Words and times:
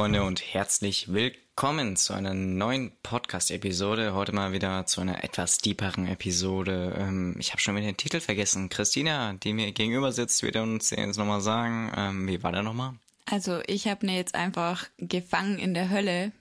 Freunde 0.00 0.24
und 0.24 0.40
herzlich 0.54 1.12
willkommen 1.12 1.94
zu 1.94 2.14
einer 2.14 2.32
neuen 2.32 2.90
Podcast-Episode. 3.02 4.14
Heute 4.14 4.32
mal 4.32 4.50
wieder 4.52 4.86
zu 4.86 5.02
einer 5.02 5.22
etwas 5.22 5.58
deeperen 5.58 6.06
Episode. 6.06 6.96
Ähm, 6.98 7.36
ich 7.38 7.50
habe 7.50 7.60
schon 7.60 7.76
wieder 7.76 7.84
den 7.84 7.98
Titel 7.98 8.20
vergessen. 8.20 8.70
Christina, 8.70 9.34
die 9.34 9.52
mir 9.52 9.70
gegenüber 9.72 10.10
sitzt, 10.10 10.42
wird 10.42 10.56
uns 10.56 10.88
jetzt 10.88 11.18
nochmal 11.18 11.42
sagen. 11.42 11.92
Ähm, 11.94 12.26
wie 12.26 12.42
war 12.42 12.50
der 12.50 12.62
nochmal? 12.62 12.94
Also 13.26 13.60
ich 13.66 13.88
habe 13.88 14.06
mir 14.06 14.16
jetzt 14.16 14.34
einfach 14.34 14.86
Gefangen 14.96 15.58
in 15.58 15.74
der 15.74 15.90
Hölle 15.90 16.32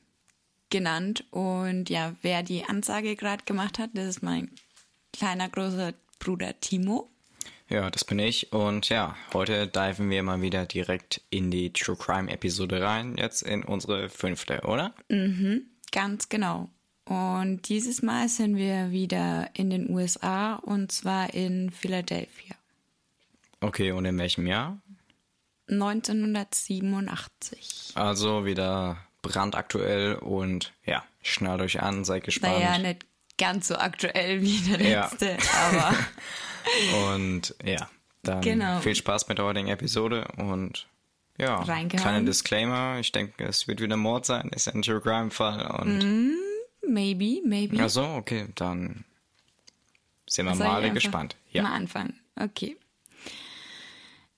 genannt. 0.70 1.26
Und 1.30 1.90
ja, 1.90 2.16
wer 2.22 2.44
die 2.44 2.64
Ansage 2.64 3.18
gerade 3.18 3.44
gemacht 3.44 3.78
hat, 3.78 3.90
das 3.94 4.08
ist 4.08 4.24
mein 4.24 4.50
kleiner 5.12 5.50
großer 5.50 5.94
Bruder 6.20 6.58
Timo. 6.62 7.10
Ja, 7.70 7.90
das 7.92 8.04
bin 8.04 8.18
ich. 8.18 8.52
Und 8.52 8.90
ja, 8.90 9.16
heute 9.32 9.68
diven 9.68 10.10
wir 10.10 10.24
mal 10.24 10.42
wieder 10.42 10.66
direkt 10.66 11.22
in 11.30 11.52
die 11.52 11.72
True 11.72 11.96
Crime 11.96 12.32
Episode 12.32 12.82
rein. 12.82 13.16
Jetzt 13.16 13.44
in 13.44 13.64
unsere 13.64 14.10
fünfte, 14.10 14.62
oder? 14.62 14.96
Mhm, 15.08 15.68
ganz 15.92 16.30
genau. 16.30 16.70
Und 17.06 17.70
dieses 17.70 18.02
Mal 18.02 18.28
sind 18.28 18.56
wir 18.56 18.90
wieder 18.90 19.52
in 19.54 19.70
den 19.70 19.88
USA 19.90 20.56
und 20.56 20.92
zwar 20.92 21.36
in 21.36 21.70
Philadelphia. 21.70 22.56
Okay, 23.62 23.92
und 23.92 24.06
in 24.06 24.18
welchem 24.18 24.48
Jahr? 24.48 24.80
1987. 25.68 27.92
Also 27.94 28.46
wieder 28.46 28.98
brandaktuell 29.22 30.16
und 30.16 30.74
ja, 30.86 31.04
schnallt 31.22 31.62
euch 31.62 31.84
an, 31.84 32.04
seid 32.04 32.24
gespannt. 32.24 32.56
Naja, 32.56 32.80
nicht 32.80 33.06
ganz 33.38 33.68
so 33.68 33.76
aktuell 33.76 34.42
wie 34.42 34.58
der 34.62 34.80
letzte, 34.80 35.32
ja. 35.32 35.38
aber 35.70 35.94
und 37.12 37.56
ja, 37.64 37.90
dann 38.24 38.42
genau. 38.42 38.80
viel 38.80 38.96
Spaß 38.96 39.28
mit 39.28 39.38
der 39.38 39.46
heutigen 39.46 39.68
Episode 39.68 40.28
und 40.38 40.88
ja, 41.38 41.64
kleiner 41.64 42.22
Disclaimer. 42.24 43.00
Ich 43.00 43.12
denke, 43.12 43.46
es 43.46 43.68
wird 43.68 43.80
wieder 43.80 43.96
Mord 43.96 44.26
sein. 44.26 44.50
Ist 44.50 44.68
ein 44.68 44.82
True 44.82 45.00
Crime 45.00 45.32
Fall 45.32 45.66
und. 45.80 46.04
Mm, 46.04 46.36
maybe, 46.88 47.42
maybe. 47.46 47.78
Ach 47.82 47.90
so, 47.90 48.04
okay, 48.04 48.48
dann 48.56 49.06
sind 50.28 50.46
wir 50.46 50.56
mal 50.56 50.92
gespannt. 50.92 51.38
Ja. 51.52 51.64
Mal 51.64 51.74
anfangen. 51.74 52.20
Okay. 52.36 52.78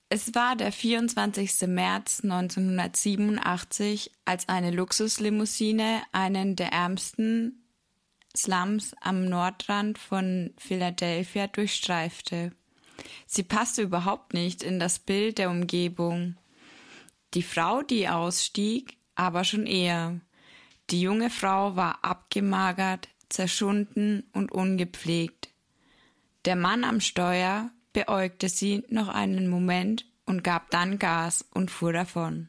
Es 0.08 0.34
war 0.34 0.56
der 0.56 0.72
24. 0.72 1.68
März 1.68 2.20
1987, 2.22 4.10
als 4.26 4.48
eine 4.48 4.70
Luxuslimousine 4.70 6.02
einen 6.12 6.54
der 6.54 6.68
ärmsten 6.68 7.61
Slums 8.36 8.94
am 9.00 9.26
Nordrand 9.28 9.98
von 9.98 10.52
Philadelphia 10.56 11.46
durchstreifte. 11.46 12.52
Sie 13.26 13.42
passte 13.42 13.82
überhaupt 13.82 14.34
nicht 14.34 14.62
in 14.62 14.78
das 14.78 14.98
Bild 14.98 15.38
der 15.38 15.50
Umgebung. 15.50 16.36
Die 17.34 17.42
Frau, 17.42 17.82
die 17.82 18.08
ausstieg, 18.08 18.96
aber 19.14 19.44
schon 19.44 19.66
eher. 19.66 20.20
Die 20.90 21.00
junge 21.00 21.30
Frau 21.30 21.76
war 21.76 22.04
abgemagert, 22.04 23.08
zerschunden 23.28 24.24
und 24.32 24.52
ungepflegt. 24.52 25.48
Der 26.44 26.56
Mann 26.56 26.84
am 26.84 27.00
Steuer 27.00 27.70
beäugte 27.92 28.48
sie 28.48 28.84
noch 28.88 29.08
einen 29.08 29.48
Moment 29.48 30.06
und 30.26 30.44
gab 30.44 30.70
dann 30.70 30.98
Gas 30.98 31.44
und 31.52 31.70
fuhr 31.70 31.92
davon. 31.92 32.48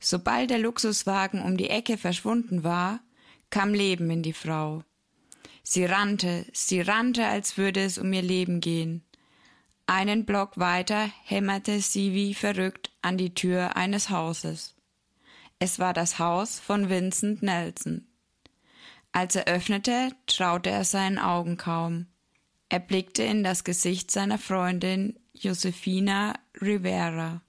Sobald 0.00 0.50
der 0.50 0.58
Luxuswagen 0.58 1.42
um 1.42 1.56
die 1.56 1.70
Ecke 1.70 1.96
verschwunden 1.96 2.64
war, 2.64 3.00
kam 3.52 3.74
Leben 3.74 4.10
in 4.10 4.22
die 4.22 4.32
Frau. 4.32 4.82
Sie 5.62 5.84
rannte, 5.84 6.46
sie 6.52 6.80
rannte, 6.80 7.26
als 7.26 7.58
würde 7.58 7.84
es 7.84 7.98
um 7.98 8.12
ihr 8.12 8.22
Leben 8.22 8.60
gehen. 8.60 9.04
Einen 9.86 10.24
Block 10.24 10.58
weiter 10.58 11.10
hämmerte 11.24 11.80
sie 11.80 12.14
wie 12.14 12.32
verrückt 12.34 12.90
an 13.02 13.18
die 13.18 13.34
Tür 13.34 13.76
eines 13.76 14.08
Hauses. 14.08 14.74
Es 15.58 15.78
war 15.78 15.92
das 15.92 16.18
Haus 16.18 16.58
von 16.58 16.88
Vincent 16.88 17.42
Nelson. 17.42 18.06
Als 19.12 19.36
er 19.36 19.44
öffnete, 19.44 20.12
traute 20.26 20.70
er 20.70 20.84
seinen 20.84 21.18
Augen 21.18 21.58
kaum. 21.58 22.06
Er 22.70 22.80
blickte 22.80 23.22
in 23.22 23.44
das 23.44 23.64
Gesicht 23.64 24.10
seiner 24.10 24.38
Freundin 24.38 25.18
Josefina 25.34 26.32
Rivera. 26.58 27.42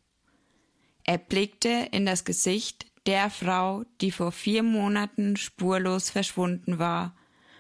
Er 1.06 1.18
blickte 1.18 1.88
in 1.92 2.06
das 2.06 2.26
Gesicht 2.26 2.88
der 3.06 3.30
Frau, 3.30 3.84
die 4.02 4.12
vor 4.12 4.32
vier 4.32 4.64
Monaten 4.64 5.36
spurlos 5.38 6.10
verschwunden 6.10 6.80
war 6.80 7.16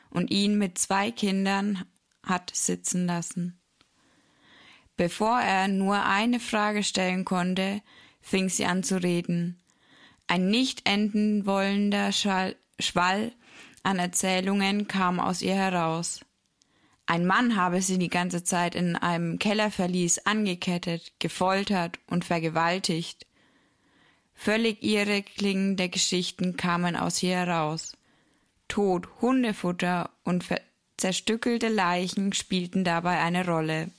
und 0.09 0.31
ihn 0.31 0.57
mit 0.57 0.77
zwei 0.77 1.11
Kindern 1.11 1.85
hat 2.23 2.51
sitzen 2.53 3.05
lassen. 3.05 3.59
Bevor 4.95 5.39
er 5.39 5.67
nur 5.67 6.03
eine 6.05 6.39
Frage 6.39 6.83
stellen 6.83 7.25
konnte, 7.25 7.81
fing 8.21 8.47
sie 8.49 8.65
an 8.65 8.83
zu 8.83 9.01
reden. 9.01 9.61
Ein 10.27 10.49
nicht 10.49 10.87
enden 10.87 11.45
wollender 11.45 12.11
Schwall 12.11 13.33
an 13.81 13.99
Erzählungen 13.99 14.87
kam 14.87 15.19
aus 15.19 15.41
ihr 15.41 15.55
heraus. 15.55 16.21
Ein 17.05 17.25
Mann 17.25 17.57
habe 17.57 17.81
sie 17.81 17.97
die 17.97 18.09
ganze 18.09 18.43
Zeit 18.43 18.75
in 18.75 18.95
einem 18.95 19.37
Kellerverlies 19.37 20.25
angekettet, 20.25 21.11
gefoltert 21.19 21.99
und 22.07 22.23
vergewaltigt. 22.23 23.25
Völlig 24.43 24.83
irre 24.83 25.23
klingende 25.23 25.87
Geschichten 25.87 26.57
kamen 26.57 26.97
aus 26.97 27.23
ihr 27.23 27.37
heraus. 27.37 27.95
Tod, 28.67 29.07
Hundefutter 29.21 30.09
und 30.25 30.43
zerstückelte 30.97 31.69
Leichen 31.69 32.33
spielten 32.33 32.83
dabei 32.83 33.21
eine 33.21 33.45
Rolle. 33.45 33.89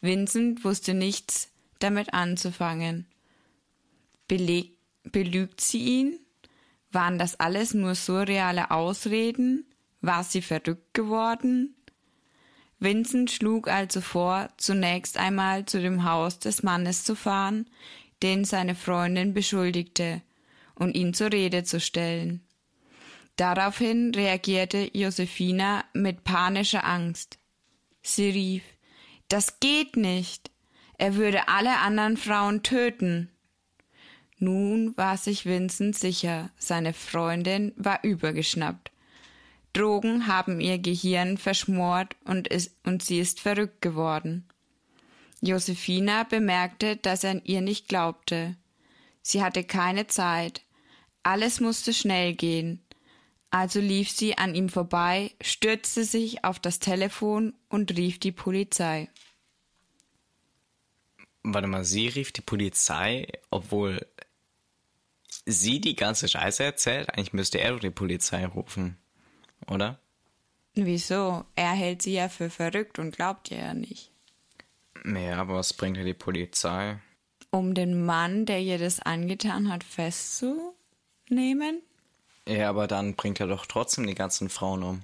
Vincent 0.00 0.64
wusste 0.64 0.94
nichts 0.94 1.50
damit 1.78 2.14
anzufangen. 2.14 3.04
Beleg, 4.28 4.78
belügt 5.02 5.60
sie 5.60 6.00
ihn? 6.00 6.18
Waren 6.90 7.18
das 7.18 7.38
alles 7.38 7.74
nur 7.74 7.94
surreale 7.94 8.70
Ausreden? 8.70 9.66
War 10.00 10.24
sie 10.24 10.40
verrückt 10.40 10.94
geworden? 10.94 11.76
Vincent 12.78 13.30
schlug 13.30 13.68
also 13.68 14.00
vor, 14.00 14.48
zunächst 14.56 15.18
einmal 15.18 15.66
zu 15.66 15.82
dem 15.82 16.04
Haus 16.04 16.38
des 16.38 16.62
Mannes 16.62 17.04
zu 17.04 17.14
fahren, 17.14 17.66
den 18.24 18.44
seine 18.44 18.74
Freundin 18.74 19.34
beschuldigte, 19.34 20.22
und 20.74 20.96
ihn 20.96 21.14
zur 21.14 21.30
Rede 21.32 21.62
zu 21.62 21.78
stellen. 21.78 22.40
Daraufhin 23.36 24.12
reagierte 24.14 24.90
Josephina 24.92 25.84
mit 25.92 26.24
panischer 26.24 26.84
Angst. 26.84 27.38
Sie 28.02 28.30
rief 28.30 28.62
Das 29.28 29.60
geht 29.60 29.96
nicht. 29.96 30.50
Er 30.98 31.16
würde 31.16 31.48
alle 31.48 31.78
anderen 31.78 32.16
Frauen 32.16 32.62
töten. 32.62 33.30
Nun 34.38 34.96
war 34.96 35.16
sich 35.16 35.46
Vincent 35.46 35.96
sicher, 35.96 36.50
seine 36.56 36.92
Freundin 36.92 37.72
war 37.76 38.02
übergeschnappt. 38.02 38.90
Drogen 39.72 40.28
haben 40.28 40.60
ihr 40.60 40.78
Gehirn 40.78 41.36
verschmort 41.36 42.16
und, 42.24 42.48
ist, 42.48 42.76
und 42.84 43.02
sie 43.02 43.18
ist 43.18 43.40
verrückt 43.40 43.82
geworden. 43.82 44.48
Josephina 45.44 46.24
bemerkte, 46.24 46.96
dass 46.96 47.22
er 47.22 47.44
ihr 47.44 47.60
nicht 47.60 47.88
glaubte. 47.88 48.56
Sie 49.22 49.42
hatte 49.42 49.62
keine 49.62 50.06
Zeit. 50.06 50.62
Alles 51.22 51.60
musste 51.60 51.92
schnell 51.92 52.34
gehen. 52.34 52.80
Also 53.50 53.78
lief 53.78 54.10
sie 54.10 54.36
an 54.36 54.54
ihm 54.54 54.68
vorbei, 54.68 55.32
stürzte 55.40 56.04
sich 56.04 56.44
auf 56.44 56.58
das 56.58 56.78
Telefon 56.78 57.54
und 57.68 57.96
rief 57.96 58.18
die 58.18 58.32
Polizei. 58.32 59.08
Warte 61.42 61.68
mal, 61.68 61.84
sie 61.84 62.08
rief 62.08 62.32
die 62.32 62.40
Polizei, 62.40 63.28
obwohl 63.50 64.06
sie 65.46 65.80
die 65.80 65.94
ganze 65.94 66.26
Scheiße 66.26 66.64
erzählt? 66.64 67.10
Eigentlich 67.10 67.34
müsste 67.34 67.60
er 67.60 67.72
doch 67.72 67.80
die 67.80 67.90
Polizei 67.90 68.46
rufen, 68.46 68.96
oder? 69.68 70.00
Wieso? 70.74 71.44
Er 71.54 71.72
hält 71.72 72.02
sie 72.02 72.14
ja 72.14 72.28
für 72.28 72.50
verrückt 72.50 72.98
und 72.98 73.14
glaubt 73.14 73.50
ihr 73.50 73.58
ja 73.58 73.74
nicht. 73.74 74.13
Ja, 75.06 75.40
aber 75.40 75.54
was 75.54 75.72
bringt 75.74 75.96
ja 75.96 76.04
die 76.04 76.14
Polizei? 76.14 76.98
Um 77.50 77.74
den 77.74 78.04
Mann, 78.04 78.46
der 78.46 78.60
ihr 78.60 78.78
das 78.78 79.00
angetan 79.00 79.70
hat, 79.70 79.84
festzunehmen? 79.84 81.82
Ja, 82.48 82.68
aber 82.68 82.86
dann 82.86 83.14
bringt 83.14 83.40
er 83.40 83.46
doch 83.46 83.66
trotzdem 83.66 84.06
die 84.06 84.14
ganzen 84.14 84.48
Frauen 84.48 84.82
um. 84.82 85.02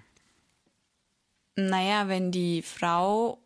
Naja, 1.57 2.09
wenn 2.09 2.33
die 2.33 2.63
Frau 2.63 3.39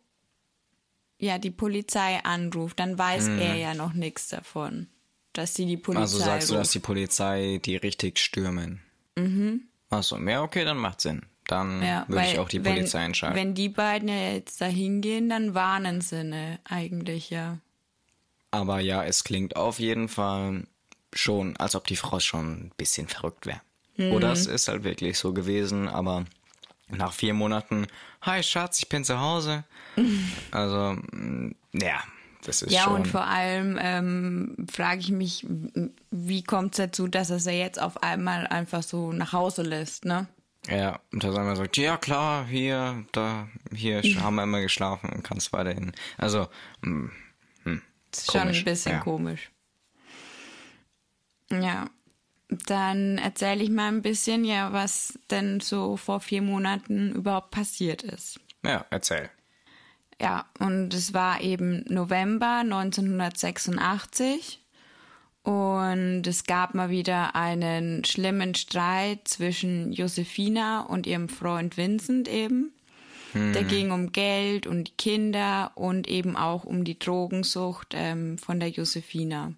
ja 1.19 1.37
die 1.37 1.51
Polizei 1.51 2.19
anruft, 2.23 2.79
dann 2.79 2.97
weiß 2.97 3.27
hm. 3.27 3.39
er 3.39 3.55
ja 3.55 3.73
noch 3.73 3.93
nichts 3.93 4.29
davon, 4.29 4.87
dass 5.33 5.53
sie 5.53 5.65
die 5.65 5.77
Polizei 5.77 6.01
Also 6.01 6.17
sagst 6.19 6.49
ruft. 6.49 6.51
du, 6.51 6.55
dass 6.55 6.71
die 6.71 6.79
Polizei 6.79 7.59
die 7.63 7.77
richtig 7.77 8.19
stürmen? 8.19 8.81
Mhm. 9.17 9.67
Achso, 9.89 10.17
ja, 10.17 10.41
okay, 10.41 10.65
dann 10.65 10.77
macht 10.77 11.01
Sinn. 11.01 11.25
Dann 11.47 11.83
ja, 11.83 12.05
würde 12.07 12.25
ich 12.25 12.39
auch 12.39 12.49
die 12.49 12.59
Polizei 12.59 12.99
wenn, 12.99 13.05
entscheiden. 13.07 13.35
Wenn 13.35 13.53
die 13.53 13.69
beiden 13.69 14.09
ja 14.09 14.31
jetzt 14.31 14.61
da 14.61 14.65
hingehen, 14.65 15.29
dann 15.29 15.53
warnen 15.53 16.01
sie 16.01 16.23
ne, 16.23 16.59
eigentlich, 16.63 17.29
ja. 17.29 17.59
Aber 18.51 18.79
ja, 18.79 19.03
es 19.03 19.23
klingt 19.23 19.55
auf 19.55 19.79
jeden 19.79 20.07
Fall 20.07 20.63
schon, 21.13 21.55
als 21.57 21.75
ob 21.75 21.87
die 21.87 21.95
Frau 21.95 22.19
schon 22.19 22.67
ein 22.67 22.71
bisschen 22.77 23.07
verrückt 23.07 23.45
wäre. 23.45 23.61
Mhm. 23.97 24.11
Oder 24.11 24.31
es 24.31 24.47
ist 24.47 24.67
halt 24.67 24.83
wirklich 24.83 25.17
so 25.17 25.33
gewesen, 25.33 25.87
aber 25.87 26.25
nach 26.89 27.13
vier 27.13 27.33
Monaten, 27.33 27.87
hi 28.21 28.43
Schatz, 28.43 28.79
ich 28.79 28.89
bin 28.89 29.03
zu 29.03 29.19
Hause. 29.19 29.63
also, 30.51 30.97
mm, 31.11 31.55
ja, 31.73 32.01
das 32.43 32.61
ist 32.61 32.71
Ja, 32.71 32.83
schon. 32.83 32.95
und 32.95 33.07
vor 33.07 33.25
allem 33.25 33.77
ähm, 33.81 34.67
frage 34.71 34.99
ich 34.99 35.11
mich, 35.11 35.45
wie 36.11 36.43
kommt 36.43 36.73
es 36.73 36.77
dazu, 36.77 37.07
dass 37.07 37.29
er 37.29 37.39
sie 37.39 37.51
jetzt 37.51 37.81
auf 37.81 38.03
einmal 38.03 38.47
einfach 38.47 38.83
so 38.83 39.11
nach 39.11 39.33
Hause 39.33 39.63
lässt, 39.63 40.05
ne? 40.05 40.27
Ja, 40.69 40.99
und 41.11 41.23
da 41.23 41.31
sagen 41.31 41.47
wir 41.47 41.55
so, 41.55 41.81
ja 41.81 41.97
klar, 41.97 42.45
hier, 42.47 43.05
da, 43.11 43.47
hier 43.73 44.01
haben 44.21 44.35
wir 44.35 44.43
immer 44.43 44.61
geschlafen 44.61 45.09
und 45.11 45.23
kannst 45.23 45.53
weiterhin. 45.53 45.91
Also, 46.17 46.47
mm, 46.81 47.07
Das 48.11 48.21
ist 48.21 48.31
schon 48.31 48.41
ein 48.47 48.63
bisschen 48.63 48.93
ja. 48.93 48.99
komisch. 48.99 49.51
Ja. 51.51 51.89
Dann 52.47 53.17
erzähle 53.17 53.63
ich 53.63 53.69
mal 53.69 53.87
ein 53.87 54.01
bisschen, 54.03 54.45
ja, 54.45 54.71
was 54.71 55.17
denn 55.31 55.59
so 55.59 55.97
vor 55.97 56.19
vier 56.19 56.41
Monaten 56.41 57.11
überhaupt 57.11 57.51
passiert 57.51 58.03
ist. 58.03 58.39
ja, 58.63 58.85
erzähl. 58.89 59.29
Ja, 60.21 60.45
und 60.59 60.93
es 60.93 61.13
war 61.13 61.41
eben 61.41 61.83
November 61.89 62.59
1986 62.59 64.63
und 65.45 66.23
es 66.25 66.43
gab 66.43 66.73
mal 66.73 66.89
wieder 66.89 67.35
einen 67.35 68.03
schlimmen 68.03 68.55
Streit 68.55 69.27
zwischen 69.27 69.93
Josefina 69.93 70.81
und 70.81 71.05
ihrem 71.05 71.29
Freund 71.29 71.77
Vincent 71.77 72.27
eben. 72.27 72.73
Der 73.53 73.65
ging 73.65 73.91
um 73.91 74.13
Geld 74.13 74.65
und 74.65 74.85
die 74.85 74.95
Kinder 74.97 75.73
und 75.75 76.07
eben 76.07 76.37
auch 76.37 76.63
um 76.63 76.85
die 76.85 76.97
Drogensucht 76.97 77.93
ähm, 77.93 78.37
von 78.37 78.61
der 78.61 78.69
Josefina. 78.69 79.53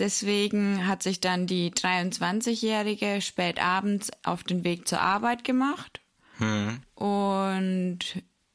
Deswegen 0.00 0.86
hat 0.88 1.04
sich 1.04 1.20
dann 1.20 1.46
die 1.46 1.70
23-Jährige 1.70 3.20
spät 3.20 3.62
abends 3.62 4.10
auf 4.24 4.42
den 4.42 4.64
Weg 4.64 4.88
zur 4.88 5.00
Arbeit 5.00 5.44
gemacht. 5.44 6.00
Und 6.96 8.00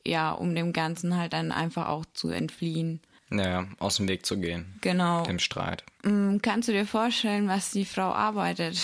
ja, 0.05 0.31
um 0.31 0.53
dem 0.53 0.73
Ganzen 0.73 1.15
halt 1.15 1.31
dann 1.31 1.53
einfach 1.53 1.87
auch 1.87 2.05
zu 2.13 2.29
entfliehen. 2.29 2.99
Ja, 3.29 3.65
aus 3.79 3.97
dem 3.97 4.07
Weg 4.07 4.25
zu 4.25 4.39
gehen. 4.39 4.77
Genau. 4.81 5.23
Dem 5.23 5.39
Streit. 5.39 5.83
Mm, 6.03 6.37
Kannst 6.41 6.69
du 6.69 6.71
dir 6.71 6.85
vorstellen, 6.85 7.47
was 7.47 7.71
die 7.71 7.83
Frau 7.85 8.13
arbeitet? 8.13 8.79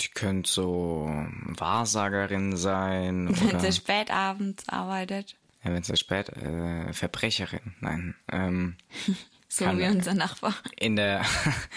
Die 0.00 0.08
könnte 0.08 0.48
so 0.50 1.08
Wahrsagerin 1.46 2.56
sein. 2.56 3.28
Wenn 3.50 3.60
sie 3.60 3.72
spät 3.72 4.10
abends 4.10 4.68
arbeitet. 4.68 5.36
ja, 5.64 5.72
wenn 5.72 5.82
sie 5.82 5.96
spät, 5.96 6.28
äh, 6.30 6.92
Verbrecherin. 6.92 7.74
Nein, 7.80 8.14
ähm, 8.30 8.76
So 9.50 9.64
Kann- 9.64 9.78
wie 9.78 9.86
unser 9.86 10.12
Nachbar. 10.12 10.54
in 10.78 10.96
der, 10.96 11.24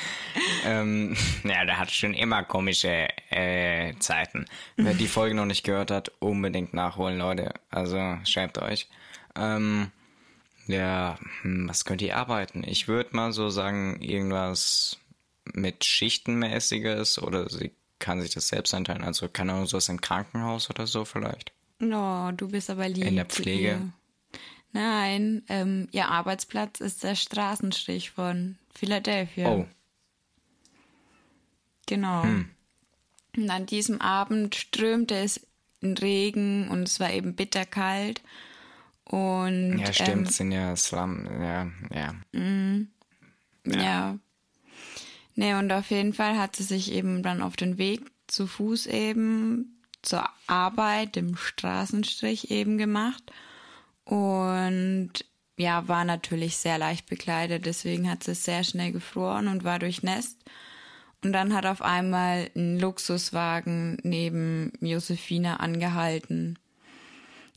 ähm, 0.66 1.16
ja, 1.46 1.64
der 1.64 1.80
hat 1.80 1.90
schon 1.90 2.14
immer 2.14 2.44
komische 2.44 3.08
äh, 3.30 3.94
Zeiten. 4.00 4.46
Wer 4.76 4.94
die 4.94 5.08
Folge 5.08 5.36
noch 5.36 5.46
nicht 5.46 5.64
gehört 5.64 5.90
hat, 5.90 6.12
unbedingt 6.20 6.74
nachholen, 6.74 7.18
Leute. 7.18 7.54
Also 7.70 8.18
schreibt 8.26 8.58
euch. 8.58 8.90
Ähm, 9.36 9.92
ja, 10.68 11.18
hm, 11.42 11.68
was 11.70 11.86
könnt 11.86 12.02
ihr 12.02 12.18
arbeiten? 12.18 12.64
Ich 12.66 12.88
würde 12.88 13.16
mal 13.16 13.32
so 13.32 13.50
sagen, 13.50 14.02
irgendwas 14.02 14.98
mit 15.54 15.84
Schichtenmäßiges 15.84 17.22
oder 17.22 17.50
sie 17.50 17.72
kann 18.00 18.22
sich 18.22 18.34
das 18.34 18.48
selbst 18.48 18.74
einteilen. 18.74 19.04
Also 19.04 19.28
keine 19.28 19.54
Ahnung, 19.54 19.68
sowas 19.68 19.90
im 19.90 20.02
Krankenhaus 20.02 20.70
oder 20.70 20.88
so 20.88 21.06
vielleicht. 21.06 21.52
No, 21.80 22.32
du 22.32 22.48
bist 22.48 22.70
aber 22.70 22.88
lieb. 22.88 23.06
In 23.06 23.16
der 23.16 23.26
Pflege? 23.26 23.92
Nein, 24.72 25.44
ähm, 25.50 25.88
ihr 25.92 26.08
Arbeitsplatz 26.08 26.80
ist 26.80 27.04
der 27.04 27.16
Straßenstrich 27.16 28.12
von 28.12 28.58
Philadelphia. 28.74 29.50
Oh, 29.50 29.66
Genau. 31.92 32.22
Und 33.36 33.50
an 33.50 33.66
diesem 33.66 34.00
Abend 34.00 34.56
strömte 34.56 35.16
es 35.16 35.46
in 35.82 35.98
Regen 35.98 36.70
und 36.70 36.84
es 36.84 37.02
war 37.02 37.12
eben 37.12 37.36
bitterkalt. 37.36 38.22
Und 39.12 39.78
ja, 39.78 39.92
stimmt, 39.92 40.28
Ähm, 40.28 40.32
sind 40.32 40.52
ja 40.54 40.76
Slum, 40.78 41.26
ja, 41.42 41.68
ja. 41.94 42.16
ja. 43.66 44.18
Nee, 45.36 45.54
und 45.56 45.72
auf 45.74 45.92
jeden 45.92 46.14
Fall 46.14 46.38
hat 46.38 46.56
sie 46.56 46.64
sich 46.64 46.94
eben 46.94 47.22
dann 47.22 47.42
auf 47.42 47.58
den 47.58 47.78
Weg 47.78 48.10
zu 48.28 48.48
Fuß 48.48 48.88
eben 48.88 49.82
zur 50.02 50.24
Arbeit, 50.48 51.18
dem 51.18 51.36
Straßenstrich 51.36 52.52
eben 52.52 52.78
gemacht. 52.78 53.22
Und 54.06 55.12
ja, 55.58 55.90
war 55.90 56.06
natürlich 56.06 56.56
sehr 56.56 56.78
leicht 56.78 57.08
bekleidet, 57.08 57.66
deswegen 57.66 58.10
hat 58.10 58.24
sie 58.24 58.34
sehr 58.34 58.64
schnell 58.64 58.94
gefroren 58.94 59.50
und 59.50 59.66
war 59.66 59.78
durchnässt. 59.78 60.38
Und 61.22 61.34
dann 61.34 61.54
hat 61.54 61.66
auf 61.66 61.82
einmal 61.82 62.50
ein 62.56 62.80
Luxuswagen 62.80 63.98
neben 64.04 64.72
Josephine 64.80 65.60
angehalten. 65.60 66.58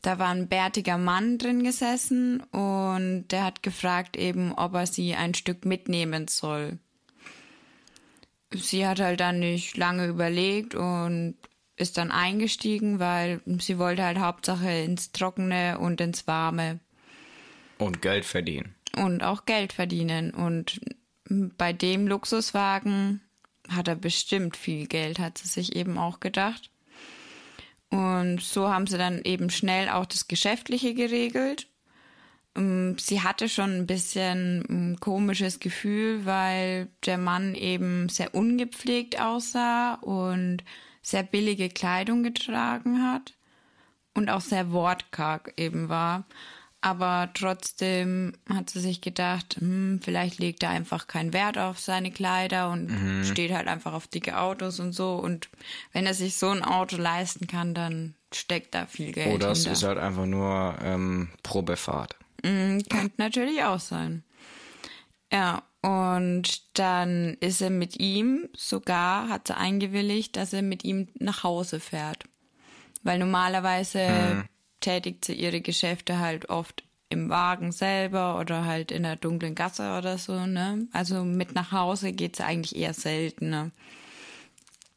Da 0.05 0.19
war 0.19 0.29
ein 0.29 0.47
bärtiger 0.47 0.99
Mann 0.99 1.39
drin 1.39 1.63
gesessen 1.63 2.41
und 2.51 3.25
der 3.29 3.43
hat 3.43 3.63
gefragt 3.63 4.15
eben, 4.17 4.53
ob 4.53 4.75
er 4.75 4.85
sie 4.85 5.15
ein 5.15 5.33
Stück 5.33 5.65
mitnehmen 5.65 6.27
soll. 6.27 6.77
Sie 8.53 8.85
hat 8.85 8.99
halt 8.99 9.19
dann 9.19 9.39
nicht 9.39 9.77
lange 9.77 10.05
überlegt 10.05 10.75
und 10.75 11.33
ist 11.75 11.97
dann 11.97 12.11
eingestiegen, 12.11 12.99
weil 12.99 13.41
sie 13.57 13.79
wollte 13.79 14.03
halt 14.03 14.19
Hauptsache 14.19 14.69
ins 14.69 15.11
Trockene 15.11 15.79
und 15.79 15.99
ins 15.99 16.27
Warme 16.27 16.81
Und 17.79 18.03
Geld 18.03 18.25
verdienen. 18.25 18.75
und 18.95 19.23
auch 19.23 19.45
Geld 19.45 19.73
verdienen. 19.73 20.35
Und 20.35 20.81
bei 21.57 21.73
dem 21.73 22.07
Luxuswagen 22.07 23.21
hat 23.69 23.87
er 23.87 23.95
bestimmt 23.95 24.55
viel 24.55 24.85
Geld, 24.85 25.17
hat 25.17 25.39
sie 25.39 25.47
sich 25.47 25.75
eben 25.75 25.97
auch 25.97 26.19
gedacht. 26.19 26.69
Und 27.89 28.41
so 28.41 28.69
haben 28.69 28.87
sie 28.87 28.97
dann 28.97 29.21
eben 29.23 29.49
schnell 29.49 29.89
auch 29.89 30.05
das 30.05 30.27
Geschäftliche 30.27 30.93
geregelt. 30.93 31.67
Ähm, 32.55 32.97
Sie 32.99 33.21
hatte 33.21 33.49
schon 33.49 33.71
ein 33.71 33.87
bisschen 33.87 34.65
ein 34.69 34.99
komisches 34.99 35.59
Gefühl, 35.59 36.25
weil 36.25 36.89
der 37.05 37.17
Mann 37.17 37.55
eben 37.55 38.09
sehr 38.09 38.33
ungepflegt 38.33 39.19
aussah 39.19 39.95
und 39.95 40.63
sehr 41.01 41.23
billige 41.23 41.69
Kleidung 41.69 42.23
getragen 42.23 43.03
hat 43.03 43.33
und 44.15 44.29
auch 44.29 44.41
sehr 44.41 44.71
wortkarg 44.71 45.53
eben 45.57 45.89
war. 45.89 46.25
Aber 46.81 47.29
trotzdem 47.33 48.33
hat 48.47 48.69
sie 48.69 48.79
sich 48.79 49.01
gedacht, 49.01 49.57
hm, 49.59 50.01
vielleicht 50.03 50.37
legt 50.37 50.61
er 50.61 50.69
einfach 50.69 51.07
keinen 51.07 51.33
Wert 51.33 51.57
auf 51.57 51.79
seine 51.79 52.11
Kleider 52.11 52.69
und 52.69 52.91
steht 53.25 53.51
halt 53.51 53.67
einfach 53.67 53.93
auf 53.93 54.07
dicke 54.07 54.37
Autos 54.37 54.79
und 54.79 54.93
so. 54.93 55.15
Und 55.15 55.49
wenn 55.93 56.05
er 56.05 56.13
sich 56.13 56.37
so 56.37 56.49
ein 56.49 56.63
Auto 56.63 56.97
leisten 56.97 57.47
kann, 57.47 57.73
dann 57.73 58.13
steckt 58.31 58.75
da 58.75 58.85
viel 58.85 59.13
Geld 59.13 59.33
Oder 59.33 59.51
es 59.51 59.65
ist 59.65 59.83
halt 59.83 59.97
einfach 59.97 60.27
nur 60.27 60.75
ähm, 60.83 61.29
Probefahrt. 61.41 62.17
Mm, 62.43 62.79
Könnte 62.89 63.13
natürlich 63.17 63.63
auch 63.63 63.79
sein. 63.79 64.23
Ja, 65.31 65.63
und 65.81 66.77
dann 66.79 67.35
ist 67.39 67.61
er 67.61 67.69
mit 67.69 67.99
ihm, 67.99 68.47
sogar 68.55 69.29
hat 69.29 69.47
sie 69.47 69.57
eingewilligt, 69.57 70.35
dass 70.35 70.53
er 70.53 70.61
mit 70.61 70.83
ihm 70.83 71.07
nach 71.19 71.43
Hause 71.43 71.79
fährt. 71.79 72.25
Weil 73.03 73.19
normalerweise 73.19 74.45
tätigt 74.79 75.25
sie 75.25 75.33
ihre 75.33 75.61
Geschäfte 75.61 76.19
halt 76.19 76.49
oft 76.49 76.83
im 77.09 77.29
Wagen 77.29 77.71
selber 77.71 78.39
oder 78.39 78.65
halt 78.65 78.91
in 78.91 79.03
der 79.03 79.15
dunklen 79.15 79.55
Gasse 79.55 79.97
oder 79.97 80.17
so, 80.17 80.45
ne? 80.45 80.87
Also 80.91 81.23
mit 81.23 81.53
nach 81.53 81.71
Hause 81.71 82.11
geht 82.13 82.35
sie 82.35 82.43
eigentlich 82.43 82.75
eher 82.75 82.93
seltener. 82.93 83.71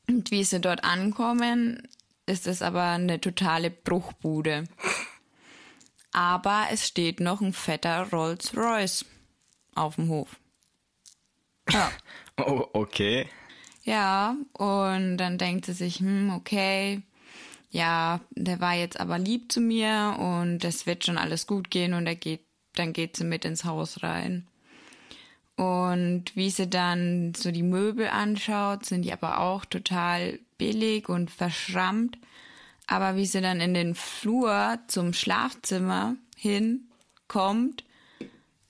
Und 0.08 0.30
wie 0.30 0.44
sie 0.44 0.60
dort 0.60 0.84
ankommen, 0.84 1.86
ist 2.26 2.46
es 2.46 2.62
aber 2.62 2.82
eine 2.82 3.20
totale 3.20 3.70
Bruchbude. 3.70 4.64
Aber 6.12 6.66
es 6.72 6.86
steht 6.86 7.20
noch 7.20 7.40
ein 7.40 7.52
fetter 7.52 8.08
Rolls 8.10 8.56
Royce 8.56 9.04
auf 9.74 9.96
dem 9.96 10.08
Hof. 10.08 10.38
Ja. 11.70 11.90
Oh, 12.40 12.68
okay. 12.72 13.28
Ja, 13.82 14.36
und 14.52 15.16
dann 15.16 15.38
denkt 15.38 15.66
sie 15.66 15.72
sich, 15.72 15.98
hm, 15.98 16.32
okay, 16.36 17.02
ja, 17.70 18.20
der 18.30 18.60
war 18.60 18.74
jetzt 18.74 18.98
aber 18.98 19.18
lieb 19.18 19.52
zu 19.52 19.60
mir 19.60 20.16
und 20.18 20.64
es 20.64 20.86
wird 20.86 21.04
schon 21.04 21.18
alles 21.18 21.46
gut 21.46 21.70
gehen 21.70 21.94
und 21.94 22.06
er 22.06 22.16
geht, 22.16 22.44
dann 22.74 22.92
geht 22.92 23.16
sie 23.16 23.24
mit 23.24 23.44
ins 23.44 23.64
Haus 23.64 24.02
rein. 24.02 24.46
Und 25.56 26.36
wie 26.36 26.50
sie 26.50 26.70
dann 26.70 27.34
so 27.34 27.50
die 27.50 27.64
Möbel 27.64 28.06
anschaut, 28.06 28.86
sind 28.86 29.02
die 29.02 29.12
aber 29.12 29.40
auch 29.40 29.64
total 29.64 30.38
billig 30.56 31.08
und 31.08 31.30
verschrammt. 31.30 32.16
Aber 32.86 33.16
wie 33.16 33.26
sie 33.26 33.40
dann 33.40 33.60
in 33.60 33.74
den 33.74 33.94
Flur 33.94 34.78
zum 34.86 35.12
Schlafzimmer 35.12 36.14
hinkommt, 36.36 37.84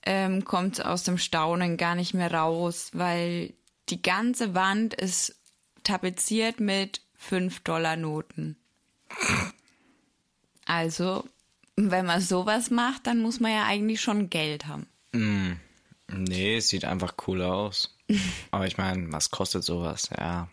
ähm, 0.03 0.43
kommt 0.43 0.77
sie 0.77 0.85
aus 0.85 1.03
dem 1.03 1.19
Staunen 1.19 1.77
gar 1.77 1.93
nicht 1.93 2.15
mehr 2.15 2.33
raus, 2.33 2.89
weil 2.93 3.53
die 3.89 4.01
ganze 4.01 4.55
Wand 4.55 4.93
ist 4.95 5.39
tapeziert 5.83 6.59
mit 6.59 7.01
5-Dollar-Noten. 7.29 8.58
Also, 10.65 11.27
wenn 11.75 12.05
man 12.05 12.21
sowas 12.21 12.69
macht, 12.69 13.07
dann 13.07 13.21
muss 13.21 13.39
man 13.39 13.51
ja 13.51 13.65
eigentlich 13.65 14.01
schon 14.01 14.29
Geld 14.29 14.67
haben. 14.67 14.87
Nee, 16.11 16.57
es 16.57 16.69
sieht 16.69 16.85
einfach 16.85 17.13
cool 17.27 17.41
aus. 17.41 17.95
Aber 18.51 18.67
ich 18.67 18.77
meine, 18.77 19.11
was 19.11 19.31
kostet 19.31 19.63
sowas? 19.63 20.09
Ja, 20.17 20.49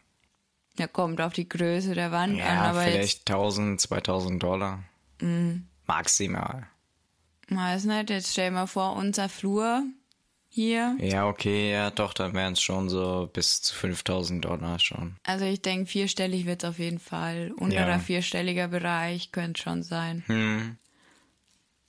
Ja, 0.79 0.87
kommt 0.87 1.21
auf 1.21 1.33
die 1.33 1.49
Größe 1.49 1.95
der 1.95 2.13
Wand 2.13 2.35
an, 2.35 2.39
ja 2.39 2.63
aber 2.65 2.85
jetzt, 2.85 2.93
vielleicht 2.93 3.31
1000, 3.31 3.81
2000 3.81 4.43
Dollar. 4.43 4.85
Maximal. 5.87 6.67
Weiß 7.49 7.85
nicht, 7.85 8.11
jetzt 8.11 8.33
stell 8.33 8.51
mal 8.51 8.67
vor, 8.67 8.97
unser 8.97 9.29
Flur 9.29 9.85
hier. 10.57 10.97
Ja, 11.01 11.29
okay, 11.29 11.71
ja, 11.71 11.91
doch, 11.91 12.15
dann 12.15 12.33
wären 12.35 12.55
es 12.55 12.61
schon 12.63 12.89
so 12.89 13.29
bis 13.33 13.61
zu 13.63 13.75
5000 13.75 14.45
Dollar 14.45 14.79
schon. 14.81 15.17
Also 15.25 15.45
ich 15.45 15.61
denke, 15.63 15.87
vierstellig 15.87 16.47
wird 16.47 16.65
es 16.65 16.69
auf 16.71 16.79
jeden 16.79 16.99
Fall. 16.99 17.53
Unterer 17.57 17.89
Ja. 17.93 17.99
vierstelliger 17.99 18.69
Bereich 18.69 19.31
könnte 19.33 19.63
schon 19.63 19.83
sein. 19.83 20.25
Hm. 20.27 20.77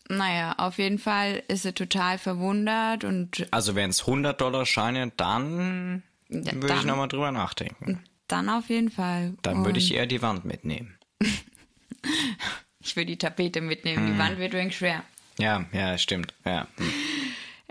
Naja, 0.10 0.56
auf 0.58 0.78
jeden 0.78 1.00
Fall 1.00 1.44
ist 1.48 1.64
sie 1.64 1.74
total 1.74 2.18
verwundert 2.18 3.04
und 3.04 3.48
Also 3.52 3.76
wären 3.76 3.90
es 3.90 4.02
100 4.02 4.40
Dollar 4.40 4.66
Scheine, 4.66 5.12
dann 5.18 6.04
Ja, 6.30 6.54
würde 6.54 6.76
ich 6.76 6.86
nochmal 6.86 7.08
drüber 7.08 7.32
nachdenken. 7.32 8.04
dann 8.28 8.50
auf 8.50 8.70
jeden 8.70 8.92
Fall. 8.92 9.34
Dann 9.42 9.64
würde 9.66 9.80
ich 9.80 9.94
eher 9.94 10.06
die 10.06 10.22
Wand 10.22 10.46
mitnehmen. 10.46 10.98
ich 12.82 12.96
will 12.96 13.06
die 13.06 13.18
Tapete 13.18 13.62
mitnehmen. 13.62 14.14
Die 14.14 14.20
Wand 14.20 14.40
wird 14.40 14.54
übrigens 14.54 14.76
schwer. 14.76 15.04
Ja, 15.40 15.66
ja, 15.72 15.98
stimmt. 15.98 16.34
Ja. 16.46 16.68
Hm. 16.78 16.94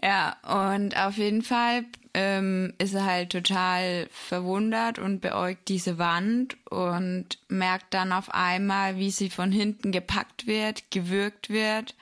Ja, 0.03 0.37
und 0.71 0.97
auf 0.97 1.17
jeden 1.17 1.43
Fall 1.43 1.85
ähm, 2.13 2.75
ist 2.79 2.95
er 2.95 3.05
halt 3.05 3.31
total 3.31 4.09
verwundert 4.11 4.99
und 4.99 5.21
beäugt 5.21 5.69
diese 5.69 5.99
Wand 5.99 6.57
und 6.71 7.39
merkt 7.49 7.95
dann 7.95 8.13
auf 8.13 8.33
einmal, 8.33 8.97
wie 8.97 9.11
sie 9.11 9.31
von 9.31 9.53
hinten 9.53 9.93
gepackt 9.93 10.47
wird, 10.47 10.91
gewürgt 10.91 11.51
wird 11.51 11.95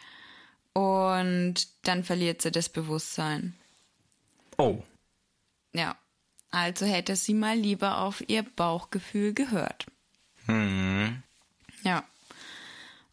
und 0.72 1.68
dann 1.82 2.04
verliert 2.04 2.42
sie 2.42 2.50
das 2.50 2.68
Bewusstsein. 2.68 3.54
Oh. 4.58 4.82
Ja, 5.72 5.96
also 6.50 6.86
hätte 6.86 7.16
sie 7.16 7.34
mal 7.34 7.56
lieber 7.56 7.98
auf 7.98 8.22
ihr 8.28 8.42
Bauchgefühl 8.42 9.34
gehört. 9.34 9.86
Hm. 10.46 11.22
Ja. 11.82 12.04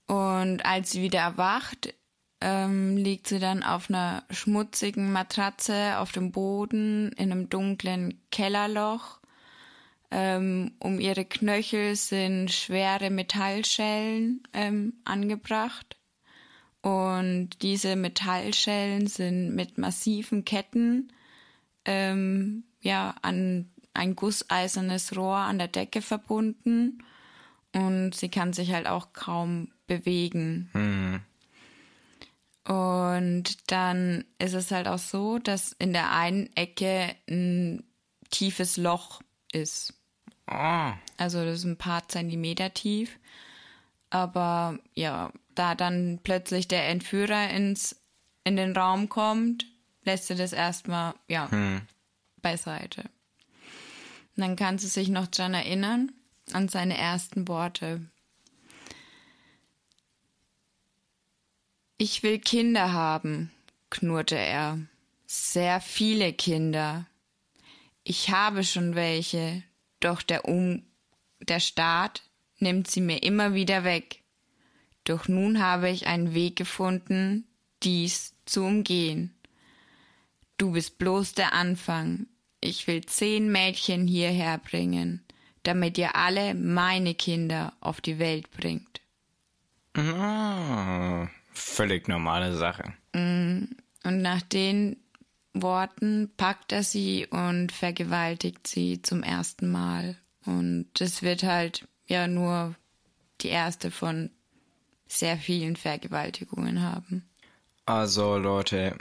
Und 0.06 0.66
als 0.66 0.92
sie 0.92 1.02
wieder 1.02 1.20
erwacht, 1.20 1.94
ähm, 2.42 2.98
liegt 2.98 3.28
sie 3.28 3.40
dann 3.40 3.64
auf 3.64 3.90
einer 3.90 4.24
schmutzigen 4.30 5.12
Matratze 5.12 5.98
auf 6.00 6.12
dem 6.12 6.32
Boden 6.32 7.12
in 7.14 7.32
einem 7.32 7.50
dunklen 7.50 8.20
Kellerloch. 8.32 9.20
Ähm, 10.10 10.74
um 10.80 11.00
ihre 11.00 11.24
Knöchel 11.24 11.96
sind 11.96 12.52
schwere 12.52 13.10
Metallschellen 13.10 14.44
ähm, 14.54 14.94
angebracht. 15.06 15.98
Und 16.82 17.62
diese 17.62 17.96
Metallschellen 17.96 19.08
sind 19.08 19.56
mit 19.56 19.78
massiven 19.78 20.44
Ketten 20.44 21.14
ähm, 21.86 22.64
ja, 22.82 23.16
an 23.22 23.70
ein 23.94 24.16
gusseisernes 24.16 25.16
Rohr 25.16 25.38
an 25.38 25.60
der 25.60 25.68
Decke 25.68 26.02
verbunden 26.02 27.04
und 27.74 28.16
sie 28.16 28.30
kann 28.30 28.54
sich 28.54 28.72
halt 28.74 28.88
auch 28.88 29.14
kaum 29.14 29.70
bewegen. 29.88 30.70
Hm. 30.74 31.22
Und 32.64 33.72
dann 33.72 34.26
ist 34.38 34.54
es 34.54 34.72
halt 34.72 34.88
auch 34.88 35.00
so, 35.00 35.40
dass 35.40 35.72
in 35.74 35.94
der 35.94 36.12
einen 36.12 36.56
Ecke 36.56 37.16
ein 37.28 37.84
tiefes 38.30 38.78
Loch 38.78 39.22
ist. 39.52 39.94
Oh. 40.50 40.92
Also 41.18 41.44
das 41.44 41.60
ist 41.60 41.66
ein 41.66 41.78
paar 41.78 42.08
Zentimeter 42.08 42.74
tief. 42.74 43.20
Aber 44.10 44.78
ja, 44.94 45.32
da 45.56 45.76
dann 45.76 46.20
plötzlich 46.24 46.68
der 46.68 46.88
Entführer 46.90 47.50
ins, 47.50 47.96
in 48.44 48.58
den 48.58 48.76
Raum 48.76 49.10
kommt, 49.10 49.66
lässt 50.04 50.30
er 50.30 50.36
das 50.36 50.54
erstmal, 50.54 51.14
ja, 51.28 51.50
beiseite. 52.42 53.04
Und 54.36 54.42
dann 54.44 54.56
kann 54.56 54.78
sie 54.78 54.88
sich 54.88 55.10
noch 55.10 55.28
dran 55.28 55.54
erinnern, 55.54 56.12
an 56.54 56.68
seine 56.68 56.98
ersten 56.98 57.48
Worte. 57.48 58.02
Ich 62.04 62.24
will 62.24 62.40
Kinder 62.40 62.94
haben, 62.94 63.52
knurrte 63.92 64.36
er. 64.36 64.80
Sehr 65.28 65.80
viele 65.80 66.34
Kinder. 66.34 67.06
Ich 68.04 68.32
habe 68.32 68.64
schon 68.64 68.96
welche, 68.96 69.62
doch 70.00 70.24
der 70.24 70.46
Um 70.46 70.82
der 71.42 71.60
Staat 71.60 72.24
nimmt 72.58 72.90
sie 72.90 73.02
mir 73.02 73.22
immer 73.22 73.54
wieder 73.54 73.84
weg. 73.84 74.24
Doch 75.04 75.28
nun 75.28 75.62
habe 75.62 75.92
ich 75.92 76.08
einen 76.08 76.34
Weg 76.34 76.56
gefunden, 76.56 77.46
dies 77.84 78.34
zu 78.46 78.64
umgehen. 78.64 79.36
Du 80.58 80.72
bist 80.72 80.98
bloß 80.98 81.36
der 81.36 81.54
Anfang. 81.54 82.26
Ich 82.62 82.88
will 82.88 83.06
zehn 83.06 83.52
Mädchen 83.52 84.08
hierher 84.08 84.58
bringen, 84.58 85.24
damit 85.62 86.00
ihr 86.00 86.16
alle 86.16 86.56
meine 86.56 87.14
Kinder 87.14 87.74
auf 87.80 88.02
die 88.02 88.18
Welt 88.18 88.50
bringt. 88.50 89.02
Ah, 89.94 91.28
völlig 91.54 92.08
normale 92.08 92.56
Sache. 92.56 92.94
Und 93.14 93.76
nach 94.04 94.42
den 94.42 94.98
Worten 95.54 96.32
packt 96.38 96.72
er 96.72 96.84
sie 96.84 97.28
und 97.28 97.72
vergewaltigt 97.72 98.68
sie 98.68 99.02
zum 99.02 99.24
ersten 99.24 99.70
Mal. 99.70 100.16
Und 100.46 100.90
es 101.00 101.22
wird 101.22 101.44
halt 101.44 101.88
ja 102.08 102.28
nur 102.28 102.76
die 103.42 103.50
erste 103.50 103.92
von 103.92 104.30
sehr 105.08 105.38
vielen 105.38 105.76
Vergewaltigungen 105.76 106.82
haben. 106.82 107.30
Also 107.86 108.38
Leute, 108.38 108.98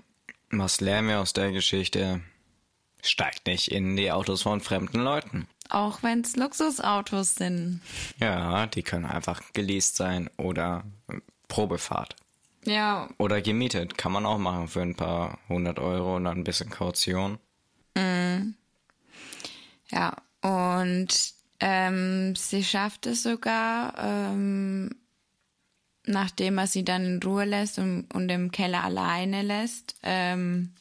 was 0.51 0.81
lernen 0.81 1.09
wir 1.09 1.21
aus 1.21 1.33
der 1.33 1.53
Geschichte? 1.53 2.21
Steigt 3.03 3.47
nicht 3.47 3.71
in 3.71 3.97
die 3.97 4.11
Autos 4.11 4.43
von 4.43 4.61
fremden 4.61 5.01
Leuten. 5.01 5.47
Auch 5.69 6.03
wenn 6.03 6.23
es 6.23 6.35
Luxusautos 6.35 7.37
sind. 7.37 7.81
Ja, 8.19 8.67
die 8.67 8.83
können 8.83 9.07
einfach 9.07 9.41
geleast 9.53 9.97
sein 9.97 10.29
oder 10.37 10.85
Probefahrt. 11.47 12.17
Ja, 12.65 13.09
Oder 13.19 13.41
gemietet. 13.41 13.97
Kann 13.97 14.13
man 14.13 14.27
auch 14.27 14.39
machen 14.39 14.69
für 14.69 14.83
ein 14.83 14.95
paar 14.95 15.39
hundert 15.49 15.79
Euro 15.79 16.17
und 16.17 16.25
dann 16.25 16.39
ein 16.39 16.45
bisschen 16.45 16.71
Kaution. 16.71 17.39
Ja, 19.91 20.17
und 20.43 21.35
ähm, 21.59 22.35
sie 22.37 22.65
schafft 22.65 23.07
es 23.07 23.23
sogar, 23.23 23.95
ähm, 23.99 24.91
nachdem 26.07 26.59
er 26.59 26.67
sie 26.67 26.85
dann 26.85 27.05
in 27.05 27.23
Ruhe 27.23 27.45
lässt 27.45 27.79
und, 27.79 28.07
und 28.15 28.29
im 28.31 28.51
Keller 28.51 28.85
alleine 28.85 29.43
lässt, 29.43 29.97
ähm, 30.03 30.73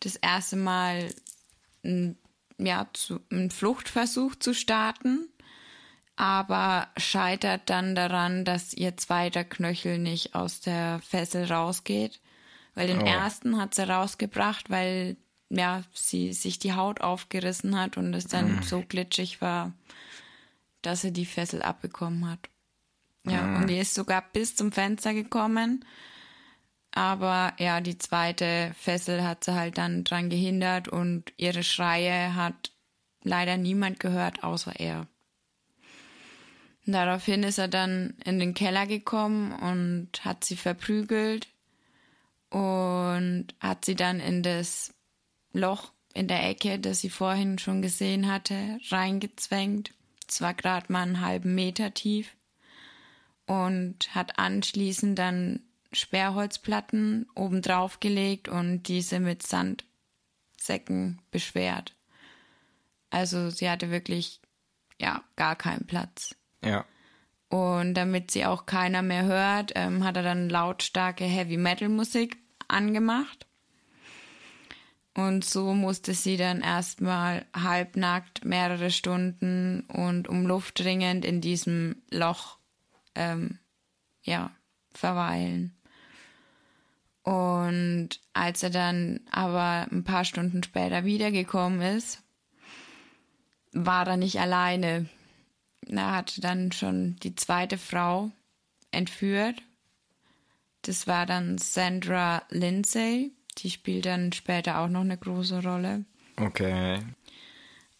das 0.00 0.16
erste 0.16 0.56
Mal 0.56 1.14
ein, 1.84 2.16
ja, 2.58 2.88
zu, 2.92 3.20
einen 3.30 3.50
Fluchtversuch 3.50 4.34
zu 4.36 4.54
starten, 4.54 5.28
aber 6.16 6.88
scheitert 6.96 7.70
dann 7.70 7.94
daran, 7.94 8.44
dass 8.44 8.74
ihr 8.74 8.96
zweiter 8.96 9.44
Knöchel 9.44 9.98
nicht 9.98 10.34
aus 10.34 10.60
der 10.60 11.00
Fessel 11.00 11.50
rausgeht. 11.50 12.20
Weil 12.74 12.86
den 12.86 13.00
Oh. 13.02 13.06
ersten 13.06 13.58
hat 13.60 13.74
sie 13.74 13.88
rausgebracht, 13.88 14.70
weil 14.70 15.16
ja, 15.50 15.82
sie 15.92 16.32
sich 16.32 16.58
die 16.58 16.72
Haut 16.72 17.02
aufgerissen 17.02 17.78
hat 17.78 17.98
und 17.98 18.14
es 18.14 18.26
dann 18.26 18.62
so 18.62 18.82
glitschig 18.82 19.42
war, 19.42 19.72
dass 20.80 21.02
sie 21.02 21.12
die 21.12 21.26
Fessel 21.26 21.62
abbekommen 21.62 22.28
hat. 22.30 22.48
Ja, 23.24 23.56
und 23.56 23.68
die 23.68 23.78
ist 23.78 23.94
sogar 23.94 24.22
bis 24.32 24.56
zum 24.56 24.72
Fenster 24.72 25.12
gekommen. 25.14 25.84
Aber 26.90 27.54
ja, 27.58 27.80
die 27.80 27.98
zweite 27.98 28.74
Fessel 28.78 29.22
hat 29.24 29.44
sie 29.44 29.54
halt 29.54 29.78
dann 29.78 30.04
dran 30.04 30.28
gehindert 30.30 30.88
und 30.88 31.32
ihre 31.36 31.62
Schreie 31.62 32.34
hat 32.34 32.72
leider 33.22 33.56
niemand 33.56 34.00
gehört, 34.00 34.42
außer 34.44 34.78
er. 34.78 35.06
Daraufhin 36.84 37.44
ist 37.44 37.58
er 37.58 37.68
dann 37.68 38.16
in 38.24 38.40
den 38.40 38.54
Keller 38.54 38.86
gekommen 38.86 39.52
und 39.52 40.24
hat 40.24 40.44
sie 40.44 40.56
verprügelt 40.56 41.48
und 42.50 43.46
hat 43.60 43.84
sie 43.84 43.94
dann 43.94 44.18
in 44.18 44.42
das 44.42 44.92
Loch 45.52 45.92
in 46.12 46.28
der 46.28 46.48
Ecke, 46.48 46.78
das 46.78 47.00
sie 47.00 47.10
vorhin 47.10 47.58
schon 47.58 47.82
gesehen 47.82 48.30
hatte, 48.30 48.78
reingezwängt. 48.90 49.92
Es 50.28 50.40
war 50.40 50.54
gerade 50.54 50.92
mal 50.92 51.02
einen 51.02 51.20
halben 51.20 51.54
Meter 51.54 51.94
tief 51.94 52.36
und 53.46 54.14
hat 54.14 54.38
anschließend 54.38 55.18
dann 55.18 55.60
Sperrholzplatten 55.92 57.28
obendrauf 57.34 58.00
gelegt 58.00 58.48
und 58.48 58.84
diese 58.84 59.20
mit 59.20 59.42
Sandsäcken 59.46 61.20
beschwert. 61.30 61.94
Also 63.10 63.50
sie 63.50 63.68
hatte 63.68 63.90
wirklich 63.90 64.40
ja 64.98 65.22
gar 65.36 65.54
keinen 65.54 65.86
Platz. 65.86 66.34
Ja. 66.64 66.84
Und 67.48 67.94
damit 67.94 68.30
sie 68.30 68.46
auch 68.46 68.64
keiner 68.64 69.02
mehr 69.02 69.24
hört, 69.24 69.72
ähm, 69.74 70.04
hat 70.04 70.16
er 70.16 70.22
dann 70.22 70.48
lautstarke 70.48 71.24
Heavy 71.24 71.56
Metal 71.56 71.88
Musik 71.88 72.38
angemacht. 72.68 73.46
Und 75.14 75.44
so 75.44 75.74
musste 75.74 76.14
sie 76.14 76.38
dann 76.38 76.62
erstmal 76.62 77.44
halbnackt 77.54 78.46
mehrere 78.46 78.90
Stunden 78.90 79.82
und 79.88 80.26
um 80.28 80.46
Luft 80.46 80.80
dringend 80.80 81.26
in 81.26 81.42
diesem 81.42 82.02
Loch 82.10 82.56
ähm, 83.14 83.58
ja, 84.22 84.50
verweilen. 84.90 85.76
Und 87.22 88.08
als 88.32 88.62
er 88.62 88.70
dann 88.70 89.20
aber 89.30 89.86
ein 89.92 90.04
paar 90.04 90.24
Stunden 90.24 90.62
später 90.62 91.04
wiedergekommen 91.04 91.82
ist, 91.82 92.22
war 93.72 94.06
er 94.06 94.16
nicht 94.16 94.40
alleine. 94.40 95.08
Er 95.88 96.16
hatte 96.16 96.40
dann 96.40 96.72
schon 96.72 97.16
die 97.22 97.34
zweite 97.34 97.78
Frau 97.78 98.30
entführt 98.90 99.62
Das 100.82 101.06
war 101.06 101.26
dann 101.26 101.58
Sandra 101.58 102.42
Lindsay. 102.50 103.32
Die 103.58 103.70
spielt 103.70 104.06
dann 104.06 104.32
später 104.32 104.78
auch 104.78 104.88
noch 104.88 105.02
eine 105.02 105.18
große 105.18 105.62
Rolle. 105.62 106.04
Okay. 106.36 106.98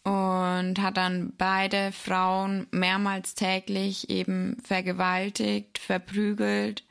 Und 0.03 0.81
hat 0.81 0.97
dann 0.97 1.33
beide 1.37 1.91
Frauen 1.91 2.67
mehrmals 2.71 3.35
täglich 3.35 4.09
eben 4.09 4.57
vergewaltigt, 4.63 5.77
verprügelt, 5.77 6.83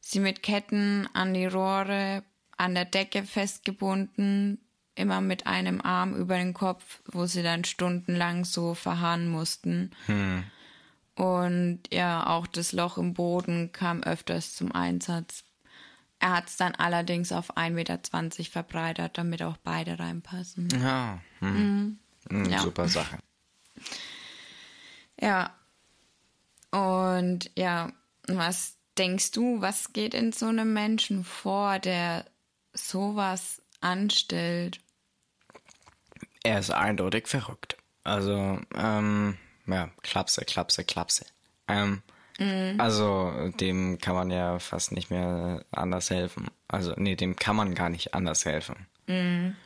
sie 0.00 0.20
mit 0.20 0.42
Ketten 0.42 1.08
an 1.12 1.34
die 1.34 1.44
Rohre, 1.44 2.22
an 2.56 2.74
der 2.74 2.86
Decke 2.86 3.24
festgebunden, 3.24 4.58
immer 4.98 5.20
mit 5.20 5.46
einem 5.46 5.80
Arm 5.80 6.14
über 6.14 6.36
den 6.36 6.54
Kopf, 6.54 7.00
wo 7.06 7.26
sie 7.26 7.42
dann 7.42 7.64
stundenlang 7.64 8.44
so 8.44 8.74
verharren 8.74 9.28
mussten. 9.28 9.92
Hm. 10.06 10.44
Und 11.14 11.80
ja, 11.90 12.26
auch 12.26 12.46
das 12.46 12.72
Loch 12.72 12.96
im 12.96 13.14
Boden 13.14 13.72
kam 13.72 14.02
öfters 14.02 14.54
zum 14.54 14.72
Einsatz. 14.72 15.44
Er 16.20 16.36
hat 16.36 16.48
es 16.48 16.56
dann 16.56 16.74
allerdings 16.74 17.32
auf 17.32 17.56
1,20 17.56 17.70
Meter 17.70 17.98
verbreitert, 18.50 19.18
damit 19.18 19.42
auch 19.42 19.56
beide 19.58 19.98
reinpassen. 19.98 20.68
Ja. 20.80 21.20
Hm. 21.40 21.98
Mhm. 22.30 22.50
Ja. 22.50 22.60
Super 22.60 22.88
Sache. 22.88 23.18
Ja. 25.20 25.54
Und 26.70 27.50
ja, 27.56 27.92
was 28.26 28.76
denkst 28.96 29.30
du, 29.32 29.60
was 29.60 29.92
geht 29.92 30.14
in 30.14 30.32
so 30.32 30.46
einem 30.46 30.72
Menschen 30.72 31.24
vor, 31.24 31.78
der 31.78 32.24
sowas 32.74 33.62
anstellt? 33.80 34.80
Er 36.42 36.58
ist 36.58 36.70
eindeutig 36.70 37.26
verrückt. 37.26 37.76
Also, 38.04 38.58
ähm, 38.74 39.36
ja, 39.66 39.90
Klapse, 40.02 40.44
Klapse, 40.44 40.84
Klapse. 40.84 41.26
Ähm, 41.66 42.02
mhm. 42.38 42.80
Also, 42.80 43.50
dem 43.60 43.98
kann 43.98 44.14
man 44.14 44.30
ja 44.30 44.58
fast 44.58 44.92
nicht 44.92 45.10
mehr 45.10 45.64
anders 45.70 46.10
helfen. 46.10 46.46
Also, 46.68 46.94
nee, 46.96 47.16
dem 47.16 47.36
kann 47.36 47.56
man 47.56 47.74
gar 47.74 47.90
nicht 47.90 48.14
anders 48.14 48.44
helfen. 48.44 48.86
Mhm. 49.06 49.56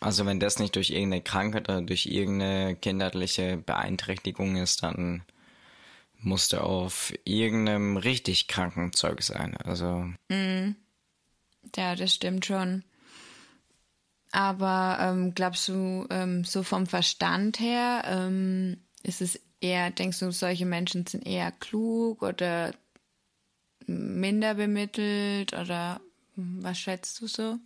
Also, 0.00 0.26
wenn 0.26 0.40
das 0.40 0.58
nicht 0.58 0.76
durch 0.76 0.90
irgendeine 0.90 1.22
Krankheit 1.22 1.68
oder 1.68 1.82
durch 1.82 2.06
irgendeine 2.06 2.76
kinderliche 2.76 3.56
Beeinträchtigung 3.56 4.56
ist, 4.56 4.82
dann 4.82 5.22
muss 6.20 6.48
der 6.48 6.64
auf 6.64 7.12
irgendeinem 7.24 7.96
richtig 7.96 8.48
kranken 8.48 8.92
Zeug 8.92 9.22
sein. 9.22 9.56
Also. 9.58 10.10
Mhm. 10.28 10.76
Ja, 11.76 11.94
das 11.94 12.14
stimmt 12.14 12.46
schon. 12.46 12.84
Aber 14.34 14.98
ähm, 15.00 15.32
glaubst 15.32 15.68
du, 15.68 16.08
ähm, 16.10 16.42
so 16.42 16.64
vom 16.64 16.88
Verstand 16.88 17.60
her, 17.60 18.02
ähm, 18.04 18.78
ist 19.04 19.20
es 19.22 19.38
eher, 19.60 19.92
denkst 19.92 20.18
du, 20.18 20.32
solche 20.32 20.66
Menschen 20.66 21.06
sind 21.06 21.24
eher 21.24 21.52
klug 21.52 22.20
oder 22.20 22.74
minder 23.86 24.54
bemittelt 24.54 25.52
oder 25.52 26.00
was 26.34 26.78
schätzt 26.78 27.20
du 27.20 27.28
so? 27.28 27.58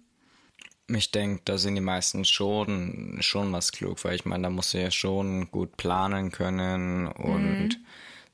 Ich 0.89 1.11
denke, 1.11 1.41
da 1.47 1.57
sind 1.57 1.75
die 1.75 1.81
meisten 1.81 2.27
schon, 2.27 3.17
schon 3.21 3.51
was 3.51 3.73
klug, 3.73 4.05
weil 4.05 4.17
ich 4.17 4.27
meine, 4.27 4.43
da 4.43 4.51
musst 4.51 4.75
du 4.75 4.83
ja 4.83 4.91
schon 4.91 5.51
gut 5.51 5.79
planen 5.79 6.33
können 6.33 7.07
und 7.07 7.69
mhm 7.77 7.87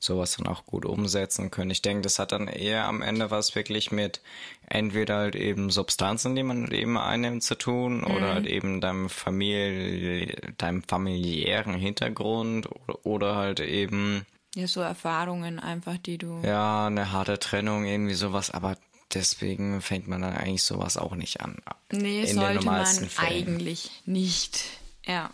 sowas 0.05 0.37
dann 0.37 0.47
auch 0.47 0.65
gut 0.65 0.85
umsetzen 0.85 1.51
können. 1.51 1.71
Ich 1.71 1.81
denke, 1.81 2.03
das 2.03 2.19
hat 2.19 2.31
dann 2.31 2.47
eher 2.47 2.85
am 2.85 3.01
Ende 3.01 3.31
was 3.31 3.55
wirklich 3.55 3.91
mit 3.91 4.21
entweder 4.67 5.17
halt 5.17 5.35
eben 5.35 5.69
Substanzen, 5.69 6.35
die 6.35 6.43
man 6.43 6.71
eben 6.71 6.97
einnimmt, 6.97 7.43
zu 7.43 7.55
tun 7.55 7.97
mhm. 7.97 8.03
oder 8.05 8.33
halt 8.33 8.45
eben 8.45 8.81
deinem 8.81 9.09
Familie, 9.09 10.35
deinem 10.57 10.83
familiären 10.83 11.75
Hintergrund 11.75 12.69
oder, 12.69 13.05
oder 13.05 13.35
halt 13.35 13.59
eben 13.59 14.25
ja, 14.55 14.67
so 14.67 14.79
Erfahrungen 14.79 15.59
einfach, 15.59 15.97
die 15.97 16.17
du. 16.17 16.39
Ja, 16.43 16.87
eine 16.87 17.11
harte 17.11 17.39
Trennung, 17.39 17.83
irgendwie 17.83 18.13
sowas, 18.13 18.51
aber 18.51 18.77
deswegen 19.13 19.81
fängt 19.81 20.07
man 20.07 20.21
dann 20.21 20.33
eigentlich 20.33 20.63
sowas 20.63 20.95
auch 20.97 21.15
nicht 21.15 21.41
an. 21.41 21.57
Nee, 21.91 22.21
in 22.21 22.35
sollte 22.35 22.63
man 22.63 22.85
Fällen. 22.85 23.09
eigentlich 23.19 23.91
nicht. 24.05 24.63
Ja. 25.05 25.29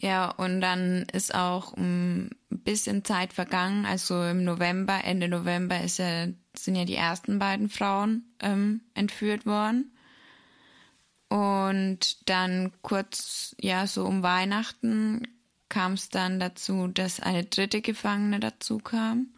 Ja, 0.00 0.30
und 0.30 0.60
dann 0.60 1.06
ist 1.12 1.34
auch 1.34 1.74
ein 1.76 2.30
bisschen 2.50 3.04
Zeit 3.04 3.32
vergangen. 3.32 3.84
Also 3.84 4.22
im 4.24 4.44
November, 4.44 5.00
Ende 5.02 5.28
November 5.28 5.80
ist 5.82 5.98
ja, 5.98 6.28
sind 6.56 6.76
ja 6.76 6.84
die 6.84 6.94
ersten 6.94 7.38
beiden 7.38 7.68
Frauen 7.68 8.24
ähm, 8.40 8.82
entführt 8.94 9.44
worden. 9.44 9.92
Und 11.28 12.28
dann 12.28 12.72
kurz, 12.82 13.54
ja, 13.60 13.86
so 13.86 14.04
um 14.04 14.22
Weihnachten 14.22 15.26
kam 15.68 15.94
es 15.94 16.08
dann 16.08 16.40
dazu, 16.40 16.86
dass 16.88 17.20
eine 17.20 17.44
dritte 17.44 17.82
Gefangene 17.82 18.40
dazu 18.40 18.78
kam. 18.78 19.28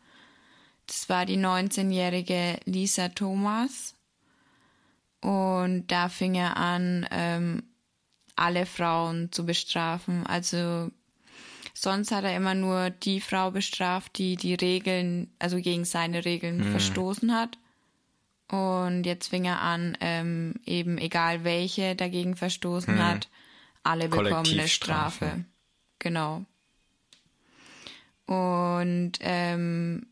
Das 0.87 1.09
war 1.09 1.25
die 1.25 1.39
19-jährige 1.39 2.61
Lisa 2.65 3.09
Thomas. 3.09 3.95
Und 5.21 5.87
da 5.89 6.09
fing 6.09 6.35
er 6.35 6.57
an, 6.57 7.07
ähm, 7.11 7.63
alle 8.37 8.67
Frauen 8.67 9.33
zu 9.33 9.45
bestrafen. 9.45 10.27
Also 10.27 10.91
sonst 11.75 12.13
hat 12.13 12.25
er 12.25 12.37
immer 12.37 12.55
nur 12.55 12.91
die 12.91 13.21
Frau 13.21 13.51
bestraft, 13.51 14.19
die 14.19 14.37
die 14.37 14.55
Regeln, 14.55 15.31
also 15.39 15.59
gegen 15.59 15.85
seine 15.85 16.25
Regeln 16.25 16.65
hm. 16.65 16.71
verstoßen 16.71 17.35
hat. 17.35 17.59
Und 18.49 19.05
jetzt 19.05 19.29
fing 19.29 19.45
er 19.45 19.61
an, 19.61 19.97
ähm, 20.01 20.55
eben 20.67 20.99
egal 20.99 21.45
welche 21.45 21.95
dagegen 21.95 22.35
verstoßen 22.35 22.95
hm. 22.95 23.03
hat, 23.05 23.29
alle 23.83 24.09
bekommen 24.09 24.47
eine 24.47 24.69
Strafe. 24.69 25.45
Genau. 25.99 26.45
Und 28.27 29.13
ähm, 29.21 30.07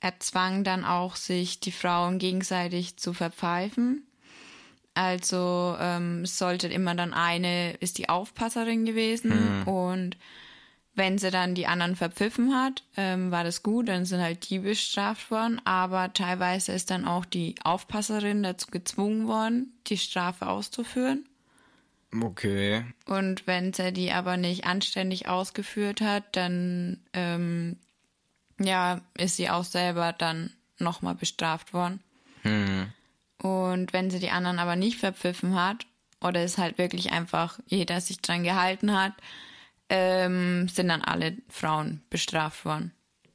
er 0.00 0.18
zwang 0.18 0.64
dann 0.64 0.84
auch, 0.84 1.16
sich 1.16 1.60
die 1.60 1.72
Frauen 1.72 2.18
gegenseitig 2.18 2.96
zu 2.96 3.12
verpfeifen. 3.12 4.06
Also 4.94 5.76
ähm, 5.78 6.26
sollte 6.26 6.68
immer 6.68 6.94
dann 6.94 7.14
eine, 7.14 7.72
ist 7.74 7.98
die 7.98 8.08
Aufpasserin 8.08 8.84
gewesen 8.84 9.32
hm. 9.32 9.68
und 9.68 10.16
wenn 10.94 11.18
sie 11.18 11.30
dann 11.30 11.54
die 11.54 11.66
anderen 11.66 11.96
verpfiffen 11.96 12.54
hat, 12.54 12.82
ähm, 12.96 13.30
war 13.30 13.44
das 13.44 13.62
gut, 13.62 13.88
dann 13.88 14.04
sind 14.04 14.20
halt 14.20 14.50
die 14.50 14.58
bestraft 14.58 15.30
worden, 15.30 15.60
aber 15.64 16.12
teilweise 16.12 16.72
ist 16.72 16.90
dann 16.90 17.06
auch 17.06 17.24
die 17.24 17.54
Aufpasserin 17.62 18.42
dazu 18.42 18.66
gezwungen 18.70 19.26
worden, 19.26 19.72
die 19.86 19.96
Strafe 19.96 20.48
auszuführen. 20.48 21.24
Okay. 22.12 22.84
Und 23.06 23.46
wenn 23.46 23.72
sie 23.72 23.92
die 23.92 24.10
aber 24.10 24.36
nicht 24.36 24.66
anständig 24.66 25.28
ausgeführt 25.28 26.00
hat, 26.00 26.24
dann 26.36 26.98
ähm, 27.12 27.76
ja, 28.58 29.00
ist 29.16 29.36
sie 29.36 29.48
auch 29.48 29.64
selber 29.64 30.12
dann 30.12 30.52
nochmal 30.78 31.14
bestraft 31.14 31.72
worden. 31.72 32.00
Hm. 32.42 32.92
Und 33.42 33.92
wenn 33.92 34.10
sie 34.10 34.18
die 34.18 34.30
anderen 34.30 34.58
aber 34.58 34.76
nicht 34.76 34.98
verpfiffen 34.98 35.54
hat, 35.54 35.86
oder 36.22 36.42
es 36.42 36.58
halt 36.58 36.78
wirklich 36.78 37.12
einfach 37.12 37.58
jeder 37.66 38.00
sich 38.00 38.20
dran 38.20 38.44
gehalten 38.44 38.92
hat, 38.92 39.14
ähm, 39.88 40.68
sind 40.68 40.88
dann 40.88 41.02
alle 41.02 41.36
Frauen 41.48 42.02
bestraft 42.10 42.64
worden. 42.64 42.92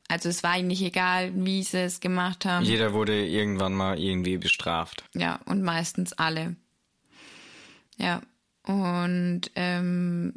Also 0.08 0.30
es 0.30 0.44
war 0.44 0.52
eigentlich 0.52 0.84
egal, 0.84 1.32
wie 1.34 1.64
sie 1.64 1.80
es 1.80 2.00
gemacht 2.00 2.46
haben. 2.46 2.64
Jeder 2.64 2.94
wurde 2.94 3.26
irgendwann 3.26 3.74
mal 3.74 4.00
irgendwie 4.00 4.38
bestraft. 4.38 5.04
Ja, 5.16 5.40
und 5.46 5.64
meistens 5.64 6.14
alle. 6.14 6.56
Ja, 7.98 8.22
und 8.64 9.42
ähm, 9.56 10.36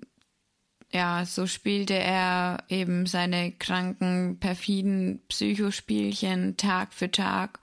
ja, 0.90 1.26
so 1.26 1.46
spielte 1.46 1.94
er 1.94 2.64
eben 2.68 3.04
seine 3.04 3.52
kranken, 3.52 4.38
perfiden 4.40 5.20
Psychospielchen 5.28 6.56
Tag 6.56 6.94
für 6.94 7.10
Tag 7.10 7.60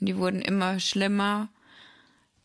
und 0.00 0.06
die 0.06 0.16
wurden 0.16 0.40
immer 0.40 0.80
schlimmer. 0.80 1.48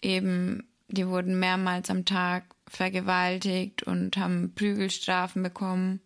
Eben, 0.01 0.67
die 0.87 1.07
wurden 1.07 1.39
mehrmals 1.39 1.89
am 1.89 2.05
Tag 2.05 2.45
vergewaltigt 2.67 3.83
und 3.83 4.17
haben 4.17 4.53
Prügelstrafen 4.55 5.43
bekommen. 5.43 6.01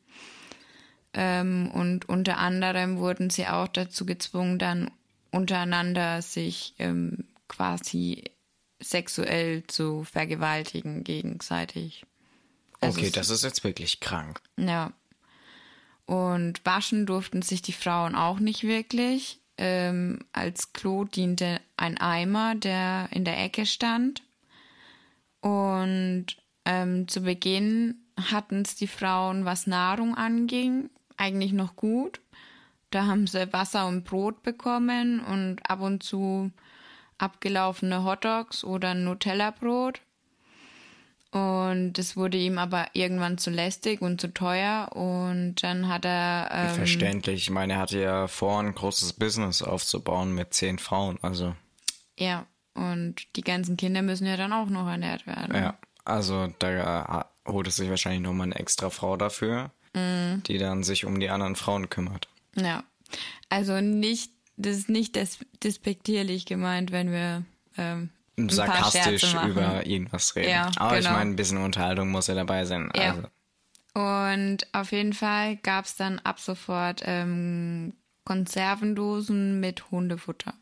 Ähm, 1.13 1.71
und 1.71 2.09
unter 2.09 2.37
anderem 2.37 2.97
wurden 2.97 3.29
sie 3.29 3.47
auch 3.47 3.67
dazu 3.67 4.05
gezwungen, 4.05 4.59
dann 4.59 4.91
untereinander 5.31 6.21
sich 6.21 6.75
ähm, 6.77 7.25
quasi 7.47 8.25
sexuell 8.79 9.63
zu 9.67 10.03
vergewaltigen 10.03 11.03
gegenseitig. 11.03 12.05
Also 12.81 12.99
okay, 12.99 13.09
das 13.09 13.29
ist 13.29 13.43
jetzt 13.43 13.63
wirklich 13.63 13.99
krank. 13.99 14.41
Ja. 14.57 14.93
Und 16.05 16.63
waschen 16.65 17.05
durften 17.05 17.41
sich 17.41 17.61
die 17.61 17.73
Frauen 17.73 18.15
auch 18.15 18.39
nicht 18.39 18.63
wirklich 18.63 19.39
ähm, 19.57 20.19
als 20.33 20.73
Klo 20.73 21.03
diente 21.03 21.59
ein 21.75 21.97
Eimer, 21.97 22.55
der 22.55 23.09
in 23.11 23.25
der 23.25 23.43
Ecke 23.43 23.65
stand. 23.65 24.23
Und 25.41 26.25
ähm, 26.65 27.07
zu 27.07 27.21
Beginn 27.21 27.95
hatten 28.19 28.61
es 28.61 28.75
die 28.75 28.87
Frauen, 28.87 29.45
was 29.45 29.67
Nahrung 29.67 30.15
anging, 30.15 30.89
eigentlich 31.17 31.53
noch 31.53 31.75
gut. 31.75 32.21
Da 32.89 33.05
haben 33.05 33.27
sie 33.27 33.51
Wasser 33.53 33.87
und 33.87 34.03
Brot 34.03 34.43
bekommen 34.43 35.19
und 35.19 35.69
ab 35.69 35.81
und 35.81 36.03
zu 36.03 36.51
abgelaufene 37.17 38.03
Hotdogs 38.03 38.63
oder 38.63 38.91
ein 38.91 39.03
Nutella-Brot. 39.03 40.01
Und 41.37 41.99
es 41.99 42.15
wurde 42.17 42.37
ihm 42.37 42.57
aber 42.57 42.87
irgendwann 42.93 43.37
zu 43.37 43.49
lästig 43.49 44.01
und 44.01 44.19
zu 44.21 44.33
teuer 44.33 44.89
und 44.95 45.55
dann 45.63 45.87
hat 45.87 46.05
er. 46.05 46.49
Ähm, 46.51 46.75
Verständlich. 46.75 47.43
Ich 47.43 47.49
meine, 47.49 47.73
er 47.73 47.79
hatte 47.79 47.99
ja 47.99 48.27
vor, 48.27 48.59
ein 48.61 48.73
großes 48.73 49.13
Business 49.13 49.61
aufzubauen 49.61 50.33
mit 50.33 50.53
zehn 50.53 50.79
Frauen, 50.79 51.19
also. 51.21 51.55
Ja, 52.17 52.45
und 52.73 53.15
die 53.35 53.41
ganzen 53.41 53.77
Kinder 53.77 54.01
müssen 54.01 54.25
ja 54.27 54.37
dann 54.37 54.53
auch 54.53 54.69
noch 54.69 54.87
ernährt 54.87 55.27
werden. 55.27 55.55
Ja, 55.55 55.77
also 56.05 56.47
da 56.59 57.29
holt 57.47 57.67
es 57.67 57.75
sich 57.77 57.89
wahrscheinlich 57.89 58.21
nochmal 58.21 58.47
eine 58.47 58.55
extra 58.55 58.89
Frau 58.89 59.17
dafür, 59.17 59.71
Mhm. 59.93 60.43
die 60.43 60.57
dann 60.57 60.83
sich 60.83 61.05
um 61.05 61.19
die 61.19 61.29
anderen 61.29 61.55
Frauen 61.55 61.89
kümmert. 61.89 62.27
Ja. 62.55 62.83
Also 63.49 63.79
nicht, 63.81 64.31
das 64.57 64.77
ist 64.77 64.89
nicht 64.89 65.15
des, 65.15 65.39
despektierlich 65.63 66.45
gemeint, 66.45 66.91
wenn 66.91 67.11
wir 67.11 67.45
ähm, 67.77 68.09
Sarkastisch 68.37 69.33
über 69.33 69.85
irgendwas 69.85 70.35
reden. 70.35 70.49
Ja, 70.51 70.71
Aber 70.77 70.97
ich 70.99 71.05
genau. 71.05 71.17
meine, 71.17 71.31
ein 71.31 71.35
bisschen 71.35 71.57
Unterhaltung 71.57 72.09
muss 72.09 72.27
ja 72.27 72.35
dabei 72.35 72.65
sein. 72.65 72.91
Ja. 72.95 73.15
Also, 73.15 73.23
Und 73.93 74.67
auf 74.73 74.91
jeden 74.91 75.13
Fall 75.13 75.57
gab 75.57 75.85
es 75.85 75.95
dann 75.95 76.19
ab 76.19 76.39
sofort 76.39 77.01
ähm, 77.05 77.93
Konservendosen 78.25 79.59
mit 79.59 79.89
Hundefutter. 79.91 80.53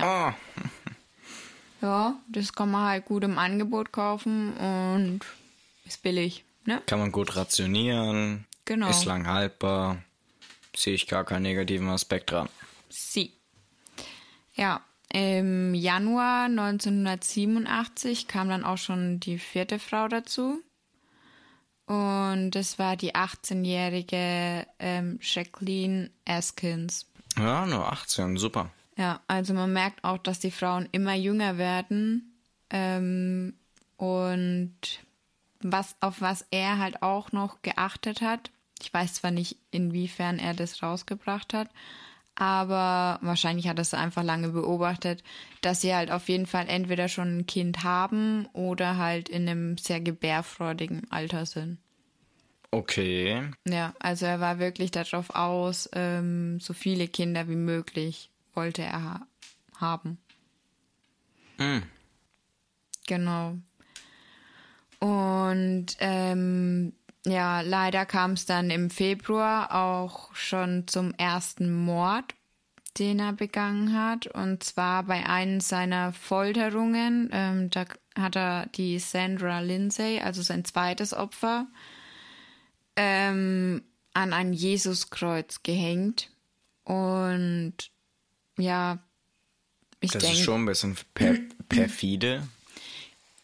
oh, 0.00 0.30
Ja, 1.82 2.14
das 2.28 2.52
kann 2.54 2.70
man 2.70 2.86
halt 2.88 3.04
gut 3.04 3.24
im 3.24 3.36
Angebot 3.36 3.92
kaufen 3.92 4.54
und 4.56 5.20
ist 5.84 6.02
billig, 6.02 6.44
ne? 6.64 6.80
kann 6.86 6.98
man 6.98 7.12
gut 7.12 7.36
rationieren, 7.36 8.46
Genau. 8.64 8.88
ist 8.88 9.04
lang 9.04 9.26
haltbar, 9.26 9.98
sehe 10.74 10.94
ich 10.94 11.06
gar 11.08 11.24
keinen 11.24 11.42
negativen 11.42 11.90
Aspekt 11.90 12.30
dran. 12.30 12.48
Sie. 12.88 13.32
Ja, 14.54 14.80
im 15.14 15.74
Januar 15.74 16.46
1987 16.46 18.26
kam 18.26 18.48
dann 18.48 18.64
auch 18.64 18.78
schon 18.78 19.20
die 19.20 19.38
vierte 19.38 19.78
Frau 19.78 20.08
dazu. 20.08 20.60
Und 21.86 22.50
das 22.50 22.80
war 22.80 22.96
die 22.96 23.14
18-jährige 23.14 24.66
ähm, 24.80 25.20
Jacqueline 25.22 26.10
Askins. 26.26 27.06
Ja, 27.36 27.64
nur 27.64 27.92
18, 27.92 28.36
super. 28.36 28.70
Ja, 28.96 29.20
also 29.28 29.54
man 29.54 29.72
merkt 29.72 30.02
auch, 30.02 30.18
dass 30.18 30.40
die 30.40 30.50
Frauen 30.50 30.88
immer 30.90 31.14
jünger 31.14 31.58
werden. 31.58 32.34
Ähm, 32.70 33.54
und 33.96 34.74
was, 35.60 35.94
auf 36.00 36.20
was 36.20 36.44
er 36.50 36.78
halt 36.78 37.02
auch 37.02 37.30
noch 37.30 37.62
geachtet 37.62 38.20
hat, 38.20 38.50
ich 38.82 38.92
weiß 38.92 39.14
zwar 39.14 39.30
nicht, 39.30 39.58
inwiefern 39.70 40.40
er 40.40 40.54
das 40.54 40.82
rausgebracht 40.82 41.54
hat, 41.54 41.70
aber 42.36 43.18
wahrscheinlich 43.22 43.68
hat 43.68 43.78
er 43.78 43.82
es 43.82 43.94
einfach 43.94 44.22
lange 44.22 44.48
beobachtet, 44.48 45.22
dass 45.60 45.80
sie 45.80 45.94
halt 45.94 46.10
auf 46.10 46.28
jeden 46.28 46.46
Fall 46.46 46.68
entweder 46.68 47.08
schon 47.08 47.38
ein 47.38 47.46
Kind 47.46 47.84
haben 47.84 48.46
oder 48.52 48.96
halt 48.96 49.28
in 49.28 49.48
einem 49.48 49.78
sehr 49.78 50.00
gebärfreudigen 50.00 51.10
Alter 51.10 51.46
sind. 51.46 51.78
Okay. 52.70 53.50
Ja, 53.68 53.94
also 54.00 54.26
er 54.26 54.40
war 54.40 54.58
wirklich 54.58 54.90
darauf 54.90 55.30
aus, 55.30 55.88
ähm, 55.92 56.58
so 56.58 56.72
viele 56.72 57.06
Kinder 57.06 57.48
wie 57.48 57.56
möglich 57.56 58.30
wollte 58.52 58.82
er 58.82 59.02
ha 59.02 59.26
haben. 59.78 60.18
Hm. 61.58 61.82
Genau. 63.06 63.56
Und 64.98 65.86
ähm, 66.00 66.94
ja, 67.26 67.60
leider 67.62 68.04
kam 68.06 68.32
es 68.32 68.46
dann 68.46 68.70
im 68.70 68.90
Februar 68.90 69.74
auch 69.74 70.34
schon 70.34 70.86
zum 70.86 71.14
ersten 71.14 71.72
Mord, 71.84 72.34
den 72.98 73.18
er 73.18 73.32
begangen 73.32 73.98
hat. 73.98 74.26
Und 74.26 74.62
zwar 74.62 75.04
bei 75.04 75.26
einem 75.26 75.60
seiner 75.60 76.12
Folterungen. 76.12 77.30
Ähm, 77.32 77.70
da 77.70 77.86
hat 78.16 78.36
er 78.36 78.66
die 78.66 78.98
Sandra 78.98 79.60
Lindsay, 79.60 80.20
also 80.20 80.42
sein 80.42 80.64
zweites 80.64 81.14
Opfer, 81.14 81.66
ähm, 82.96 83.82
an 84.12 84.32
ein 84.32 84.52
Jesuskreuz 84.52 85.62
gehängt. 85.62 86.30
Und 86.84 87.74
ja, 88.58 88.98
ich 90.00 90.12
Das 90.12 90.22
denke. 90.22 90.38
ist 90.38 90.44
schon 90.44 90.62
ein 90.62 90.66
bisschen 90.66 90.96
per 91.14 91.36
perfide. 91.68 92.46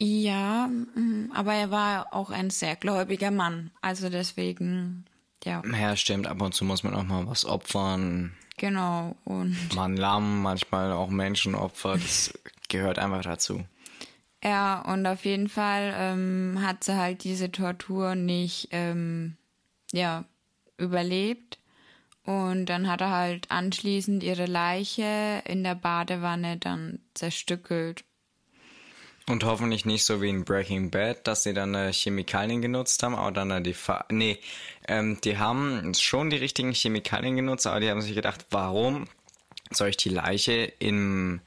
Ja, 0.03 0.69
mm, 0.69 1.31
aber 1.35 1.55
er 1.55 1.71
war 1.71 2.15
auch 2.15 2.31
ein 2.31 2.51
sehr 2.51 2.75
gläubiger 2.77 3.31
Mann. 3.31 3.71
Also 3.83 4.09
deswegen, 4.09 5.05
ja, 5.45 5.63
Ja, 5.79 5.95
stimmt, 5.97 6.27
ab 6.27 6.41
und 6.41 6.55
zu 6.55 6.65
muss 6.65 6.83
man 6.83 6.95
auch 6.95 7.03
mal 7.05 7.27
was 7.27 7.45
opfern. 7.45 8.33
genau. 8.57 9.15
Und 9.25 9.57
Man 9.75 9.97
Lamm, 9.97 10.43
manchmal 10.43 10.93
auch 10.93 11.11
Menschenopfer, 11.11 11.95
das 11.99 12.33
gehört 12.69 12.99
einfach 12.99 13.23
dazu. 13.23 13.63
ja, 14.43 14.81
und 14.91 15.07
auf 15.07 15.25
jeden 15.27 15.49
Fall 15.51 15.93
ähm, 15.97 16.59
hat 16.63 16.83
sie 16.85 16.97
halt 16.97 17.25
diese 17.25 17.53
Tortur 17.53 18.15
nicht, 18.15 18.69
ähm, 18.71 19.37
ja, 19.93 20.25
überlebt. 20.79 21.59
Und 22.25 22.67
dann 22.67 22.89
hat 22.89 23.01
er 23.03 23.11
halt 23.11 23.51
anschließend 23.51 24.23
ihre 24.23 24.47
Leiche 24.47 25.43
in 25.47 25.63
der 25.65 25.75
Badewanne 25.75 26.57
dann 26.59 27.01
zerstückelt. 27.15 28.05
Und 29.31 29.45
hoffentlich 29.45 29.85
nicht 29.85 30.05
so 30.05 30.21
wie 30.21 30.29
in 30.29 30.45
Breaking 30.45 30.91
Bad, 30.91 31.27
dass 31.27 31.45
sie 31.45 31.55
dann 31.55 31.75
äh, 31.75 31.93
Chemikalien 31.93 32.61
genutzt 32.61 33.03
haben, 33.03 33.15
aber 33.15 33.31
dann 33.31 33.51
äh, 33.51 33.63
die 33.63 33.75
Fa 33.75 34.05
Nee, 34.11 34.39
ähm, 34.89 35.19
die 35.23 35.39
haben 35.39 35.95
schon 35.95 36.31
die 36.31 36.37
richtigen 36.37 36.73
Chemikalien 36.73 37.37
genutzt, 37.37 37.67
aber 37.67 37.79
die 37.79 37.91
haben 37.91 38.03
sich 38.03 38.15
gedacht, 38.15 38.47
warum 38.51 39.07
soll 39.71 39.89
ich 39.91 39.97
die 39.97 40.09
Leiche 40.09 40.73
im, 40.81 41.41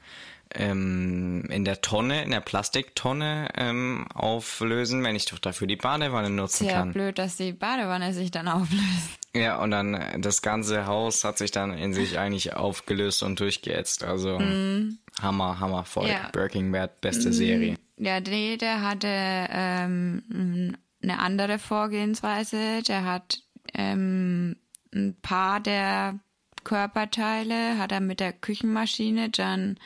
ähm, 0.54 1.44
in 1.50 1.66
der 1.66 1.82
Tonne, 1.82 2.24
in 2.24 2.30
der 2.30 2.40
Plastiktonne 2.40 3.48
ähm, 3.54 4.06
auflösen, 4.14 5.04
wenn 5.04 5.14
ich 5.14 5.26
doch 5.26 5.38
dafür 5.38 5.66
die 5.66 5.76
Badewanne 5.76 6.30
nutzen 6.30 6.64
Sehr 6.66 6.74
kann. 6.74 6.92
blöd, 6.92 7.18
dass 7.18 7.36
die 7.36 7.52
Badewanne 7.52 8.14
sich 8.14 8.30
dann 8.30 8.48
auflöst. 8.48 9.18
Ja, 9.34 9.60
und 9.60 9.72
dann 9.72 9.94
äh, 9.94 10.18
das 10.20 10.42
ganze 10.42 10.86
Haus 10.86 11.24
hat 11.24 11.38
sich 11.38 11.50
dann 11.50 11.76
in 11.76 11.92
sich 11.92 12.18
eigentlich 12.18 12.54
aufgelöst 12.54 13.22
und 13.22 13.40
durchgeätzt. 13.40 14.04
Also 14.04 14.38
Hammer, 15.22 15.58
Hammer 15.60 15.84
voll. 15.84 16.08
Ja. 16.08 16.28
Breaking 16.32 16.72
Bad, 16.72 17.00
beste 17.00 17.32
Serie. 17.32 17.76
Ja, 17.96 18.20
nee, 18.20 18.56
der 18.56 18.82
hatte 18.82 19.08
ähm, 19.08 20.76
eine 21.02 21.18
andere 21.18 21.58
Vorgehensweise. 21.58 22.82
Der 22.82 23.04
hat 23.04 23.42
ähm, 23.72 24.56
ein 24.92 25.16
paar 25.22 25.60
der 25.60 26.18
Körperteile 26.64 27.78
hat 27.78 27.92
er 27.92 28.00
mit 28.00 28.20
der 28.20 28.32
Küchenmaschine 28.32 29.28
dann 29.30 29.78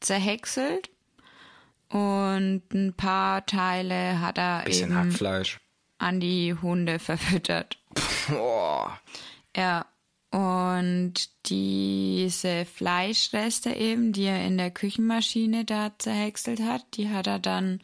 zerhäckselt 0.00 0.90
und 1.88 2.62
ein 2.72 2.94
paar 2.96 3.44
Teile 3.46 4.20
hat 4.20 4.38
er 4.38 4.62
Bisschen 4.64 4.90
eben 4.90 4.98
Hackfleisch. 4.98 5.60
an 5.98 6.18
die 6.20 6.54
Hunde 6.54 6.98
verfüttert. 6.98 7.78
Boah. 8.28 8.98
Ja, 9.56 9.86
und 10.36 11.14
diese 11.46 12.66
Fleischreste 12.66 13.70
eben, 13.70 14.12
die 14.12 14.24
er 14.24 14.44
in 14.44 14.58
der 14.58 14.70
Küchenmaschine 14.70 15.64
da 15.64 15.92
zerhäckselt 15.98 16.60
hat, 16.60 16.82
die 16.94 17.08
hat 17.08 17.26
er 17.26 17.38
dann 17.38 17.80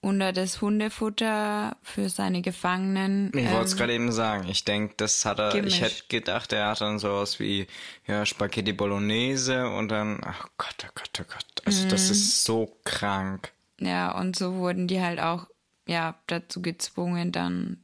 unter 0.00 0.32
das 0.32 0.60
Hundefutter 0.60 1.76
für 1.82 2.08
seine 2.08 2.40
Gefangenen. 2.40 3.32
Ich 3.34 3.50
wollte 3.50 3.64
es 3.64 3.72
ähm, 3.72 3.78
gerade 3.78 3.94
eben 3.94 4.12
sagen. 4.12 4.48
Ich 4.48 4.64
denke, 4.64 4.94
das 4.96 5.24
hat 5.24 5.40
er. 5.40 5.50
gemischt. 5.50 5.74
Ich 5.76 5.82
hätte 5.82 6.02
gedacht, 6.08 6.52
er 6.52 6.68
hat 6.68 6.80
dann 6.80 7.00
sowas 7.00 7.40
wie 7.40 7.66
ja 8.06 8.24
Spaghetti 8.24 8.72
Bolognese 8.72 9.68
und 9.68 9.88
dann. 9.88 10.20
Ach 10.24 10.46
Gott, 10.56 10.76
oh 10.86 10.90
Gott, 10.94 11.10
oh 11.20 11.24
Gott. 11.28 11.62
Also 11.64 11.84
Mhm. 11.84 11.88
das 11.88 12.10
ist 12.10 12.44
so 12.44 12.76
krank. 12.84 13.50
Ja, 13.80 14.16
und 14.16 14.36
so 14.36 14.54
wurden 14.54 14.86
die 14.86 15.00
halt 15.00 15.18
auch 15.18 15.48
ja 15.88 16.14
dazu 16.28 16.62
gezwungen, 16.62 17.32
dann 17.32 17.78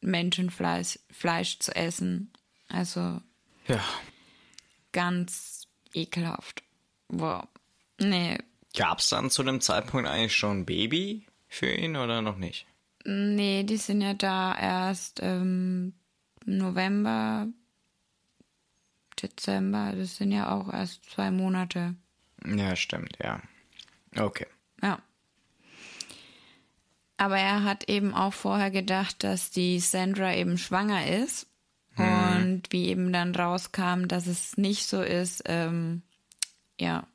Menschenfleisch 0.00 0.98
Fleisch 1.10 1.58
zu 1.58 1.76
essen. 1.76 2.32
Also 2.68 3.20
Ja. 3.68 3.84
ganz 4.92 5.66
ekelhaft. 5.92 6.62
Wow. 7.08 7.44
Nee, 8.00 8.38
Gab 8.76 8.98
es 8.98 9.08
dann 9.08 9.28
zu 9.30 9.42
dem 9.42 9.60
Zeitpunkt 9.60 10.08
eigentlich 10.08 10.36
schon 10.36 10.60
ein 10.60 10.66
Baby 10.66 11.26
für 11.48 11.70
ihn 11.72 11.96
oder 11.96 12.22
noch 12.22 12.36
nicht? 12.36 12.66
Nee, 13.04 13.64
die 13.64 13.76
sind 13.76 14.02
ja 14.02 14.14
da 14.14 14.56
erst 14.56 15.18
ähm, 15.20 15.94
November, 16.44 17.48
Dezember. 19.20 19.94
Das 19.96 20.16
sind 20.16 20.30
ja 20.30 20.52
auch 20.54 20.72
erst 20.72 21.10
zwei 21.10 21.30
Monate. 21.30 21.96
Ja, 22.46 22.76
stimmt, 22.76 23.18
ja. 23.20 23.42
Okay. 24.16 24.46
Ja. 24.80 25.00
Aber 27.16 27.38
er 27.38 27.64
hat 27.64 27.88
eben 27.88 28.14
auch 28.14 28.32
vorher 28.32 28.70
gedacht, 28.70 29.24
dass 29.24 29.50
die 29.50 29.80
Sandra 29.80 30.34
eben 30.34 30.56
schwanger 30.56 31.04
ist. 31.06 31.47
Und 32.42 32.72
wie 32.72 32.86
eben 32.86 33.12
dann 33.12 33.34
rauskam, 33.34 34.06
dass 34.06 34.26
es 34.26 34.56
nicht 34.56 34.86
so 34.86 35.02
ist, 35.02 35.42
ähm, 35.46 36.02
ja, 36.78 37.06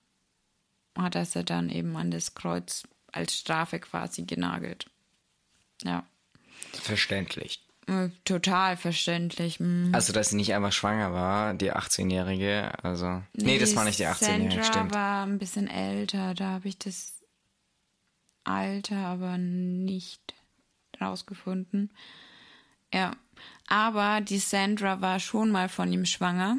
hat 0.97 1.15
er 1.15 1.25
sie 1.25 1.43
dann 1.43 1.69
eben 1.69 1.95
an 1.95 2.11
das 2.11 2.35
Kreuz 2.35 2.83
als 3.11 3.37
Strafe 3.37 3.79
quasi 3.79 4.23
genagelt. 4.23 4.89
Ja. 5.83 6.05
Verständlich. 6.73 7.65
Äh, 7.87 8.09
Total 8.23 8.77
verständlich. 8.77 9.59
mm. 9.59 9.93
Also, 9.93 10.13
dass 10.13 10.29
sie 10.29 10.37
nicht 10.37 10.53
einfach 10.53 10.71
schwanger 10.71 11.13
war, 11.13 11.53
die 11.53 11.73
18-Jährige, 11.73 12.71
also. 12.83 13.21
Nee, 13.33 13.59
das 13.59 13.75
war 13.75 13.83
nicht 13.83 13.99
die 13.99 14.07
18-Jährige, 14.07 14.49
Sandra 14.51 14.63
stimmt. 14.63 14.93
war 14.93 15.25
ein 15.25 15.37
bisschen 15.37 15.67
älter, 15.67 16.33
da 16.33 16.51
habe 16.51 16.67
ich 16.67 16.77
das. 16.77 17.19
Alter 18.45 18.97
aber 18.97 19.37
nicht 19.37 20.33
rausgefunden. 20.99 21.91
Ja, 22.93 23.15
aber 23.67 24.21
die 24.21 24.39
Sandra 24.39 25.01
war 25.01 25.19
schon 25.19 25.51
mal 25.51 25.69
von 25.69 25.91
ihm 25.91 26.05
schwanger. 26.05 26.57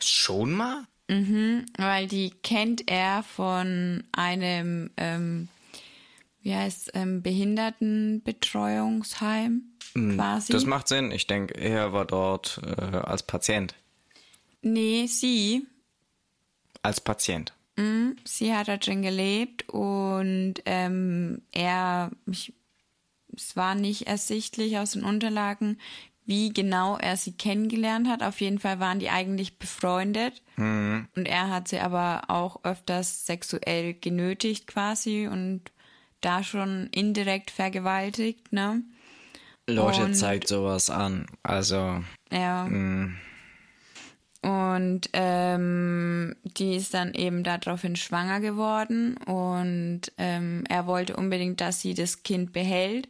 Schon 0.00 0.52
mal? 0.52 0.84
Mhm, 1.08 1.66
weil 1.76 2.08
die 2.08 2.30
kennt 2.30 2.90
er 2.90 3.22
von 3.22 4.04
einem, 4.12 4.90
ähm, 4.96 5.48
wie 6.40 6.54
heißt 6.54 6.92
ähm, 6.94 7.22
Behindertenbetreuungsheim 7.22 9.62
quasi. 9.92 10.52
Das 10.52 10.66
macht 10.66 10.88
Sinn. 10.88 11.10
Ich 11.10 11.26
denke, 11.26 11.54
er 11.54 11.92
war 11.92 12.06
dort 12.06 12.60
äh, 12.64 12.80
als 12.80 13.22
Patient. 13.22 13.74
nee, 14.62 15.06
sie. 15.06 15.66
Als 16.82 17.00
Patient. 17.00 17.52
Mhm, 17.76 18.16
sie 18.24 18.54
hat 18.54 18.68
da 18.68 18.76
drin 18.76 19.02
gelebt 19.02 19.68
und 19.68 20.54
ähm, 20.64 21.42
er, 21.50 22.10
ich, 22.26 22.52
es 23.36 23.56
war 23.56 23.74
nicht 23.74 24.06
ersichtlich 24.06 24.78
aus 24.78 24.92
den 24.92 25.04
Unterlagen, 25.04 25.78
wie 26.26 26.52
genau 26.52 26.96
er 26.96 27.16
sie 27.18 27.32
kennengelernt 27.32 28.08
hat. 28.08 28.22
Auf 28.22 28.40
jeden 28.40 28.58
Fall 28.58 28.80
waren 28.80 28.98
die 28.98 29.10
eigentlich 29.10 29.58
befreundet. 29.58 30.42
Und 30.56 31.26
er 31.26 31.50
hat 31.50 31.68
sie 31.68 31.80
aber 31.80 32.22
auch 32.28 32.64
öfters 32.64 33.26
sexuell 33.26 33.92
genötigt 33.94 34.66
quasi 34.66 35.26
und 35.26 35.60
da 36.22 36.42
schon 36.42 36.88
indirekt 36.92 37.50
vergewaltigt, 37.50 38.52
ne? 38.52 38.82
Leute, 39.66 40.04
Und- 40.04 40.14
zeigt 40.14 40.48
sowas 40.48 40.88
an. 40.90 41.26
Also, 41.42 42.02
Ja. 42.30 42.64
Und 44.44 45.08
ähm, 45.14 46.36
die 46.42 46.76
ist 46.76 46.92
dann 46.92 47.14
eben 47.14 47.44
daraufhin 47.44 47.96
schwanger 47.96 48.40
geworden 48.40 49.16
und 49.16 50.02
ähm, 50.18 50.64
er 50.68 50.86
wollte 50.86 51.16
unbedingt, 51.16 51.62
dass 51.62 51.80
sie 51.80 51.94
das 51.94 52.24
Kind 52.24 52.52
behält, 52.52 53.08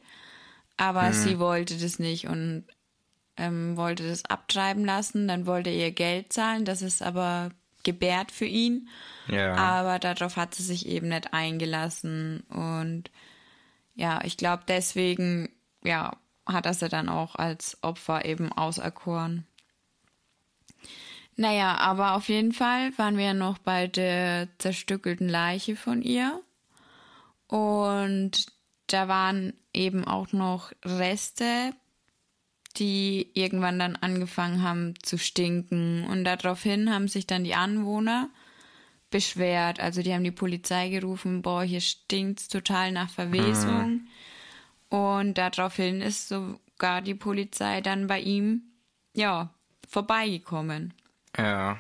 aber 0.77 1.12
sie 1.12 1.40
wollte 1.40 1.77
das 1.77 1.99
nicht 1.99 2.29
und 2.29 2.66
ähm, 3.37 3.77
wollte 3.77 4.09
das 4.09 4.25
abtreiben 4.27 4.85
lassen. 4.85 5.27
Dann 5.27 5.44
wollte 5.44 5.70
er 5.70 5.87
ihr 5.87 5.90
Geld 5.90 6.33
zahlen, 6.33 6.64
das 6.64 6.83
ist 6.83 7.03
aber 7.03 7.51
gebärt 7.83 8.31
für 8.31 8.47
ihn. 8.47 8.88
ja. 9.27 9.55
Aber 9.55 9.99
darauf 9.99 10.37
hat 10.37 10.55
sie 10.55 10.62
sich 10.62 10.87
eben 10.87 11.09
nicht 11.09 11.35
eingelassen. 11.35 12.44
Und 12.49 13.11
ja, 13.97 14.20
ich 14.23 14.37
glaube, 14.37 14.62
deswegen, 14.68 15.49
ja, 15.83 16.16
hat 16.47 16.66
er 16.66 16.75
sie 16.75 16.88
dann 16.88 17.09
auch 17.09 17.35
als 17.35 17.79
Opfer 17.83 18.25
eben 18.25 18.53
auserkoren. 18.53 19.49
Naja, 21.37 21.77
aber 21.79 22.14
auf 22.14 22.29
jeden 22.29 22.53
Fall 22.53 22.97
waren 22.97 23.16
wir 23.16 23.25
ja 23.25 23.35
noch 23.35 23.59
bei 23.59 23.87
der 23.87 24.49
zerstückelten 24.59 25.29
Leiche 25.29 25.75
von 25.77 26.03
ihr. 26.03 26.40
Und 27.49 28.47
da 28.87 29.09
waren 29.09 29.53
eben 29.73 30.05
auch 30.05 30.33
noch 30.33 30.73
Reste, 30.85 31.73
die 32.77 33.31
irgendwann 33.35 33.79
dann 33.79 33.97
angefangen 33.97 34.62
haben 34.62 34.94
zu 35.03 35.18
stinken. 35.18 36.05
Und 36.05 36.25
daraufhin 36.25 36.92
haben 36.92 37.09
sich 37.09 37.27
dann 37.27 37.44
die 37.44 37.55
Anwohner 37.55 38.31
beschwert. 39.11 39.81
Also 39.81 40.03
die 40.03 40.12
haben 40.12 40.25
die 40.25 40.31
Polizei 40.31 40.88
gerufen, 40.88 41.42
boah, 41.42 41.62
hier 41.62 41.81
stinkt's 41.81 42.49
total 42.49 42.92
nach 42.92 43.11
Verwesung. 43.11 44.07
Und 44.88 45.35
daraufhin 45.38 46.01
ist 46.01 46.29
sogar 46.29 47.03
die 47.03 47.14
Polizei 47.14 47.81
dann 47.81 48.07
bei 48.07 48.20
ihm, 48.20 48.62
ja, 49.12 49.51
vorbeigekommen. 49.88 50.94
Ja. 51.38 51.79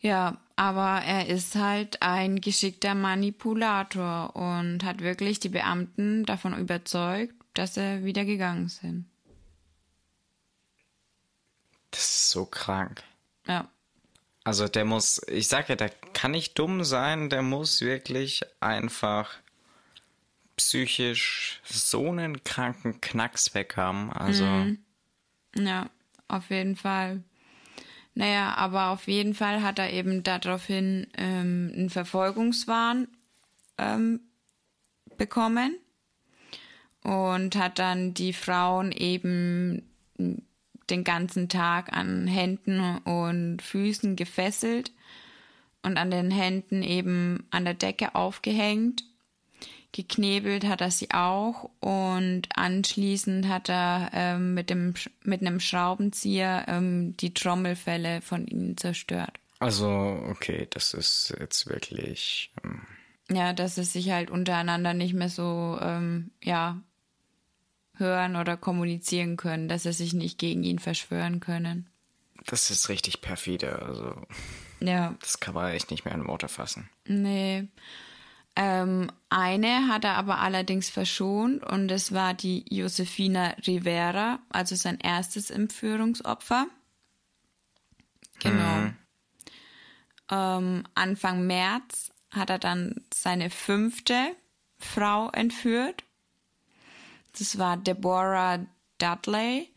Ja, 0.00 0.38
aber 0.56 1.02
er 1.04 1.28
ist 1.28 1.54
halt 1.56 2.02
ein 2.02 2.40
geschickter 2.40 2.94
Manipulator 2.94 4.36
und 4.36 4.84
hat 4.84 5.00
wirklich 5.00 5.40
die 5.40 5.48
Beamten 5.48 6.24
davon 6.26 6.56
überzeugt, 6.58 7.34
dass 7.54 7.74
sie 7.74 8.04
wieder 8.04 8.24
gegangen 8.24 8.68
sind. 8.68 9.06
Das 11.90 12.00
ist 12.00 12.30
so 12.30 12.44
krank. 12.46 13.02
Ja, 13.46 13.68
Also 14.44 14.68
der 14.68 14.84
muss, 14.84 15.20
ich 15.28 15.48
sag 15.48 15.68
ja, 15.68 15.76
der 15.76 15.90
kann 15.90 16.32
nicht 16.32 16.58
dumm 16.58 16.84
sein, 16.84 17.30
der 17.30 17.42
muss 17.42 17.80
wirklich 17.80 18.42
einfach 18.60 19.30
psychisch 20.56 21.60
so 21.64 22.10
einen 22.10 22.44
kranken 22.44 23.00
Knacks 23.00 23.54
weg 23.54 23.76
haben. 23.76 24.12
Also, 24.12 24.66
ja, 25.56 25.90
auf 26.28 26.50
jeden 26.50 26.76
Fall. 26.76 27.22
Naja, 28.14 28.54
aber 28.54 28.90
auf 28.90 29.08
jeden 29.08 29.34
Fall 29.34 29.62
hat 29.62 29.78
er 29.78 29.92
eben 29.92 30.22
daraufhin 30.22 31.08
ähm, 31.16 31.72
einen 31.74 31.90
Verfolgungswahn 31.90 33.08
ähm, 33.76 34.20
bekommen 35.16 35.76
und 37.02 37.56
hat 37.56 37.78
dann 37.78 38.14
die 38.14 38.32
Frauen 38.32 38.92
eben 38.92 39.82
den 40.90 41.04
ganzen 41.04 41.48
Tag 41.48 41.92
an 41.92 42.26
Händen 42.26 42.98
und 42.98 43.62
Füßen 43.62 44.16
gefesselt 44.16 44.92
und 45.82 45.96
an 45.96 46.10
den 46.10 46.30
Händen 46.30 46.82
eben 46.82 47.46
an 47.50 47.64
der 47.64 47.74
Decke 47.74 48.14
aufgehängt. 48.14 49.04
Geknebelt 49.94 50.64
hat 50.66 50.80
er 50.80 50.90
sie 50.90 51.12
auch 51.12 51.70
und 51.78 52.48
anschließend 52.56 53.46
hat 53.46 53.68
er 53.68 54.10
ähm, 54.12 54.52
mit, 54.52 54.68
dem, 54.68 54.94
mit 55.22 55.40
einem 55.40 55.60
Schraubenzieher 55.60 56.64
ähm, 56.66 57.16
die 57.18 57.32
Trommelfelle 57.32 58.20
von 58.20 58.44
ihnen 58.48 58.76
zerstört. 58.76 59.38
also 59.60 59.88
okay, 60.28 60.66
das 60.68 60.94
ist 60.94 61.32
jetzt 61.38 61.68
wirklich. 61.68 62.50
Ähm, 62.64 62.82
Ja, 63.30 63.52
dass 63.52 63.76
sie 63.76 63.84
sich 63.84 64.10
halt 64.10 64.30
untereinander 64.32 64.94
nicht 64.94 65.14
mehr 65.14 65.28
so, 65.28 65.78
ähm, 65.80 66.32
ja, 66.42 66.80
hören 67.96 68.34
oder 68.34 68.56
kommunizieren 68.56 69.36
können, 69.36 69.68
dass 69.68 69.84
sie 69.84 69.92
sich 69.92 70.12
nicht 70.12 70.38
gegen 70.38 70.64
ihn 70.64 70.80
verschwören 70.80 71.38
können. 71.38 71.86
das 72.46 72.68
ist 72.70 72.88
richtig 72.88 73.20
perfide. 73.20 73.80
Also, 73.80 74.12
Ja, 74.80 75.14
das 75.20 75.38
kann 75.38 75.54
man 75.54 75.70
echt 75.70 75.92
nicht 75.92 76.04
mehr 76.04 76.14
in 76.14 76.26
Worte 76.26 76.48
fassen. 76.48 76.90
nee. 77.06 77.68
Ähm, 78.56 79.10
eine 79.30 79.88
hat 79.88 80.04
er 80.04 80.14
aber 80.14 80.38
allerdings 80.38 80.88
verschont 80.88 81.64
und 81.64 81.90
es 81.90 82.12
war 82.12 82.34
die 82.34 82.64
Josefina 82.72 83.54
Rivera, 83.66 84.38
also 84.48 84.76
sein 84.76 84.98
erstes 85.00 85.50
Entführungsopfer. 85.50 86.66
Genau. 88.38 88.92
Ähm, 90.30 90.84
Anfang 90.94 91.46
März 91.46 92.12
hat 92.30 92.50
er 92.50 92.58
dann 92.58 93.04
seine 93.12 93.50
fünfte 93.50 94.36
Frau 94.78 95.30
entführt. 95.30 96.04
Das 97.38 97.58
war 97.58 97.76
Deborah 97.76 98.64
Dudley. 98.98 99.70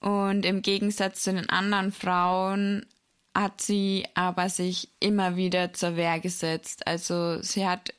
Und 0.00 0.46
im 0.46 0.62
Gegensatz 0.62 1.22
zu 1.22 1.32
den 1.32 1.48
anderen 1.50 1.92
Frauen 1.92 2.86
hat 3.34 3.60
sie 3.60 4.06
aber 4.14 4.48
sich 4.48 4.88
immer 4.98 5.36
wieder 5.36 5.72
zur 5.72 5.96
Wehr 5.96 6.20
gesetzt. 6.20 6.86
Also 6.86 7.42
sie 7.42 7.66
hat, 7.66 7.92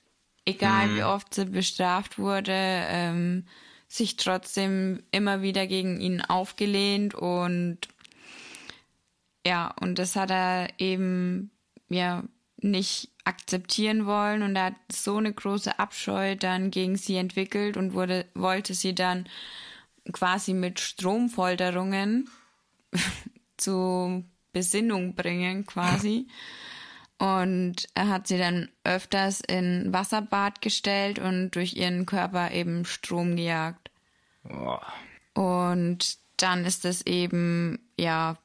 egal 0.46 0.96
wie 0.96 1.04
oft 1.04 1.34
sie 1.34 1.46
bestraft 1.46 2.18
wurde, 2.18 2.52
ähm, 2.54 3.46
sich 3.88 4.16
trotzdem 4.16 5.04
immer 5.12 5.42
wieder 5.42 5.68
gegen 5.68 6.00
ihn 6.00 6.22
aufgelehnt 6.22 7.14
und 7.14 7.80
ja, 9.46 9.74
und 9.82 10.00
das 10.00 10.16
hat 10.16 10.32
er 10.32 10.70
eben 10.78 11.52
ja 11.90 12.24
nicht 12.58 13.10
akzeptieren 13.24 14.06
wollen 14.06 14.44
und 14.44 14.56
er 14.56 14.66
hat 14.66 14.76
so 14.92 15.18
eine 15.18 15.34
große 15.34 15.78
Abscheu 15.80 16.36
dann 16.36 16.72
gegen 16.72 16.96
sie 16.96 17.18
entwickelt 17.18 17.78
und 17.78 17.94
wurde, 17.94 18.26
wollte 18.34 18.74
sie 18.74 18.96
dann 18.96 19.28
quasi 20.12 20.54
mit 20.54 20.80
Stromfolterungen 20.80 22.30
zu 23.58 24.24
Besinnung 24.54 25.16
bringen 25.16 25.66
quasi. 25.66 26.28
Und 27.22 27.88
er 27.94 28.08
hat 28.08 28.26
sie 28.26 28.40
dann 28.40 28.70
öfters 28.84 29.42
in 29.42 29.94
Wasserbad 29.94 30.60
gestellt 30.60 31.20
und 31.20 31.52
durch 31.52 31.76
ihren 31.76 32.08
Körper 32.08 32.50
eben 32.50 32.84
Strom 32.84 33.36
gejagt. 33.36 33.92
Boah. 34.42 34.82
Und 35.36 36.18
dann 36.38 36.66
ist 36.66 36.84
es 36.84 37.06
eben, 37.06 37.78
ja, 37.96 38.38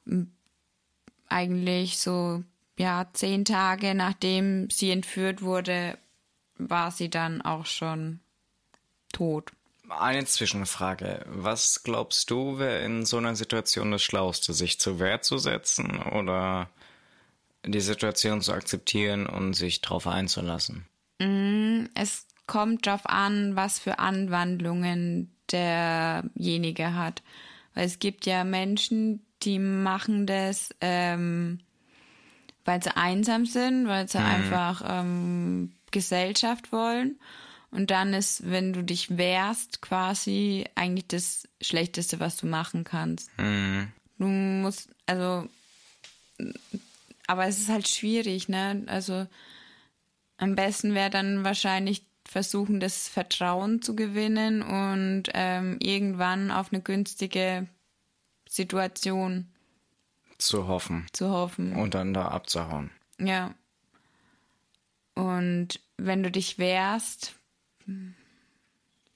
eigentlich 1.30 1.96
so, 1.96 2.44
ja, 2.78 3.06
zehn 3.14 3.46
Tage 3.46 3.94
nachdem 3.94 4.68
sie 4.68 4.90
entführt 4.90 5.40
wurde, 5.40 5.96
war 6.58 6.90
sie 6.90 7.08
dann 7.08 7.40
auch 7.40 7.64
schon 7.64 8.20
tot. 9.10 9.52
Eine 9.88 10.26
Zwischenfrage. 10.26 11.24
Was 11.26 11.82
glaubst 11.82 12.30
du, 12.30 12.58
wäre 12.58 12.84
in 12.84 13.06
so 13.06 13.16
einer 13.16 13.36
Situation 13.36 13.90
das 13.90 14.02
Schlauste, 14.02 14.52
sich 14.52 14.78
zur 14.78 14.98
Wehr 14.98 15.22
zu 15.22 15.38
setzen 15.38 16.02
oder 16.02 16.68
die 17.66 17.80
Situation 17.80 18.40
zu 18.40 18.52
akzeptieren 18.52 19.26
und 19.26 19.54
sich 19.54 19.80
darauf 19.80 20.06
einzulassen? 20.06 20.86
Es 21.94 22.26
kommt 22.46 22.86
darauf 22.86 23.06
an, 23.06 23.56
was 23.56 23.78
für 23.78 23.98
Anwandlungen 23.98 25.30
derjenige 25.50 26.94
hat. 26.94 27.22
Weil 27.74 27.86
es 27.86 27.98
gibt 27.98 28.26
ja 28.26 28.44
Menschen, 28.44 29.24
die 29.42 29.58
machen 29.58 30.26
das, 30.26 30.74
ähm, 30.80 31.60
weil 32.64 32.82
sie 32.82 32.96
einsam 32.96 33.46
sind, 33.46 33.86
weil 33.86 34.08
sie 34.08 34.18
einfach 34.18 34.82
ähm, 34.86 35.72
Gesellschaft 35.90 36.72
wollen. 36.72 37.18
Und 37.70 37.90
dann 37.90 38.14
ist, 38.14 38.48
wenn 38.50 38.72
du 38.72 38.82
dich 38.82 39.16
wehrst, 39.18 39.82
quasi 39.82 40.64
eigentlich 40.74 41.08
das 41.08 41.48
Schlechteste, 41.60 42.20
was 42.20 42.36
du 42.36 42.46
machen 42.46 42.84
kannst. 42.84 43.30
Mhm. 43.38 43.88
Du 44.18 44.26
musst, 44.26 44.88
also, 45.04 45.46
aber 47.26 47.46
es 47.46 47.58
ist 47.58 47.68
halt 47.68 47.88
schwierig, 47.88 48.48
ne? 48.48 48.84
Also, 48.86 49.26
am 50.38 50.54
besten 50.54 50.94
wäre 50.94 51.10
dann 51.10 51.44
wahrscheinlich 51.44 52.04
versuchen, 52.28 52.80
das 52.80 53.08
Vertrauen 53.08 53.82
zu 53.82 53.94
gewinnen 53.96 54.62
und 54.62 55.24
ähm, 55.34 55.78
irgendwann 55.80 56.50
auf 56.50 56.72
eine 56.72 56.82
günstige 56.82 57.66
Situation 58.48 59.46
Zu 60.38 60.66
hoffen. 60.66 61.06
zu 61.12 61.30
hoffen. 61.30 61.74
Und 61.76 61.94
dann 61.94 62.12
da 62.12 62.28
abzuhauen. 62.28 62.90
Ja. 63.20 63.54
Und 65.14 65.80
wenn 65.96 66.22
du 66.22 66.30
dich 66.30 66.58
wehrst, 66.58 67.34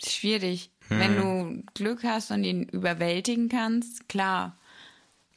ist 0.00 0.12
schwierig. 0.12 0.70
Wenn 0.88 1.16
du 1.16 1.62
Glück 1.74 2.02
hast 2.02 2.30
und 2.32 2.42
ihn 2.42 2.64
überwältigen 2.64 3.48
kannst, 3.48 4.08
klar, 4.08 4.56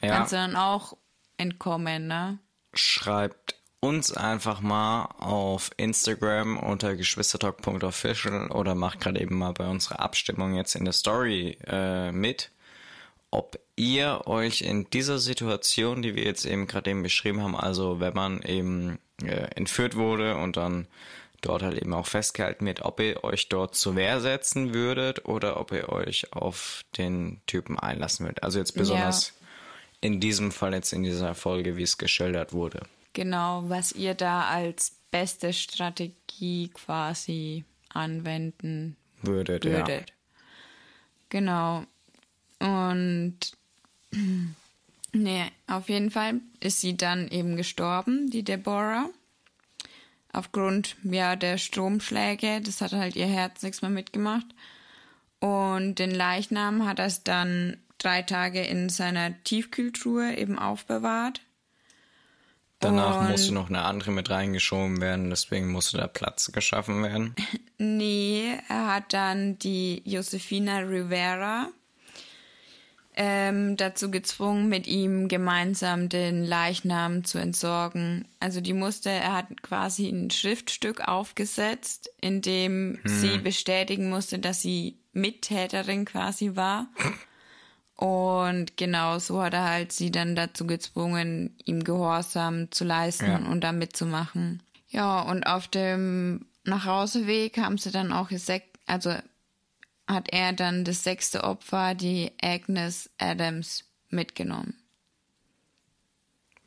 Ja. 0.01 0.09
kannst 0.15 0.31
du 0.31 0.37
dann 0.37 0.55
auch 0.55 0.97
entkommen, 1.37 2.07
ne? 2.07 2.39
Schreibt 2.73 3.55
uns 3.79 4.13
einfach 4.13 4.61
mal 4.61 5.09
auf 5.19 5.71
Instagram 5.75 6.57
unter 6.57 6.95
geschwistertalk.official 6.95 8.49
oder 8.51 8.75
macht 8.75 9.01
gerade 9.01 9.19
eben 9.19 9.37
mal 9.37 9.51
bei 9.51 9.67
unserer 9.67 9.99
Abstimmung 9.99 10.55
jetzt 10.55 10.75
in 10.75 10.85
der 10.85 10.93
Story 10.93 11.57
äh, 11.67 12.13
mit, 12.13 12.51
ob 13.29 13.59
ihr 13.75 14.21
euch 14.25 14.61
in 14.61 14.89
dieser 14.89 15.19
Situation, 15.19 16.01
die 16.01 16.15
wir 16.15 16.23
jetzt 16.23 16.45
eben 16.45 16.65
gerade 16.65 16.91
eben 16.91 17.03
beschrieben 17.03 17.41
haben, 17.43 17.57
also 17.57 17.99
wenn 17.99 18.13
man 18.13 18.41
eben 18.43 18.99
äh, 19.21 19.49
entführt 19.55 19.95
wurde 19.97 20.37
und 20.37 20.55
dann 20.55 20.87
dort 21.41 21.61
halt 21.61 21.77
eben 21.77 21.93
auch 21.93 22.07
festgehalten 22.07 22.65
wird, 22.65 22.83
ob 22.83 22.99
ihr 23.01 23.23
euch 23.23 23.49
dort 23.49 23.75
zur 23.75 23.95
Wehr 23.95 24.21
setzen 24.21 24.73
würdet 24.73 25.25
oder 25.25 25.59
ob 25.59 25.71
ihr 25.73 25.89
euch 25.89 26.31
auf 26.31 26.83
den 26.97 27.41
Typen 27.47 27.77
einlassen 27.77 28.25
würdet. 28.25 28.43
Also 28.43 28.59
jetzt 28.59 28.75
besonders 28.75 29.33
in 30.03 30.19
diesem 30.19 30.51
Fall 30.51 30.73
jetzt 30.73 30.91
in 30.91 31.03
dieser 31.03 31.33
Folge, 31.33 31.77
wie 31.77 31.83
es 31.83 31.97
geschildert 31.97 32.51
wurde. 32.51 32.85
Genau, 33.13 33.63
was 33.67 33.93
ihr 33.93 34.15
da 34.15 34.47
als 34.47 34.91
beste 35.11 35.53
Strategie 35.53 36.69
quasi 36.73 37.63
anwenden 37.89 38.97
Würdet, 39.21 39.63
würdet. 39.63 40.11
Genau. 41.29 41.85
Und 42.59 43.37
nee, 45.13 45.45
auf 45.67 45.87
jeden 45.87 46.11
Fall 46.11 46.41
ist 46.59 46.81
sie 46.81 46.97
dann 46.97 47.29
eben 47.29 47.55
gestorben, 47.55 48.29
die 48.29 48.43
Deborah. 48.43 49.09
Aufgrund 50.33 50.97
ja, 51.03 51.37
der 51.37 51.57
Stromschläge. 51.57 52.59
Das 52.59 52.81
hat 52.81 52.91
halt 52.91 53.15
ihr 53.15 53.27
Herz 53.27 53.61
nichts 53.61 53.81
mehr 53.81 53.91
mitgemacht. 53.91 54.47
Und 55.39 55.95
den 55.95 56.11
Leichnam 56.11 56.85
hat 56.85 56.99
er 56.99 57.05
es 57.05 57.23
dann 57.23 57.77
drei 58.03 58.21
Tage 58.21 58.61
in 58.63 58.89
seiner 58.89 59.41
Tiefkühltruhe 59.43 60.35
eben 60.37 60.59
aufbewahrt. 60.59 61.41
Danach 62.79 63.21
Und- 63.21 63.29
musste 63.31 63.53
noch 63.53 63.69
eine 63.69 63.83
andere 63.83 64.11
mit 64.11 64.29
reingeschoben 64.29 64.99
werden, 64.99 65.29
deswegen 65.29 65.71
musste 65.71 65.97
da 65.97 66.07
Platz 66.07 66.51
geschaffen 66.51 67.01
werden. 67.03 67.35
Nee, 67.79 68.45
er 68.69 68.93
hat 68.93 69.11
dann 69.11 69.59
die 69.59 70.03
Josefina 70.05 70.77
Rivera 70.79 71.67
ähm, 73.15 73.75
dazu 73.75 74.09
gezwungen, 74.09 74.69
mit 74.69 74.87
ihm 74.87 75.27
gemeinsam 75.27 76.07
den 76.07 76.45
Leichnam 76.45 77.25
zu 77.25 77.39
entsorgen. 77.39 78.25
Also 78.39 78.61
die 78.61 78.73
musste, 78.73 79.09
er 79.09 79.33
hat 79.33 79.61
quasi 79.63 80.07
ein 80.07 80.29
Schriftstück 80.31 81.01
aufgesetzt, 81.07 82.09
in 82.21 82.41
dem 82.41 82.99
sie 83.03 83.37
bestätigen 83.37 84.09
musste, 84.09 84.39
dass 84.39 84.61
sie 84.61 84.97
Mittäterin 85.11 86.05
quasi 86.05 86.55
war. 86.55 86.87
Und 87.95 88.75
genau 88.75 89.19
so 89.19 89.41
hat 89.41 89.53
er 89.53 89.65
halt 89.65 89.91
sie 89.91 90.11
dann 90.11 90.35
dazu 90.35 90.65
gezwungen, 90.65 91.55
ihm 91.63 91.83
Gehorsam 91.83 92.71
zu 92.71 92.83
leisten 92.83 93.27
Ja. 93.27 93.37
und 93.37 93.61
da 93.61 93.71
mitzumachen. 93.71 94.61
Ja, 94.89 95.21
und 95.21 95.45
auf 95.45 95.67
dem 95.67 96.45
Nachhauseweg 96.63 97.57
haben 97.57 97.77
sie 97.77 97.91
dann 97.91 98.11
auch 98.11 98.29
gesek 98.29 98.63
also 98.85 99.15
hat 100.07 100.29
er 100.33 100.51
dann 100.53 100.83
das 100.83 101.03
sechste 101.03 101.43
Opfer, 101.43 101.95
die 101.95 102.31
Agnes 102.41 103.09
Adams, 103.17 103.85
mitgenommen. 104.09 104.75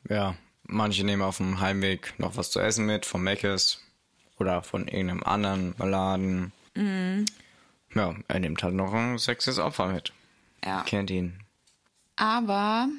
Ja, 0.09 0.35
manche 0.63 1.03
nehmen 1.03 1.21
auf 1.21 1.37
dem 1.37 1.59
Heimweg 1.59 2.13
noch 2.17 2.35
was 2.37 2.51
zu 2.51 2.59
essen 2.59 2.85
mit, 2.85 3.05
von 3.05 3.21
Meckes 3.21 3.79
oder 4.39 4.63
von 4.63 4.87
irgendeinem 4.87 5.23
anderen 5.23 5.75
Laden. 5.77 6.51
Ja, 7.95 8.15
er 8.27 8.39
nimmt 8.39 8.63
halt 8.63 8.73
noch 8.75 8.93
ein 8.93 9.17
sechstes 9.17 9.59
Opfer 9.59 9.87
mit. 9.87 10.11
Ja. 10.67 10.81
Kennt 10.83 11.09
ihn. 11.09 11.39
Aber 12.17 12.89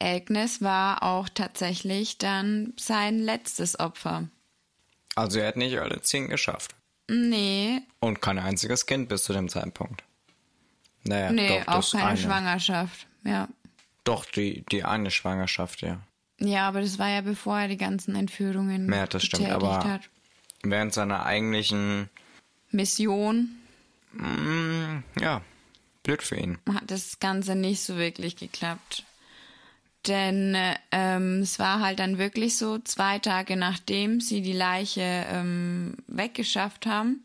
Agnes 0.00 0.60
war 0.62 1.02
auch 1.02 1.28
tatsächlich 1.28 2.18
dann 2.18 2.72
sein 2.78 3.18
letztes 3.20 3.78
Opfer. 3.78 4.28
Also 5.14 5.38
er 5.38 5.48
hat 5.48 5.56
nicht 5.56 5.78
alle 5.78 6.00
zehn 6.02 6.28
geschafft. 6.28 6.74
Nee, 7.10 7.80
Und 8.00 8.20
kein 8.20 8.38
einziges 8.38 8.84
Kind 8.86 9.08
bis 9.08 9.24
zu 9.24 9.32
dem 9.32 9.48
Zeitpunkt. 9.48 10.02
Naja, 11.04 11.32
nee, 11.32 11.62
doch, 11.66 11.74
auch 11.74 11.90
keine 11.92 12.04
eine. 12.08 12.16
Schwangerschaft. 12.18 13.06
Ja. 13.24 13.48
Doch, 14.04 14.24
die, 14.26 14.64
die 14.70 14.84
eine 14.84 15.10
Schwangerschaft, 15.10 15.80
ja. 15.82 16.00
Ja, 16.40 16.68
aber 16.68 16.80
das 16.82 16.98
war 16.98 17.08
ja 17.08 17.20
bevor 17.20 17.58
er 17.60 17.68
die 17.68 17.76
ganzen 17.76 18.14
Entführungen 18.14 18.92
Ja, 18.92 19.06
das 19.06 19.24
stimmt, 19.24 19.48
aber- 19.50 19.84
hat. 19.84 20.08
Während 20.62 20.92
seiner 20.92 21.24
eigentlichen, 21.24 22.10
Mission 22.70 23.56
mm, 24.12 24.98
ja, 25.20 25.40
blöd 26.08 26.22
für 26.22 26.36
ihn. 26.36 26.56
hat 26.72 26.90
das 26.90 27.20
Ganze 27.20 27.54
nicht 27.54 27.82
so 27.82 27.98
wirklich 27.98 28.36
geklappt. 28.36 29.04
Denn 30.06 30.56
ähm, 30.90 31.40
es 31.40 31.58
war 31.58 31.80
halt 31.80 31.98
dann 31.98 32.16
wirklich 32.16 32.56
so, 32.56 32.78
zwei 32.78 33.18
Tage 33.18 33.56
nachdem 33.56 34.22
sie 34.22 34.40
die 34.40 34.54
Leiche 34.54 35.02
ähm, 35.02 35.96
weggeschafft 36.06 36.86
haben, 36.86 37.22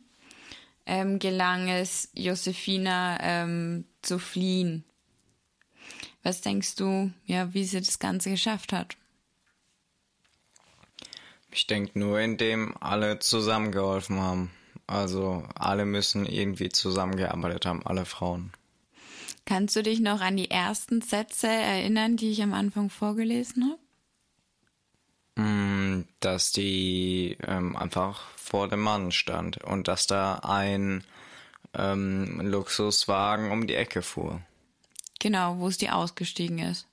ähm, 0.86 1.19
gelang 1.19 1.69
es 1.69 2.10
Josefina 2.13 3.19
ähm, 3.22 3.86
zu 4.02 4.19
fliehen. 4.19 4.84
Was 6.24 6.41
denkst 6.41 6.76
du, 6.76 7.10
ja, 7.26 7.54
wie 7.54 7.63
sie 7.63 7.80
das 7.80 8.00
Ganze 8.00 8.32
geschafft 8.32 8.74
hat? 8.74 8.98
Ich 11.52 11.67
denke 11.67 11.98
nur, 11.98 12.19
indem 12.19 12.76
alle 12.82 13.19
zusammengeholfen 13.19 14.19
haben. 14.19 14.52
Also 14.88 15.48
alle 15.56 15.86
müssen 15.86 16.26
irgendwie 16.26 16.67
zusammengearbeitet 16.67 17.65
haben, 17.65 17.86
alle 17.86 18.04
Frauen. 18.04 18.52
Kannst 19.45 19.75
du 19.75 19.84
dich 19.84 19.99
noch 19.99 20.21
an 20.21 20.38
die 20.38 20.49
ersten 20.49 21.01
Sätze 21.01 21.47
erinnern, 21.47 22.15
die 22.17 22.32
ich 22.32 22.41
am 22.41 22.53
Anfang 22.53 22.89
vorgelesen 22.89 23.65
habe? 23.65 23.79
Mm, 25.36 26.06
Dass 26.19 26.51
die 26.51 27.38
ähm, 27.45 27.75
einfach 27.75 28.21
vor 28.38 28.67
dem 28.69 28.82
Mann 28.82 29.12
stand 29.12 29.58
und 29.63 29.88
dass 29.88 30.08
da 30.08 30.36
ein 30.43 31.03
ähm, 31.73 32.39
Luxuswagen 32.41 33.51
um 33.51 33.67
die 33.67 33.75
Ecke 33.75 34.01
fuhr. 34.01 34.41
Genau, 35.19 35.58
wo 35.60 35.67
es 35.67 35.77
die 35.77 35.89
ausgestiegen 35.89 36.60
ist. 36.60 36.88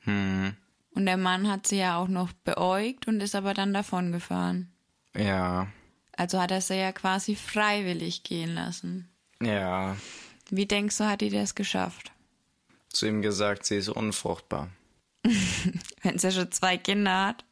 Hm, 0.00 0.56
Und 0.94 1.06
der 1.06 1.16
Mann 1.16 1.48
hat 1.50 1.66
sie 1.66 1.78
ja 1.78 1.98
auch 1.98 2.08
noch 2.08 2.32
beäugt 2.32 3.06
und 3.08 3.20
ist 3.20 3.34
aber 3.34 3.54
dann 3.54 3.74
davon 3.74 4.10
gefahren. 4.12 4.72
ja, 5.14 5.66
Also 6.16 6.40
hat 6.40 6.50
er 6.50 6.60
sie 6.60 6.76
ja 6.76 6.92
quasi 6.92 7.36
freiwillig 7.36 8.22
gehen 8.24 8.54
lassen. 8.54 9.08
ja. 9.40 9.96
Wie 10.50 10.66
denkst 10.66 10.98
du, 10.98 11.04
hat 11.04 11.20
die 11.20 11.30
das 11.30 11.54
geschafft? 11.54 12.12
Zu 12.88 13.06
ihm 13.06 13.22
gesagt, 13.22 13.66
sie 13.66 13.76
ist 13.76 13.88
unfruchtbar. 13.88 14.70
Wenn 16.02 16.18
sie 16.18 16.32
schon 16.32 16.50
zwei 16.52 16.78
Kinder 16.78 17.26
hat? 17.26 17.44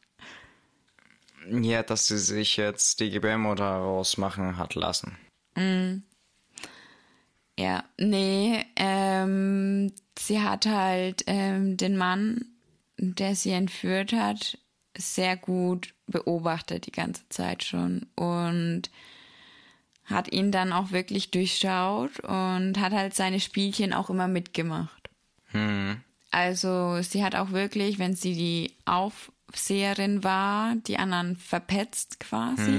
Ja, 1.49 1.83
dass 1.83 2.07
sie 2.07 2.17
sich 2.17 2.57
jetzt 2.57 2.99
die 2.99 3.09
Gebärmutter 3.09 3.65
rausmachen 3.65 4.57
hat 4.57 4.75
lassen. 4.75 5.17
Ja, 7.57 7.83
nee, 7.97 8.65
ähm, 8.75 9.91
sie 10.17 10.41
hat 10.41 10.65
halt 10.65 11.23
ähm, 11.27 11.77
den 11.77 11.97
Mann, 11.97 12.45
der 12.97 13.35
sie 13.35 13.51
entführt 13.51 14.13
hat, 14.13 14.57
sehr 14.97 15.37
gut 15.37 15.93
beobachtet 16.07 16.85
die 16.85 16.91
ganze 16.91 17.27
Zeit 17.29 17.63
schon 17.63 18.07
und 18.15 18.83
hat 20.07 20.31
ihn 20.31 20.51
dann 20.51 20.73
auch 20.73 20.91
wirklich 20.91 21.31
durchschaut 21.31 22.19
und 22.21 22.79
hat 22.79 22.93
halt 22.93 23.13
seine 23.13 23.39
Spielchen 23.39 23.93
auch 23.93 24.09
immer 24.09 24.27
mitgemacht. 24.27 25.09
Hm, 25.51 26.01
Also 26.31 27.01
sie 27.01 27.23
hat 27.23 27.35
auch 27.35 27.51
wirklich, 27.51 27.99
wenn 27.99 28.15
sie 28.15 28.33
die 28.33 28.73
Aufseherin 28.85 30.23
war, 30.23 30.75
die 30.75 30.97
anderen 30.97 31.35
verpetzt 31.35 32.19
quasi. 32.19 32.71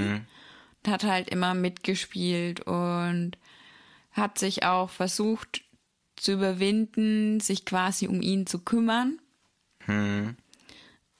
Und 0.83 0.91
hat 0.91 1.03
halt 1.03 1.29
immer 1.29 1.53
mitgespielt 1.53 2.61
und 2.61 3.31
hat 4.11 4.37
sich 4.39 4.63
auch 4.63 4.89
versucht 4.89 5.61
zu 6.15 6.33
überwinden, 6.33 7.39
sich 7.39 7.65
quasi 7.65 8.07
um 8.07 8.21
ihn 8.21 8.47
zu 8.47 8.59
kümmern. 8.59 9.19
hm, 9.85 10.35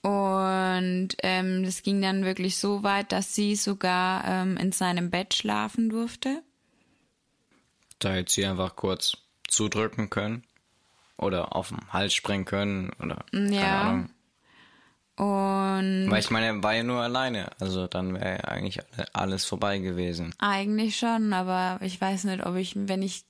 Und 0.02 1.08
ähm, 1.22 1.62
das 1.64 1.82
ging 1.82 2.00
dann 2.00 2.24
wirklich 2.24 2.56
so 2.58 2.82
weit, 2.82 3.12
dass 3.12 3.34
sie 3.34 3.54
sogar 3.54 4.24
ähm, 4.26 4.56
in 4.56 4.72
seinem 4.72 5.10
Bett 5.10 5.34
schlafen 5.34 5.90
durfte. 5.90 6.42
Da 7.98 8.12
hätte 8.12 8.32
sie 8.32 8.46
einfach 8.46 8.76
kurz 8.76 9.16
zudrücken 9.48 10.08
können. 10.10 10.44
Oder 11.18 11.54
auf 11.54 11.68
den 11.68 11.92
Hals 11.92 12.14
springen 12.14 12.46
können. 12.46 12.90
Oder 12.98 13.24
keine 13.30 13.54
Ja. 13.60 13.80
Ahnung. 13.82 14.10
Und 15.16 16.06
Weil 16.10 16.20
ich 16.20 16.30
meine, 16.30 16.46
er 16.46 16.62
war 16.62 16.72
ja 16.74 16.82
nur 16.82 17.02
alleine. 17.02 17.50
Also 17.60 17.86
dann 17.86 18.14
wäre 18.14 18.38
ja 18.38 18.44
eigentlich 18.44 18.80
alle- 18.96 19.14
alles 19.14 19.44
vorbei 19.44 19.78
gewesen. 19.78 20.34
eigentlich 20.38 20.96
schon, 20.98 21.34
aber 21.34 21.78
ich 21.84 22.00
weiß 22.00 22.24
nicht, 22.24 22.46
ob 22.46 22.56
ich, 22.56 22.72
wenn 22.74 23.02
ich 23.02 23.24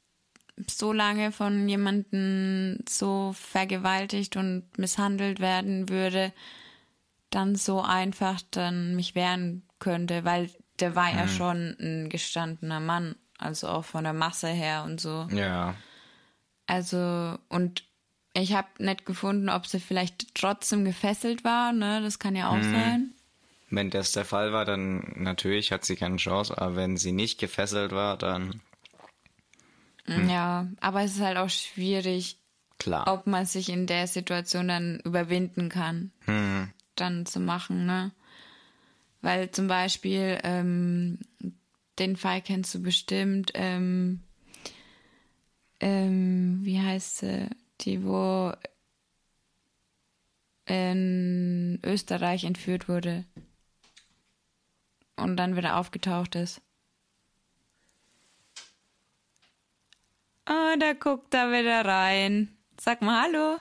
so 0.68 0.92
lange 0.92 1.32
von 1.32 1.68
jemandem 1.68 2.78
so 2.88 3.32
vergewaltigt 3.36 4.36
und 4.36 4.68
misshandelt 4.78 5.40
werden 5.40 5.88
würde, 5.88 6.32
dann 7.30 7.54
so 7.54 7.80
einfach 7.80 8.40
dann 8.50 8.94
mich 8.96 9.14
wehren 9.14 9.62
könnte, 9.78 10.24
weil 10.24 10.50
der 10.80 10.94
war 10.94 11.12
ja 11.12 11.28
schon 11.28 11.76
ein 11.80 12.08
gestandener 12.08 12.80
Mann, 12.80 13.14
also 13.38 13.68
auch 13.68 13.84
von 13.84 14.04
der 14.04 14.12
Masse 14.12 14.48
her 14.48 14.84
und 14.84 15.00
so. 15.00 15.28
Ja. 15.30 15.74
Also, 16.66 17.38
und 17.48 17.84
ich 18.32 18.54
habe 18.54 18.68
nicht 18.78 19.06
gefunden, 19.06 19.48
ob 19.48 19.66
sie 19.66 19.80
vielleicht 19.80 20.34
trotzdem 20.34 20.84
gefesselt 20.84 21.44
war, 21.44 21.72
ne? 21.72 22.00
Das 22.02 22.18
kann 22.18 22.36
ja 22.36 22.48
auch 22.48 22.62
sein. 22.62 23.12
Wenn 23.70 23.90
das 23.90 24.12
der 24.12 24.24
Fall 24.24 24.52
war, 24.52 24.64
dann 24.64 25.14
natürlich 25.16 25.72
hat 25.72 25.84
sie 25.84 25.96
keine 25.96 26.16
Chance. 26.16 26.56
Aber 26.56 26.76
wenn 26.76 26.96
sie 26.96 27.12
nicht 27.12 27.38
gefesselt 27.38 27.92
war, 27.92 28.16
dann 28.16 28.60
Ja, 30.06 30.66
aber 30.80 31.02
es 31.02 31.16
ist 31.16 31.20
halt 31.20 31.36
auch 31.36 31.50
schwierig, 31.50 32.38
klar. 32.78 33.06
ob 33.06 33.26
man 33.26 33.46
sich 33.46 33.68
in 33.68 33.86
der 33.86 34.06
Situation 34.06 34.68
dann 34.68 35.00
überwinden 35.00 35.68
kann, 35.68 36.12
dann 37.00 37.26
zu 37.26 37.40
machen, 37.40 37.86
ne? 37.86 38.12
Weil 39.22 39.50
zum 39.50 39.68
Beispiel, 39.68 40.38
ähm, 40.44 41.18
den 41.98 42.16
Fall 42.16 42.40
kennst 42.40 42.74
du 42.74 42.82
bestimmt, 42.82 43.52
ähm, 43.54 44.20
ähm, 45.80 46.60
wie 46.62 46.80
heißt 46.80 47.18
sie, 47.18 47.48
die 47.82 48.04
wo 48.04 48.52
in 50.66 51.80
Österreich 51.82 52.44
entführt 52.44 52.88
wurde 52.88 53.24
und 55.16 55.36
dann 55.36 55.56
wieder 55.56 55.76
aufgetaucht 55.76 56.36
ist. 56.36 56.62
Oh, 60.48 60.74
da 60.78 60.92
guckt 60.94 61.34
er 61.34 61.50
wieder 61.50 61.84
rein. 61.84 62.56
Sag 62.80 63.02
mal 63.02 63.22
Hallo. 63.22 63.58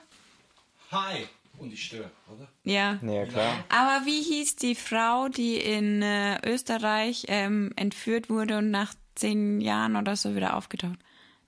Hi! 0.90 1.28
Und 1.60 1.72
ich 1.72 1.84
störe, 1.84 2.10
oder? 2.32 2.48
Ja. 2.64 2.98
Ja, 3.02 3.26
klar. 3.26 3.64
Aber 3.68 4.06
wie 4.06 4.22
hieß 4.22 4.56
die 4.56 4.74
Frau, 4.74 5.28
die 5.28 5.56
in 5.56 6.00
äh, 6.00 6.40
Österreich 6.48 7.26
ähm, 7.28 7.72
entführt 7.76 8.30
wurde 8.30 8.58
und 8.58 8.70
nach 8.70 8.94
zehn 9.14 9.60
Jahren 9.60 9.96
oder 9.96 10.16
so 10.16 10.34
wieder 10.34 10.56
aufgetaucht? 10.56 10.98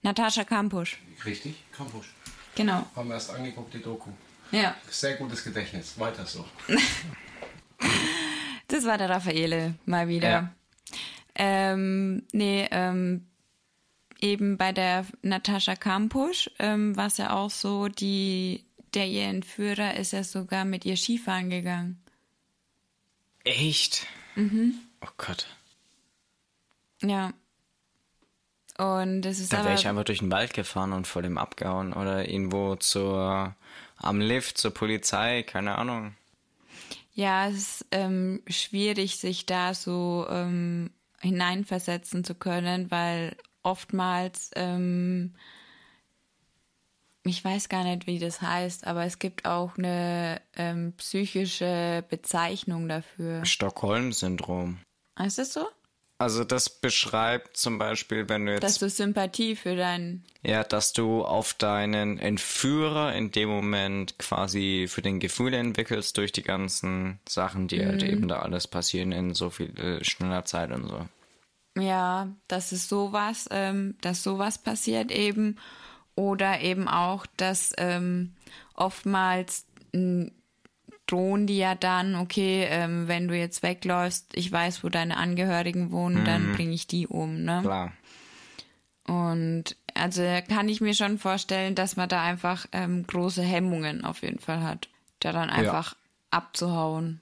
Natascha 0.03 0.45
Kampusch. 0.45 0.99
Richtig? 1.25 1.55
Campus. 1.75 2.07
Genau. 2.55 2.87
Haben 2.95 3.09
wir 3.09 3.15
erst 3.15 3.31
angeguckt, 3.31 3.73
die 3.73 3.81
Doku. 3.81 4.11
Ja. 4.51 4.77
Sehr 4.91 5.17
gutes 5.17 5.43
Gedächtnis. 5.43 5.99
Weiter 5.99 6.27
so. 6.27 6.45
Das 8.69 8.87
war 8.87 8.97
der 8.97 9.11
Raffaele 9.11 9.75
mal 9.85 10.09
wieder. 10.09 10.31
Ja. 10.31 10.55
Ähm, 11.35 12.23
nee, 12.33 12.67
ähm, 12.71 13.27
eben 14.19 14.57
bei 14.57 14.73
der 14.73 15.05
Natascha 15.21 15.77
Kampusch 15.77 16.51
ähm, 16.59 16.97
war 16.97 17.09
es 17.09 17.19
ja 17.19 17.35
auch 17.35 17.51
so, 17.51 17.89
die, 17.89 18.65
der 18.95 19.07
ihr 19.07 19.25
Entführer 19.25 19.95
ist 19.97 20.13
ja 20.13 20.25
sogar 20.25 20.65
mit 20.65 20.85
ihr 20.85 20.97
Skifahren 20.97 21.51
gegangen. 21.51 22.03
Echt? 23.45 24.07
Oh 25.01 25.09
Gott. 25.17 25.47
Ja. 27.03 27.33
Und 28.79 29.27
es 29.27 29.39
ist 29.41 29.53
Da 29.53 29.65
wäre 29.65 29.75
ich 29.75 29.87
einfach 29.87 30.05
durch 30.05 30.21
den 30.21 30.31
Wald 30.31 30.55
gefahren 30.55 30.93
und 30.93 31.07
vor 31.07 31.23
dem 31.23 31.39
abgehauen. 31.39 31.93
Oder 31.93 32.29
irgendwo 32.29 32.77
zur 32.77 33.55
am 33.97 34.21
Lift 34.21 34.59
zur 34.59 34.73
Polizei, 34.73 35.43
keine 35.43 35.77
Ahnung. 35.79 36.15
ja, 37.15 37.49
es 37.49 37.57
ist 37.57 37.87
ähm, 37.91 38.43
schwierig, 38.49 39.19
sich 39.19 39.47
da 39.47 39.75
so 39.75 40.27
ähm, 40.31 40.91
hineinversetzen 41.21 42.25
zu 42.25 42.35
können, 42.35 42.91
weil 42.91 43.37
oftmals, 43.63 44.51
ähm, 44.57 45.35
ich 47.25 47.45
weiß 47.45 47.69
gar 47.69 47.85
nicht, 47.85 48.07
wie 48.07 48.19
das 48.19 48.43
heißt, 48.43 48.87
aber 48.87 49.05
es 49.05 49.19
gibt 49.19 49.45
auch 49.45 49.79
eine 49.79 50.41
ähm, 50.57 50.93
psychische 50.97 52.05
Bezeichnung 52.09 52.89
dafür. 52.89 53.45
Stockholm-Syndrom. 53.45 54.79
Ist 55.25 55.39
das 55.39 55.53
so? 55.53 55.67
Also 56.19 56.45
das 56.45 56.69
beschreibt 56.69 57.57
zum 57.57 57.79
Beispiel, 57.79 58.29
wenn 58.29 58.47
du 58.47 58.53
jetzt 58.53 58.63
Dass 58.63 58.79
du 58.79 58.89
Sympathie 58.89 59.57
für 59.57 59.75
deinen. 59.75 60.25
Ja, 60.45 60.63
dass 60.63 60.93
du 60.93 61.25
auf 61.25 61.53
deinen 61.53 62.19
Entführer 62.19 63.13
in 63.13 63.33
dem 63.33 63.49
Moment 63.49 64.19
quasi 64.19 64.87
für 64.89 65.03
den 65.03 65.19
Gefühl 65.19 65.53
entwickelst 65.53 66.17
durch 66.17 66.31
die 66.31 66.45
ganzen 66.45 67.19
Sachen, 67.29 67.67
die 67.67 67.85
halt 67.85 68.05
eben 68.05 68.29
da 68.29 68.39
alles 68.39 68.69
passieren 68.69 69.11
in 69.11 69.35
so 69.35 69.51
viel 69.51 69.77
äh, 69.77 70.05
schneller 70.05 70.45
Zeit 70.45 70.71
und 70.71 70.87
so. 70.87 71.09
Ja, 71.77 72.29
dass 72.47 72.71
es 72.71 72.89
sowas, 72.89 73.49
ähm, 73.51 73.97
dass 74.01 74.23
sowas 74.23 74.59
passiert 74.59 75.11
eben. 75.11 75.59
Oder 76.15 76.61
eben 76.61 76.89
auch, 76.89 77.27
dass 77.37 77.73
ähm, 77.79 78.35
oftmals 78.75 79.67
m, 79.93 80.31
drohen 81.07 81.47
die 81.47 81.59
ja 81.59 81.75
dann, 81.75 82.15
okay, 82.15 82.67
ähm, 82.69 83.09
wenn 83.09 83.29
du 83.29 83.37
jetzt 83.37 83.63
wegläufst, 83.63 84.33
ich 84.35 84.51
weiß, 84.51 84.85
wo 84.85 84.89
deine 84.89 85.17
Angehörigen 85.17 85.91
wohnen, 85.91 86.25
dann 86.25 86.53
bringe 86.53 86.73
ich 86.73 86.87
die 86.87 87.07
um, 87.07 87.43
ne? 87.43 87.61
Klar. 87.63 87.93
Und 89.07 89.77
also 89.95 90.23
kann 90.49 90.69
ich 90.69 90.81
mir 90.81 90.95
schon 90.95 91.19
vorstellen, 91.19 91.75
dass 91.75 91.97
man 91.97 92.09
da 92.09 92.23
einfach 92.23 92.67
ähm, 92.73 93.07
große 93.07 93.43
Hemmungen 93.43 94.05
auf 94.05 94.23
jeden 94.23 94.39
Fall 94.39 94.63
hat, 94.63 94.89
da 95.21 95.33
dann 95.33 95.51
einfach 95.51 95.97
abzuhauen. 96.31 97.21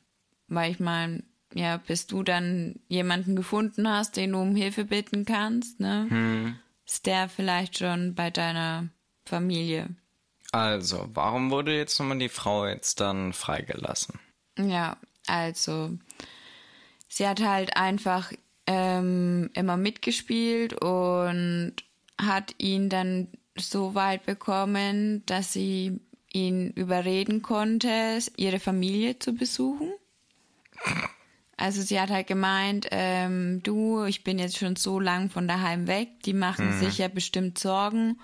Weil 0.49 0.73
ich 0.73 0.81
meine, 0.81 1.23
ja, 1.55 1.79
bis 1.79 2.07
du 2.07 2.23
dann 2.23 2.77
jemanden 2.89 3.35
gefunden 3.35 3.89
hast, 3.89 4.17
den 4.17 4.33
du 4.33 4.39
um 4.41 4.55
Hilfe 4.55 4.85
bitten 4.85 5.25
kannst, 5.25 5.81
ne? 5.81 6.07
Ist 6.91 7.07
der 7.07 7.29
vielleicht 7.29 7.79
schon 7.79 8.17
bei 8.17 8.31
deiner 8.31 8.89
Familie. 9.25 9.91
Also, 10.51 11.09
warum 11.15 11.53
wurde 11.53 11.77
jetzt 11.77 12.01
nochmal 12.01 12.19
die 12.19 12.29
Frau 12.29 12.67
jetzt 12.67 12.99
dann 12.99 13.33
freigelassen? 13.33 14.19
Ja, 14.59 14.97
also 15.29 15.97
sie 17.07 17.29
hat 17.29 17.41
halt 17.43 17.77
einfach 17.77 18.33
ähm, 18.67 19.51
immer 19.55 19.77
mitgespielt 19.77 20.73
und 20.83 21.77
hat 22.21 22.57
ihn 22.59 22.89
dann 22.89 23.29
so 23.57 23.95
weit 23.95 24.27
bekommen, 24.27 25.25
dass 25.27 25.53
sie 25.53 26.01
ihn 26.33 26.71
überreden 26.73 27.41
konnte, 27.41 28.19
ihre 28.37 28.59
Familie 28.59 29.17
zu 29.21 29.33
besuchen. 29.33 29.93
Also 31.61 31.83
sie 31.83 32.01
hat 32.01 32.09
halt 32.09 32.27
gemeint, 32.27 32.87
ähm, 32.91 33.63
du, 33.63 34.05
ich 34.05 34.25
bin 34.25 34.39
jetzt 34.39 34.57
schon 34.57 34.77
so 34.77 34.99
lang 34.99 35.29
von 35.29 35.47
daheim 35.47 35.87
weg, 35.87 36.09
die 36.25 36.33
machen 36.33 36.73
sich 36.79 36.97
ja 36.99 37.09
bestimmt 37.09 37.59
Sorgen. 37.59 38.19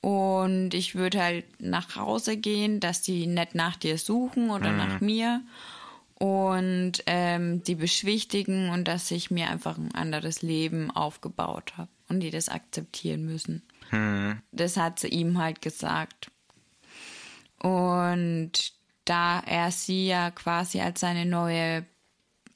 Und 0.00 0.74
ich 0.74 0.94
würde 0.94 1.20
halt 1.20 1.44
nach 1.60 1.96
Hause 1.96 2.36
gehen, 2.36 2.78
dass 2.78 3.02
die 3.02 3.26
nicht 3.26 3.56
nach 3.56 3.74
dir 3.74 3.98
suchen 3.98 4.50
oder 4.50 4.70
nach 4.72 5.00
mir. 5.00 5.42
Und 6.14 7.02
ähm, 7.06 7.64
die 7.64 7.74
beschwichtigen 7.74 8.70
und 8.70 8.86
dass 8.86 9.10
ich 9.10 9.32
mir 9.32 9.50
einfach 9.50 9.76
ein 9.76 9.92
anderes 9.94 10.42
Leben 10.42 10.92
aufgebaut 10.92 11.72
habe 11.76 11.90
und 12.08 12.20
die 12.20 12.30
das 12.30 12.48
akzeptieren 12.48 13.24
müssen. 13.24 13.62
Das 14.52 14.76
hat 14.76 15.00
sie 15.00 15.08
ihm 15.08 15.38
halt 15.38 15.62
gesagt. 15.62 16.30
Und 17.60 18.52
da 19.04 19.40
er 19.40 19.72
sie 19.72 20.06
ja 20.06 20.30
quasi 20.30 20.80
als 20.80 21.00
seine 21.00 21.26
neue 21.26 21.84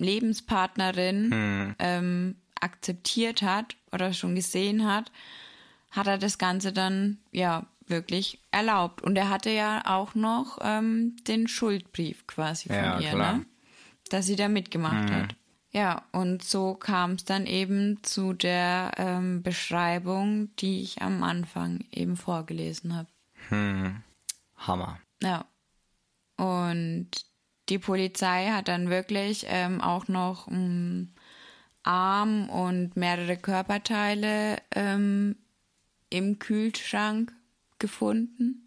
Lebenspartnerin 0.03 1.75
ähm, 1.79 2.37
akzeptiert 2.61 3.43
hat 3.43 3.77
oder 3.93 4.13
schon 4.13 4.35
gesehen 4.35 4.87
hat, 4.87 5.11
hat 5.91 6.07
er 6.07 6.19
das 6.19 6.39
Ganze 6.39 6.73
dann 6.73 7.19
ja 7.33 7.67
wirklich 7.87 8.41
erlaubt. 8.51 9.03
Und 9.03 9.17
er 9.17 9.29
hatte 9.29 9.51
ja 9.51 9.83
auch 9.85 10.15
noch 10.15 10.59
ähm, 10.63 11.17
den 11.27 11.49
Schuldbrief 11.49 12.27
quasi 12.27 12.69
von 12.69 12.77
Ja, 12.77 12.99
ihr, 13.01 13.11
klar. 13.11 13.33
ne? 13.39 13.47
dass 14.11 14.27
sie 14.27 14.37
da 14.37 14.49
mitgemacht 14.49 15.11
hat. 15.11 15.35
Ja, 15.73 16.03
und 16.13 16.45
so 16.45 16.75
kam 16.75 17.13
es 17.13 17.25
dann 17.25 17.47
eben 17.47 18.03
zu 18.03 18.35
der 18.35 18.93
ähm, 18.99 19.43
Beschreibung, 19.43 20.55
die 20.57 20.83
ich 20.83 21.01
am 21.01 21.23
Anfang 21.23 21.87
eben 21.91 22.17
vorgelesen 22.19 22.95
habe. 22.95 23.09
Hammer. 24.59 24.99
Ja. 25.23 25.47
Und 26.37 27.09
die 27.69 27.79
Polizei 27.79 28.49
hat 28.49 28.69
dann 28.69 28.91
wirklich 28.91 29.47
ähm, 29.49 29.81
auch 29.81 30.09
noch 30.09 30.49
einen 30.49 31.15
Arm 31.83 32.49
und 32.49 32.97
mehrere 32.97 33.37
Körperteile 33.37 34.59
ähm, 34.75 35.37
im 36.11 36.39
Kühlschrank 36.39 37.33
gefunden. 37.79 38.63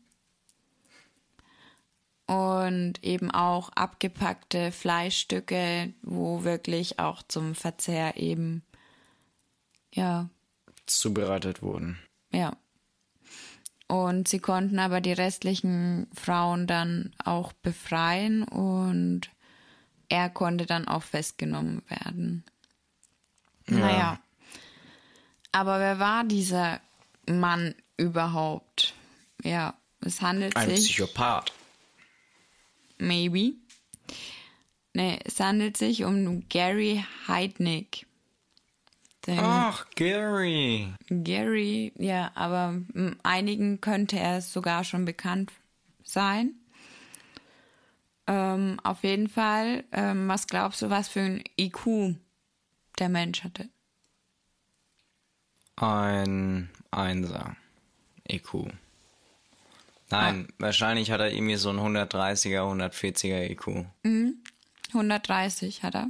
und 2.27 3.03
eben 3.03 3.29
auch 3.31 3.69
abgepackte 3.69 4.71
Fleischstücke, 4.71 5.93
wo 6.01 6.43
wirklich 6.43 6.99
auch 6.99 7.21
zum 7.23 7.55
Verzehr 7.55 8.17
eben, 8.17 8.63
ja, 9.93 10.29
Zubereitet 10.85 11.61
wurden. 11.61 11.99
ja. 12.31 12.55
Und 13.87 14.27
sie 14.27 14.39
konnten 14.39 14.79
aber 14.79 14.99
die 14.99 15.13
restlichen 15.13 16.07
Frauen 16.13 16.65
dann 16.65 17.13
auch 17.23 17.53
befreien 17.53 18.43
und 18.43 19.29
er 20.09 20.29
konnte 20.29 20.65
dann 20.65 20.87
auch 20.87 21.03
festgenommen 21.03 21.83
werden. 21.87 22.43
Naja. 23.67 24.19
Aber 25.51 25.79
wer 25.79 25.99
war 25.99 26.23
dieser 26.23 26.81
Mann 27.27 27.75
überhaupt? 27.97 28.93
Ja, 29.43 29.75
es 30.01 30.21
handelt 30.21 30.55
Ein 30.55 30.69
sich. 30.69 30.91
Psychopath. 30.91 31.53
Maybe. 32.97 33.53
Nee, 34.93 35.19
es 35.25 35.39
handelt 35.39 35.77
sich 35.77 36.03
um 36.03 36.47
Gary 36.49 37.03
Heidnick. 37.27 38.05
Den 39.27 39.39
Ach, 39.39 39.87
Gary. 39.95 40.93
Gary, 41.09 41.91
ja, 41.97 42.31
aber 42.35 42.73
mm, 42.73 43.17
einigen 43.23 43.81
könnte 43.81 44.19
er 44.19 44.41
sogar 44.41 44.83
schon 44.83 45.05
bekannt 45.05 45.51
sein. 46.03 46.53
Ähm, 48.27 48.79
auf 48.83 49.03
jeden 49.03 49.27
Fall, 49.27 49.83
ähm, 49.91 50.27
was 50.27 50.47
glaubst 50.47 50.81
du, 50.81 50.89
was 50.89 51.07
für 51.07 51.21
ein 51.21 51.43
IQ 51.59 52.15
der 52.99 53.09
Mensch 53.09 53.43
hatte? 53.43 53.69
Ein 55.75 56.69
Einser. 56.91 57.55
IQ. 58.29 58.71
Nein, 60.09 60.47
wahrscheinlich 60.59 61.11
hat 61.11 61.19
er 61.19 61.31
irgendwie 61.31 61.55
so 61.55 61.69
ein 61.69 61.77
130er, 61.77 62.61
140er 62.61 63.49
IQ. 63.51 63.85
130 64.93 65.83
hat 65.83 65.95
er. 65.95 66.09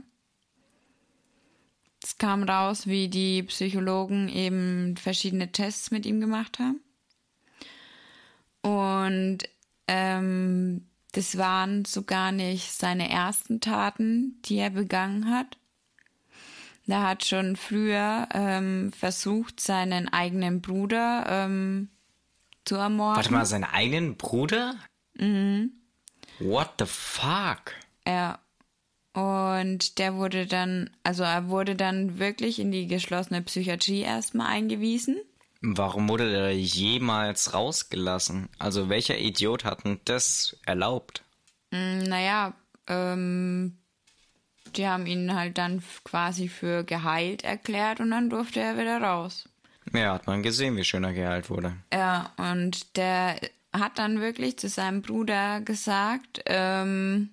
Es 2.05 2.19
kam 2.19 2.43
raus, 2.43 2.85
wie 2.85 3.07
die 3.07 3.41
Psychologen 3.41 4.29
eben 4.29 4.95
verschiedene 4.95 5.51
Tests 5.51 5.89
mit 5.89 6.05
ihm 6.05 6.21
gemacht 6.21 6.59
haben. 6.59 6.79
Und 8.61 9.39
ähm, 9.87 10.85
das 11.13 11.39
waren 11.39 11.83
so 11.83 12.03
gar 12.03 12.31
nicht 12.31 12.71
seine 12.73 13.09
ersten 13.09 13.59
Taten, 13.59 14.39
die 14.45 14.57
er 14.57 14.69
begangen 14.69 15.31
hat. 15.31 15.57
Er 16.85 17.01
hat 17.01 17.25
schon 17.25 17.55
früher 17.55 18.29
ähm, 18.35 18.91
versucht, 18.91 19.59
seinen 19.59 20.07
eigenen 20.07 20.61
Bruder 20.61 21.25
ähm, 21.27 21.89
zu 22.65 22.75
ermorden. 22.75 23.15
Warte 23.15 23.33
mal, 23.33 23.47
seinen 23.47 23.63
eigenen 23.63 24.15
Bruder? 24.15 24.75
Mhm. 25.15 25.71
What 26.37 26.73
the 26.77 26.85
fuck? 26.85 27.73
Ja. 28.05 28.37
Und 29.15 29.97
der 29.97 30.15
wurde 30.15 30.45
dann, 30.45 30.89
also 31.03 31.23
er 31.23 31.47
wurde 31.47 31.75
dann 31.75 32.19
wirklich 32.19 32.59
in 32.59 32.71
die 32.71 32.85
geschlossene 32.87 33.41
Psychiatrie 33.41 34.01
erstmal 34.01 34.47
eingewiesen. 34.47 35.15
Warum 35.61 36.09
wurde 36.09 36.29
der 36.29 36.53
jemals 36.55 37.53
rausgelassen? 37.53 38.49
Also 38.59 38.89
welcher 38.89 39.17
Idiot 39.17 39.63
hat 39.63 39.85
denn 39.85 40.01
das 40.03 40.57
erlaubt? 40.65 41.23
Hm, 41.73 41.99
Naja, 42.03 42.53
ähm, 42.87 43.77
die 44.75 44.85
haben 44.85 45.05
ihn 45.05 45.33
halt 45.33 45.57
dann 45.57 45.81
quasi 46.03 46.49
für 46.49 46.83
geheilt 46.83 47.45
erklärt 47.45 48.01
und 48.01 48.11
dann 48.11 48.29
durfte 48.29 48.59
er 48.59 48.77
wieder 48.77 49.01
raus. 49.01 49.47
Ja, 49.93 50.13
hat 50.13 50.27
man 50.27 50.43
gesehen, 50.43 50.75
wie 50.75 50.83
schön 50.83 51.05
er 51.05 51.13
geheilt 51.13 51.49
wurde. 51.49 51.77
Ja, 51.93 52.33
und 52.35 52.97
der 52.97 53.39
hat 53.71 53.97
dann 53.97 54.19
wirklich 54.19 54.57
zu 54.57 54.67
seinem 54.67 55.01
Bruder 55.01 55.61
gesagt, 55.61 56.41
ähm, 56.47 57.29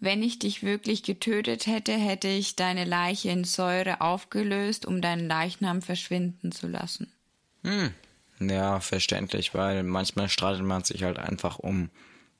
wenn 0.00 0.22
ich 0.22 0.38
dich 0.38 0.62
wirklich 0.62 1.02
getötet 1.02 1.66
hätte, 1.66 1.92
hätte 1.92 2.28
ich 2.28 2.56
deine 2.56 2.84
Leiche 2.84 3.30
in 3.30 3.44
Säure 3.44 4.00
aufgelöst, 4.00 4.86
um 4.86 5.00
deinen 5.00 5.26
Leichnam 5.26 5.82
verschwinden 5.82 6.52
zu 6.52 6.68
lassen. 6.68 7.12
Ja, 8.40 8.80
verständlich, 8.80 9.54
weil 9.54 9.82
manchmal 9.82 10.28
streitet 10.28 10.62
man 10.62 10.84
sich 10.84 11.02
halt 11.02 11.18
einfach 11.18 11.58
um, 11.58 11.90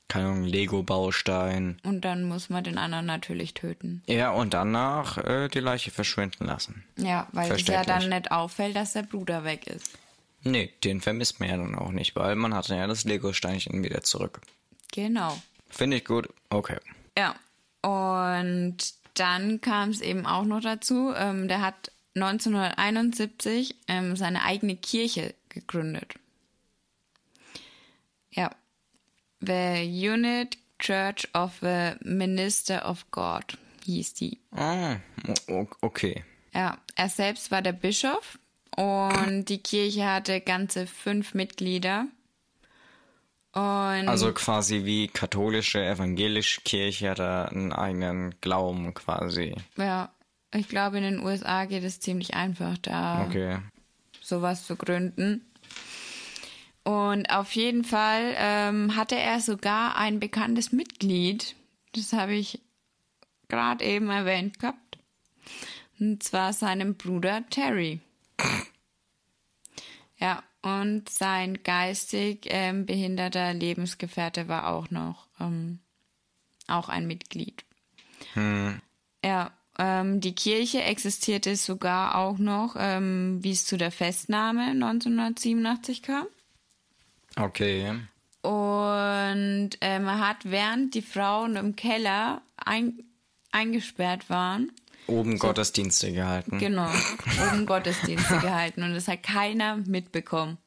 keine 0.07 0.29
Ahnung, 0.29 0.45
Lego-Baustein. 0.45 1.81
Und 1.83 2.05
dann 2.05 2.25
muss 2.25 2.49
man 2.49 2.63
den 2.63 2.79
anderen 2.79 3.07
natürlich 3.07 3.55
töten. 3.55 4.03
Ja, 4.07 4.31
und 4.31 4.55
danach 4.55 5.19
äh, 5.19 5.49
die 5.49 5.61
Leiche 5.61 5.91
verschwinden 5.91 6.47
lassen. 6.47 6.85
Ja, 6.97 7.27
weil 7.33 7.51
es 7.53 7.67
ja 7.67 7.85
dann 7.85 8.09
nicht 8.09 8.31
auffällt, 8.31 8.77
dass 8.77 8.93
der 8.93 9.03
Bruder 9.03 9.45
weg 9.45 9.67
ist. 9.67 9.99
Nee, 10.45 10.73
den 10.85 11.01
vermisst 11.01 11.41
man 11.41 11.49
ja 11.49 11.57
dann 11.57 11.75
auch 11.75 11.91
nicht, 11.91 12.15
weil 12.15 12.37
man 12.37 12.55
hatte 12.55 12.77
ja 12.77 12.87
das 12.87 13.05
Lego-Steinchen 13.05 13.83
wieder 13.83 14.03
zurück. 14.03 14.41
Genau. 14.93 15.37
Finde 15.69 15.97
ich 15.97 16.05
gut. 16.05 16.29
Okay. 16.49 16.79
Ja. 17.19 17.35
Und 17.83 18.76
dann 19.14 19.61
kam 19.61 19.91
es 19.91 20.01
eben 20.01 20.26
auch 20.26 20.45
noch 20.45 20.61
dazu, 20.61 21.12
ähm, 21.16 21.49
der 21.49 21.61
hat 21.61 21.93
1971 22.14 23.76
ähm, 23.89 24.16
seine 24.16 24.43
eigene 24.43 24.76
Kirche 24.76 25.35
gegründet. 25.49 26.14
Ja. 28.31 28.51
The 29.41 29.85
Unit 29.87 30.59
Church 30.79 31.29
of 31.35 31.59
the 31.61 31.93
Minister 32.03 32.89
of 32.89 33.11
God 33.11 33.57
hieß 33.85 34.14
die. 34.14 34.39
Ah, 34.53 34.97
okay. 35.81 36.24
Ja, 36.55 36.79
er 36.95 37.09
selbst 37.09 37.51
war 37.51 37.62
der 37.62 37.72
Bischof 37.72 38.39
und 38.76 39.49
die 39.49 39.62
Kirche 39.62 40.07
hatte 40.07 40.41
ganze 40.41 40.87
fünf 40.87 41.35
Mitglieder. 41.35 42.07
Und 43.53 44.09
Also 44.09 44.33
quasi 44.33 44.85
wie 44.85 45.09
katholische, 45.09 45.85
evangelische 45.85 46.61
Kirche 46.61 47.11
hat 47.11 47.19
er 47.19 47.51
einen 47.51 47.73
eigenen 47.73 48.35
Glauben 48.41 48.95
quasi. 48.95 49.55
ja, 49.77 50.13
ich 50.55 50.69
glaube, 50.69 50.99
in 50.99 51.03
den 51.05 51.21
USA 51.21 51.65
geht 51.65 51.83
es 51.85 52.01
ziemlich 52.01 52.35
einfach, 52.35 52.79
da 52.79 53.25
Okay. 53.27 53.59
sowas 54.23 54.67
zu 54.67 54.77
gründen. 54.77 55.45
Und 56.85 57.31
auf 57.31 57.53
jeden 57.53 57.85
Fall 57.85 58.35
ähm, 58.37 58.97
hatte 58.97 59.17
er 59.17 59.41
sogar 59.41 59.97
ein 59.97 60.21
bekanntes 60.21 60.73
Mitglied. 60.73 61.55
Das 61.93 62.13
habe 62.15 62.35
ich 62.35 62.61
gerade 63.49 63.85
eben 63.85 64.09
erwähnt 64.09 64.59
gehabt. 64.59 64.99
Und 65.99 66.23
zwar 66.23 66.53
seinem 66.55 66.95
Bruder 66.95 67.45
Terry. 67.51 68.01
Ja, 70.19 70.43
und 70.63 71.09
sein 71.09 71.63
geistig 71.63 72.47
ähm, 72.47 72.87
behinderter 72.87 73.55
Lebensgefährte 73.55 74.49
war 74.49 74.69
auch 74.69 74.91
noch 74.91 75.29
ähm, 75.41 75.79
auch 76.67 76.89
ein 76.89 77.07
Mitglied. 77.07 77.65
Ja, 79.25 79.53
ähm, 79.79 80.21
die 80.21 80.35
Kirche 80.35 80.83
existierte 80.83 81.57
sogar 81.57 82.17
auch 82.17 82.39
noch, 82.39 82.75
ähm, 82.79 83.39
wie 83.43 83.53
es 83.53 83.65
zu 83.65 83.77
der 83.77 83.93
Festnahme 83.93 84.63
1987 84.71 86.03
kam. 86.03 86.27
Okay. 87.37 87.95
Und 88.43 89.71
ähm, 89.81 90.07
hat, 90.07 90.39
während 90.45 90.95
die 90.95 91.03
Frauen 91.03 91.57
im 91.57 91.77
Keller 91.77 92.43
ein, 92.57 93.05
eingesperrt 93.53 94.29
waren, 94.31 94.73
Oben 95.09 95.39
Gottesdienste 95.39 96.13
gehalten. 96.13 96.59
genau, 96.59 96.89
oben 97.51 97.67
Gottesdienste 97.67 98.39
gehalten 98.39 98.83
und 98.83 98.95
das 98.95 99.09
hat 99.09 99.23
keiner 99.23 99.77
mitbekommen. 99.77 100.59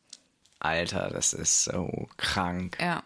Alter, 0.59 1.09
das 1.09 1.33
ist 1.33 1.63
so 1.63 2.07
krank. 2.17 2.77
Ja. 2.79 3.03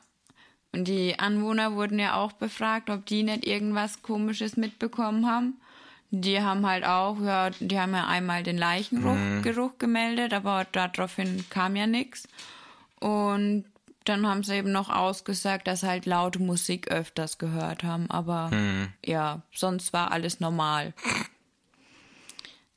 Und 0.71 0.89
die 0.89 1.17
Anwohner 1.19 1.75
wurden 1.75 1.99
ja 1.99 2.15
auch 2.15 2.33
befragt, 2.33 2.89
ob 2.89 3.05
die 3.05 3.23
nicht 3.23 3.45
irgendwas 3.45 4.01
Komisches 4.01 4.57
mitbekommen 4.57 5.25
haben. 5.25 5.59
Die 6.11 6.41
haben 6.41 6.65
halt 6.65 6.85
auch, 6.85 7.19
ja, 7.21 7.49
die 7.49 7.79
haben 7.79 7.93
ja 7.93 8.07
einmal 8.07 8.43
den 8.43 8.57
Leichengeruch 8.57 9.41
Geruch 9.41 9.77
gemeldet, 9.77 10.33
aber 10.33 10.65
daraufhin 10.71 11.45
kam 11.49 11.75
ja 11.75 11.87
nichts. 11.87 12.27
Und 12.99 13.65
dann 14.05 14.27
haben 14.27 14.43
sie 14.43 14.55
eben 14.55 14.71
noch 14.71 14.89
ausgesagt, 14.89 15.67
dass 15.67 15.81
sie 15.81 15.87
halt 15.87 16.05
laute 16.05 16.39
Musik 16.39 16.89
öfters 16.89 17.37
gehört 17.37 17.83
haben, 17.83 18.09
aber 18.09 18.51
ja, 19.03 19.41
sonst 19.53 19.93
war 19.93 20.11
alles 20.11 20.39
normal. 20.39 20.93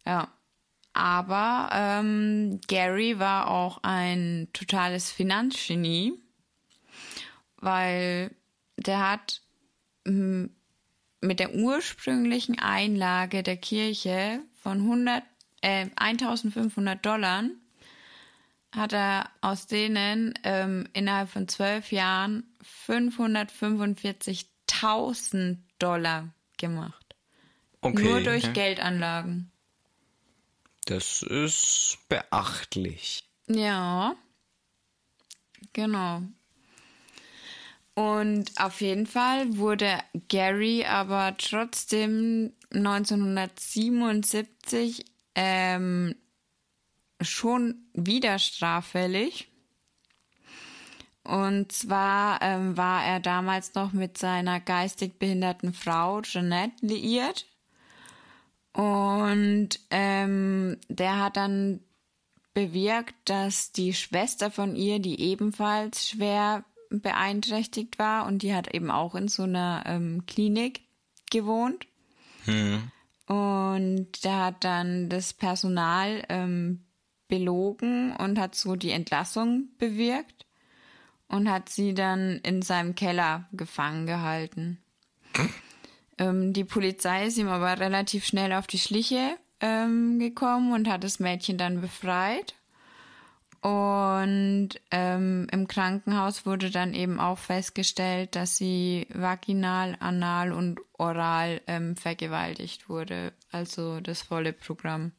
Ja. 0.05 0.29
Aber 0.95 1.69
ähm, 1.73 2.61
Gary 2.67 3.21
war 3.21 3.49
auch 3.49 3.79
ein 3.83 4.49
totales 4.53 5.13
Finanzgenie, 5.13 6.15
weil 7.57 8.35
der 8.79 9.09
hat 9.09 9.43
mm, 10.05 10.47
mit 11.21 11.41
der 11.41 11.55
ursprünglichen 11.55 12.59
Einlage 12.59 13.45
der 13.45 13.59
Kirche 13.59 14.41
von 14.61 14.79
100, 14.79 15.23
äh, 15.61 15.87
1500 15.95 17.05
Dollar 17.05 17.45
hat 18.73 18.93
er 18.93 19.31
aus 19.41 19.67
denen 19.67 20.35
ähm, 20.45 20.87
innerhalb 20.93 21.31
von 21.31 21.49
zwölf 21.49 21.91
Jahren 21.93 22.45
545.000 22.87 25.57
Dollar 25.79 26.29
gemacht. 26.59 27.17
Okay. 27.81 28.03
Nur 28.03 28.21
durch 28.21 28.45
ja. 28.45 28.53
Geldanlagen. 28.53 29.51
Das 30.87 31.23
ist 31.23 31.99
beachtlich. 32.09 33.25
Ja, 33.47 34.17
genau. 35.73 36.23
Und 37.95 38.61
auf 38.61 38.81
jeden 38.81 39.07
Fall 39.07 39.57
wurde 39.57 40.01
Gary 40.29 40.85
aber 40.85 41.37
trotzdem 41.37 42.53
1977 42.71 45.05
ähm, 45.35 46.15
schon 47.21 47.87
wieder 47.93 48.39
straffällig. 48.39 49.49
Und 51.25 51.73
zwar 51.73 52.41
ähm, 52.41 52.77
war 52.77 53.05
er 53.05 53.21
damals 53.21 53.75
noch 53.75 53.93
mit 53.93 54.17
seiner 54.17 54.61
geistig 54.61 55.19
behinderten 55.19 55.75
Frau 55.75 56.23
Jeanette 56.23 56.87
liiert. 56.87 57.47
Und 58.73 59.71
ähm, 59.91 60.79
der 60.89 61.19
hat 61.19 61.37
dann 61.37 61.81
bewirkt, 62.55 63.15
dass 63.25 63.73
die 63.73 63.93
Schwester 63.93 64.51
von 64.51 64.75
ihr, 64.75 65.01
die 65.01 65.21
ebenfalls 65.21 66.09
schwer 66.09 66.65
beeinträchtigt 66.91 67.99
war 67.99 68.27
und 68.27 68.43
die 68.43 68.55
hat 68.55 68.73
eben 68.75 68.91
auch 68.91 69.15
in 69.15 69.29
so 69.29 69.43
einer 69.43 69.83
ähm, 69.87 70.25
Klinik 70.27 70.81
gewohnt. 71.31 71.87
Hm. 72.45 72.91
Und 73.27 74.25
der 74.25 74.47
hat 74.47 74.65
dann 74.65 75.11
das 75.11 75.35
Personal 75.35 76.25
ähm, 76.31 76.85
belogen 77.29 78.15
und 78.17 78.39
hat 78.39 78.55
so 78.55 78.77
die 78.77 78.91
Entlassung 78.91 79.69
bewirkt 79.79 80.47
und 81.29 81.51
hat 81.51 81.69
sie 81.69 81.95
dann 81.95 82.41
in 82.43 82.63
seinem 82.63 82.95
Keller 82.95 83.49
gefangen 83.53 84.07
gehalten. 84.07 84.79
Ähm, 86.19 86.53
die 86.53 86.65
Polizei 86.65 87.27
ist 87.27 87.39
ihm 87.39 87.49
aber 87.49 87.79
relativ 87.79 88.25
schnell 88.25 88.53
auf 88.53 88.67
die 88.67 88.79
Schliche 88.79 89.37
ähm, 89.61 90.19
gekommen 90.19 90.73
und 90.73 90.89
hat 90.89 91.05
das 91.05 91.21
Mädchen 91.21 91.59
dann 91.59 91.81
befreit. 91.81 92.55
Und 93.61 94.71
ähm, 94.93 95.49
im 95.51 95.67
Krankenhaus 95.67 96.47
wurde 96.47 96.71
dann 96.71 96.95
eben 96.95 97.19
auch 97.19 97.39
festgestellt, 97.39 98.37
dass 98.37 98.57
sie 98.57 99.09
vaginal, 99.13 99.97
anal 99.99 100.53
und 100.53 100.81
oral 100.93 101.61
ähm, 101.67 101.97
vergewaltigt 101.97 102.89
wurde. 102.89 103.33
Also 103.51 104.01
das 104.01 104.23
volle 104.23 104.53
Programm. 104.53 105.13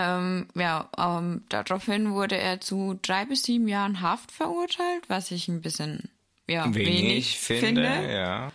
Ähm, 0.00 0.46
ja, 0.54 0.88
ähm, 0.96 1.42
daraufhin 1.48 2.12
wurde 2.12 2.36
er 2.36 2.60
zu 2.60 2.96
drei 3.02 3.24
bis 3.24 3.42
sieben 3.42 3.66
Jahren 3.66 4.00
Haft 4.00 4.30
verurteilt, 4.30 5.08
was 5.08 5.32
ich 5.32 5.48
ein 5.48 5.60
bisschen 5.60 6.08
ja, 6.46 6.72
wenig, 6.72 7.02
Wenig 7.02 7.38
finde, 7.40 7.90
finde. 7.90 8.12
ja. 8.12 8.52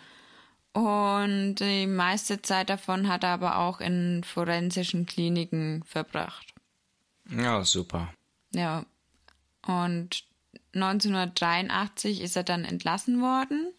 Und 0.72 1.56
die 1.56 1.86
meiste 1.86 2.42
Zeit 2.42 2.70
davon 2.70 3.10
hat 3.10 3.26
er 3.26 3.32
aber 3.32 3.58
auch 3.58 3.82
in 3.82 4.24
forensischen 4.24 5.06
Kliniken 5.06 5.84
verbracht. 5.84 6.54
Ja, 7.30 7.64
super. 7.66 8.14
Ja. 8.54 8.86
Und 9.68 10.24
1983 10.74 12.22
ist 12.22 12.38
er 12.38 12.44
dann 12.44 12.64
entlassen 12.64 13.22
worden. 13.22 13.74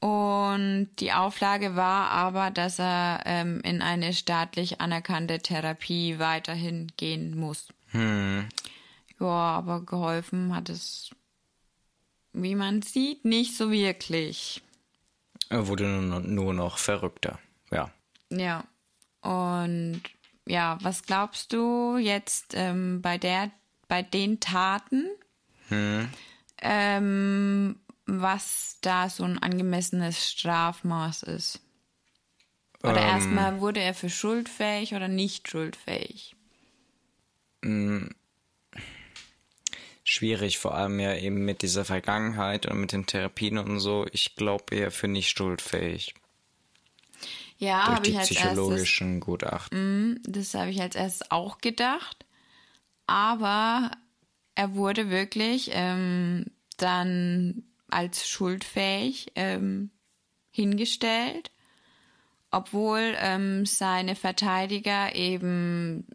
Und 0.00 0.90
die 1.00 1.12
Auflage 1.12 1.74
war 1.74 2.10
aber, 2.10 2.50
dass 2.50 2.78
er 2.78 3.22
ähm, 3.26 3.60
in 3.62 3.82
eine 3.82 4.12
staatlich 4.12 4.80
anerkannte 4.80 5.40
Therapie 5.40 6.18
weiterhin 6.20 6.92
gehen 6.96 7.36
muss. 7.36 7.68
Hm. 7.88 8.48
Ja, 9.18 9.26
aber 9.26 9.80
geholfen 9.84 10.54
hat 10.54 10.68
es, 10.68 11.10
wie 12.32 12.54
man 12.54 12.82
sieht, 12.82 13.24
nicht 13.24 13.56
so 13.56 13.72
wirklich. 13.72 14.62
Er 15.48 15.66
wurde 15.66 15.84
nur, 15.86 16.54
noch 16.54 16.78
verrückter. 16.78 17.40
Ja. 17.72 17.90
Ja. 18.30 18.64
Und 19.22 20.02
ja, 20.46 20.78
was 20.82 21.02
glaubst 21.02 21.52
du 21.52 21.96
jetzt 21.96 22.54
ähm, 22.54 23.02
bei 23.02 23.18
der, 23.18 23.50
bei 23.88 24.02
den 24.02 24.38
Taten, 24.38 25.08
Hm. 25.68 26.08
ähm, 26.62 27.76
was 28.08 28.78
da 28.80 29.10
so 29.10 29.24
ein 29.24 29.38
angemessenes 29.38 30.30
Strafmaß 30.30 31.24
ist? 31.24 31.60
Oder 32.82 33.02
Ähm. 33.02 33.08
erstmal 33.08 33.60
wurde 33.60 33.80
er 33.80 33.94
für 33.94 34.10
schuldfähig 34.10 34.94
oder 34.94 35.08
nicht 35.08 35.48
schuldfähig? 35.48 36.34
Schwierig, 40.04 40.58
vor 40.58 40.74
allem 40.74 40.98
ja 41.00 41.14
eben 41.14 41.44
mit 41.44 41.60
dieser 41.60 41.84
Vergangenheit 41.84 42.64
und 42.66 42.80
mit 42.80 42.92
den 42.92 43.04
Therapien 43.04 43.58
und 43.58 43.78
so. 43.78 44.06
Ich 44.12 44.36
glaube 44.36 44.74
eher 44.74 44.90
für 44.90 45.08
nicht 45.08 45.36
schuldfähig. 45.36 46.14
Ja, 47.58 47.84
durch 47.84 47.96
habe 47.96 48.04
die 48.04 48.10
ich 48.12 48.18
als 48.18 48.30
erstes 48.30 48.48
psychologischen 48.48 49.20
Gutachten. 49.20 50.22
Das 50.24 50.54
habe 50.54 50.70
ich 50.70 50.80
als 50.80 50.94
erstes 50.94 51.30
auch 51.30 51.58
gedacht. 51.58 52.24
Aber 53.06 53.90
er 54.54 54.74
wurde 54.74 55.10
wirklich 55.10 55.70
ähm, 55.72 56.46
dann 56.78 57.64
als 57.88 58.28
schuldfähig 58.28 59.32
ähm, 59.34 59.90
hingestellt, 60.50 61.50
obwohl 62.50 63.14
ähm, 63.18 63.66
seine 63.66 64.14
Verteidiger 64.14 65.14
eben 65.14 66.06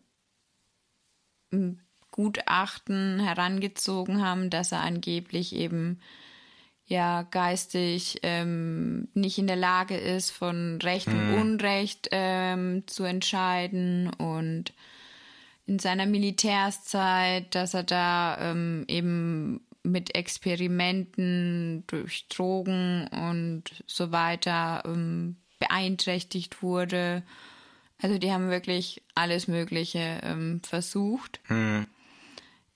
Gutachten 2.12 3.20
herangezogen 3.20 4.24
haben, 4.24 4.50
dass 4.50 4.72
er 4.72 4.82
angeblich 4.82 5.56
eben 5.56 6.00
ja 6.86 7.24
geistig 7.24 8.20
ähm, 8.24 9.08
nicht 9.14 9.38
in 9.38 9.48
der 9.48 9.56
Lage 9.56 9.98
ist, 9.98 10.32
von 10.32 10.80
Recht 10.82 11.08
und 11.08 11.34
Unrecht 11.34 12.10
ähm, 12.12 12.84
zu 12.88 13.04
entscheiden 13.04 14.10
und 14.14 14.74
in 15.66 15.80
seiner 15.80 16.06
Militärszeit, 16.06 17.56
dass 17.56 17.74
er 17.74 17.84
da 17.84 18.38
ähm, 18.40 18.86
eben 18.88 19.66
mit 19.84 20.16
Experimenten 20.16 21.84
durch 21.88 22.28
Drogen 22.30 23.08
und 23.08 23.64
so 23.86 24.12
weiter 24.12 24.84
ähm, 24.86 25.38
beeinträchtigt 25.60 26.62
wurde. 26.64 27.24
Also 28.02 28.18
die 28.18 28.32
haben 28.32 28.50
wirklich 28.50 29.02
alles 29.16 29.48
Mögliche 29.48 30.20
ähm, 30.24 30.62
versucht, 30.64 31.40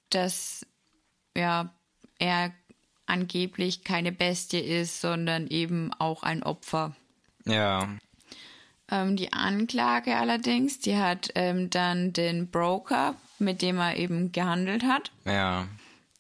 dass 0.10 0.66
ja 1.36 1.74
er 2.20 2.54
angeblich 3.06 3.84
keine 3.84 4.12
Bestie 4.12 4.60
ist, 4.60 5.02
sondern 5.02 5.48
eben 5.48 5.92
auch 5.94 6.24
ein 6.24 6.44
Opfer. 6.44 6.96
Ja. 7.46 7.90
Ähm, 8.90 9.16
die 9.18 9.34
Anklage 9.34 10.16
allerdings, 10.16 10.80
die 10.80 10.98
hat 10.98 11.30
ähm, 11.36 11.70
dann 11.70 12.14
den 12.14 12.50
Broker, 12.50 13.16
mit 13.40 13.62
dem 13.62 13.78
er 13.80 13.98
eben 13.98 14.32
gehandelt 14.32 14.84
hat, 14.84 15.12
Ja. 15.26 15.68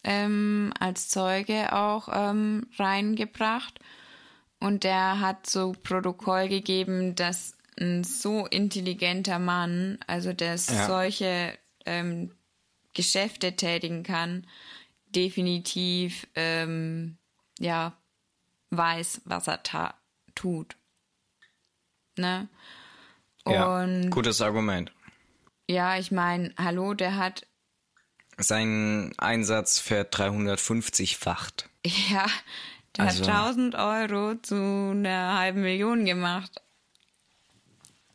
Ähm, 0.03 0.73
als 0.79 1.09
Zeuge 1.09 1.73
auch 1.73 2.09
ähm, 2.11 2.67
reingebracht. 2.77 3.79
Und 4.59 4.83
der 4.83 5.19
hat 5.19 5.47
so 5.47 5.73
Protokoll 5.83 6.47
gegeben, 6.47 7.15
dass 7.15 7.55
ein 7.79 8.03
so 8.03 8.47
intelligenter 8.47 9.37
Mann, 9.37 9.99
also 10.07 10.33
der 10.33 10.55
Ja. 10.55 10.87
solche 10.87 11.57
ähm, 11.85 12.31
Geschäfte 12.93 13.55
tätigen 13.55 14.01
kann, 14.03 14.47
definitiv 15.09 16.27
ähm, 16.35 17.17
ja 17.59 17.93
weiß, 18.71 19.21
was 19.25 19.47
er 19.47 19.61
tut. 20.35 20.75
Ne? 22.17 22.47
ja. 23.47 23.81
Und 23.81 24.09
Gutes 24.09 24.41
Argument. 24.41 24.91
ja, 25.69 25.97
ich 25.97 26.11
meine, 26.11 26.53
hallo, 26.57 26.93
der 26.93 27.15
hat 27.15 27.45
Sein 28.37 29.13
Einsatz 29.17 29.79
ver350-facht. 29.81 31.67
Ja, 32.09 32.25
der 32.95 33.05
Also- 33.05 33.25
hat 33.25 33.29
1000 33.29 33.75
Euro 33.75 34.35
zu 34.41 34.55
einer 34.55 35.37
halben 35.39 35.61
Million 35.61 36.05
gemacht. 36.05 36.61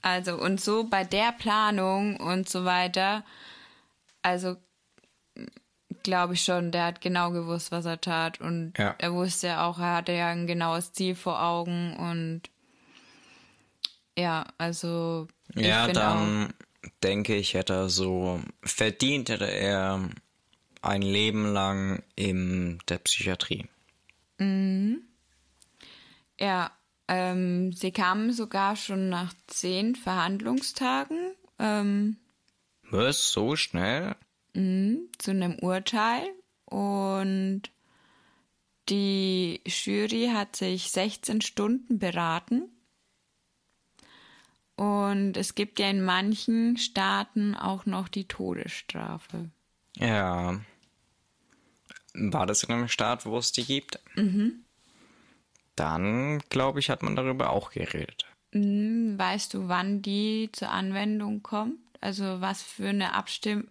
Also, 0.00 0.34
und 0.36 0.60
so 0.60 0.84
bei 0.84 1.04
der 1.04 1.32
Planung 1.32 2.16
und 2.18 2.48
so 2.48 2.64
weiter, 2.64 3.24
also 4.22 4.56
glaube 6.02 6.34
ich 6.34 6.42
schon, 6.42 6.72
der 6.72 6.86
hat 6.86 7.00
genau 7.00 7.30
gewusst, 7.30 7.70
was 7.70 7.84
er 7.84 8.00
tat. 8.00 8.40
Und 8.40 8.76
Ja. 8.78 8.94
er 8.98 9.12
wusste 9.12 9.46
ja 9.48 9.64
auch, 9.64 9.78
er 9.78 9.94
hatte 9.96 10.12
ja 10.12 10.28
ein 10.28 10.46
genaues 10.48 10.92
Ziel 10.92 11.14
vor 11.14 11.40
Augen 11.42 11.96
und 11.96 12.42
ja, 14.18 14.44
also 14.58 15.28
Ja, 15.54 15.86
dann 15.88 16.52
denke 17.02 17.36
ich, 17.36 17.54
hätte 17.54 17.74
er 17.74 17.88
so 17.88 18.40
verdient, 18.62 19.28
hätte 19.28 19.50
er 19.50 20.08
ein 20.80 21.02
Leben 21.02 21.52
lang 21.52 22.02
in 22.16 22.78
der 22.88 22.98
Psychiatrie. 22.98 23.66
Ja, 26.38 26.72
ähm, 27.08 27.72
sie 27.72 27.92
kamen 27.92 28.32
sogar 28.32 28.76
schon 28.76 29.08
nach 29.08 29.32
zehn 29.46 29.94
Verhandlungstagen 29.94 31.34
ähm, 31.58 32.16
Was? 32.90 33.32
So 33.32 33.56
schnell? 33.56 34.16
zu 34.54 35.30
einem 35.30 35.58
Urteil 35.60 36.28
und 36.66 37.62
die 38.90 39.62
Jury 39.64 40.30
hat 40.34 40.56
sich 40.56 40.90
16 40.90 41.40
Stunden 41.40 41.98
beraten. 41.98 42.64
Und 44.82 45.36
es 45.36 45.54
gibt 45.54 45.78
ja 45.78 45.88
in 45.88 46.02
manchen 46.02 46.76
Staaten 46.76 47.54
auch 47.54 47.86
noch 47.86 48.08
die 48.08 48.26
Todesstrafe. 48.26 49.48
Ja. 49.94 50.58
war 52.14 52.46
das 52.46 52.64
in 52.64 52.74
einem 52.74 52.88
Staat, 52.88 53.24
wo 53.24 53.38
es 53.38 53.52
die 53.52 53.64
gibt, 53.64 54.00
mhm. 54.16 54.64
dann 55.76 56.40
glaube 56.48 56.80
ich, 56.80 56.90
hat 56.90 57.04
man 57.04 57.14
darüber 57.14 57.50
auch 57.50 57.70
geredet. 57.70 58.26
Hm, 58.50 59.16
weißt 59.16 59.54
du, 59.54 59.68
wann 59.68 60.02
die 60.02 60.50
zur 60.50 60.70
Anwendung 60.70 61.44
kommt? 61.44 61.78
Also 62.00 62.40
was 62.40 62.64
für 62.64 62.88
eine 62.88 63.14
Abstimmung 63.14 63.70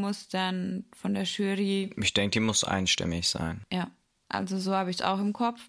muss 0.00 0.28
dann 0.28 0.86
von 0.96 1.12
der 1.12 1.24
Jury? 1.24 1.90
Ich 2.00 2.14
denke, 2.14 2.30
die 2.30 2.40
muss 2.40 2.64
einstimmig 2.64 3.28
sein. 3.28 3.60
Ja, 3.70 3.90
also 4.30 4.58
so 4.58 4.72
habe 4.72 4.88
ich 4.88 5.00
es 5.00 5.02
auch 5.02 5.18
im 5.18 5.34
Kopf. 5.34 5.60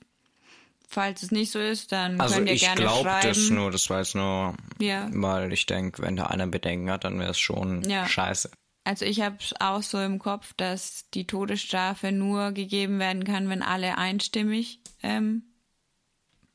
Falls 0.93 1.23
es 1.23 1.31
nicht 1.31 1.51
so 1.51 1.57
ist, 1.57 1.91
dann 1.91 2.21
also 2.21 2.35
könnt 2.35 2.49
ihr 2.49 2.55
gerne 2.55 2.81
schreiben. 2.81 2.87
Also 2.87 2.97
ich 2.97 3.03
glaube 3.03 3.27
das 3.27 3.49
nur, 3.49 3.71
das 3.71 3.89
war 3.89 3.97
jetzt 3.97 4.13
nur, 4.13 4.53
ja. 4.79 5.09
weil 5.11 5.51
ich 5.51 5.65
denke, 5.65 6.03
wenn 6.03 6.15
da 6.15 6.27
einer 6.27 6.45
Bedenken 6.45 6.91
hat, 6.91 7.03
dann 7.03 7.17
wäre 7.17 7.31
es 7.31 7.39
schon 7.39 7.81
ja. 7.89 8.07
scheiße. 8.07 8.51
Also 8.83 9.03
ich 9.03 9.21
habe 9.21 9.37
auch 9.59 9.81
so 9.81 9.99
im 9.99 10.19
Kopf, 10.19 10.53
dass 10.53 11.09
die 11.09 11.25
Todesstrafe 11.25 12.11
nur 12.11 12.51
gegeben 12.51 12.99
werden 12.99 13.23
kann, 13.23 13.49
wenn 13.49 13.63
alle 13.63 13.97
einstimmig 13.97 14.81
ähm, 15.01 15.41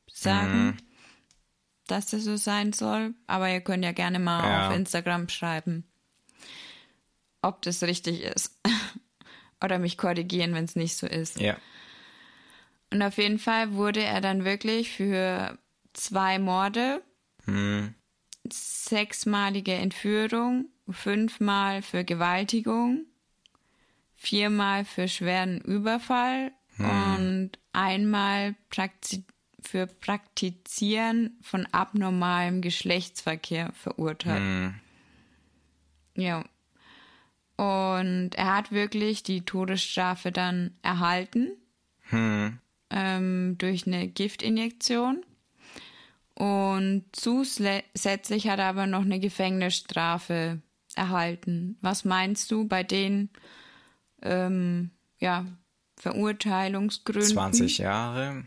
sagen, 0.07 0.66
mhm. 0.66 0.76
dass 1.89 2.07
das 2.07 2.22
so 2.22 2.36
sein 2.36 2.72
soll. 2.72 3.14
Aber 3.26 3.51
ihr 3.51 3.61
könnt 3.61 3.82
ja 3.82 3.91
gerne 3.91 4.20
mal 4.20 4.49
ja. 4.49 4.68
auf 4.68 4.76
Instagram 4.76 5.28
schreiben, 5.28 5.82
ob 7.43 7.61
das 7.62 7.82
richtig 7.82 8.22
ist. 8.22 8.57
Oder 9.64 9.80
mich 9.80 9.99
korrigieren, 9.99 10.55
wenn 10.55 10.66
es 10.66 10.76
nicht 10.76 10.97
so 10.97 11.09
ist. 11.09 11.41
Ja. 11.41 11.57
Und 12.91 13.03
auf 13.03 13.18
jeden 13.18 13.39
Fall 13.39 13.74
wurde 13.74 14.03
er 14.03 14.20
dann 14.20 14.45
wirklich 14.45 14.91
für 14.91 15.59
zwei 15.93 16.39
Morde, 16.39 17.03
hm. 17.45 17.95
sechsmalige 18.51 19.74
Entführung, 19.74 20.66
fünfmal 20.89 21.82
für 21.82 22.05
Gewaltigung, 22.05 23.05
viermal 24.16 24.84
für 24.84 25.07
schweren 25.09 25.61
Überfall 25.61 26.53
hm. 26.76 27.16
und 27.16 27.51
einmal 27.72 28.55
praktiz 28.70 29.22
für 29.61 29.86
Praktizieren 29.86 31.36
von 31.43 31.66
abnormalem 31.72 32.62
Geschlechtsverkehr 32.62 33.72
verurteilt. 33.74 34.41
Hm. 34.41 34.74
Ja. 36.14 36.45
Und 37.57 38.36
er 38.36 38.57
hat 38.57 38.70
wirklich 38.70 39.24
die 39.24 39.45
Todesstrafe 39.45 40.30
dann 40.30 40.76
erhalten. 40.82 41.51
Hm 42.11 42.61
ähm, 42.91 43.57
durch 43.59 43.86
eine 43.86 44.09
Giftinjektion. 44.09 45.24
Und 46.34 47.05
zusätzlich 47.12 48.49
hat 48.49 48.61
er 48.61 48.66
aber 48.66 48.86
noch 48.86 49.03
eine 49.03 49.18
Gefängnisstrafe 49.18 50.62
erhalten. 50.95 51.76
Was 51.80 52.05
meinst 52.05 52.51
du 52.51 52.66
bei 52.68 52.84
den 52.84 53.30
ähm, 54.22 54.91
ja, 55.18 55.47
Verurteilungsgründen? 55.97 57.28
20 57.28 57.78
Jahre. 57.78 58.45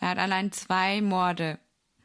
Er 0.00 0.08
hat 0.08 0.18
allein 0.18 0.50
zwei 0.52 1.02
Morde. 1.02 1.58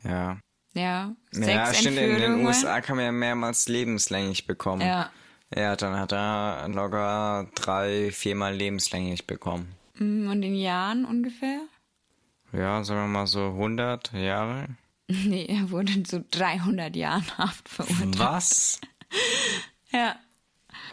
Ja. 0.03 0.39
Ja, 0.73 1.15
sechs 1.31 1.47
ja, 1.47 1.73
stimmt, 1.73 1.97
in 1.97 2.19
den 2.19 2.45
USA 2.45 2.79
kann 2.81 2.95
man 2.95 3.05
ja 3.05 3.11
mehrmals 3.11 3.67
lebenslänglich 3.67 4.45
bekommen. 4.45 4.81
Ja. 4.81 5.11
Ja, 5.55 5.75
dann 5.75 5.97
hat 5.97 6.11
er 6.11 6.67
locker 6.69 7.49
drei, 7.55 8.11
viermal 8.11 8.53
lebenslänglich 8.53 9.25
bekommen. 9.25 9.75
Mm, 9.99 10.29
und 10.29 10.43
in 10.43 10.55
Jahren 10.55 11.05
ungefähr? 11.05 11.61
Ja, 12.51 12.83
sagen 12.83 13.01
wir 13.01 13.07
mal 13.07 13.27
so 13.27 13.47
100 13.47 14.13
Jahre. 14.13 14.67
Nee, 15.11 15.45
er 15.45 15.71
wurde 15.71 16.03
zu 16.03 16.21
300 16.21 16.95
Jahren 16.95 17.25
Haft 17.39 17.67
verurteilt. 17.67 18.19
Was? 18.19 18.79
ja. 19.91 20.15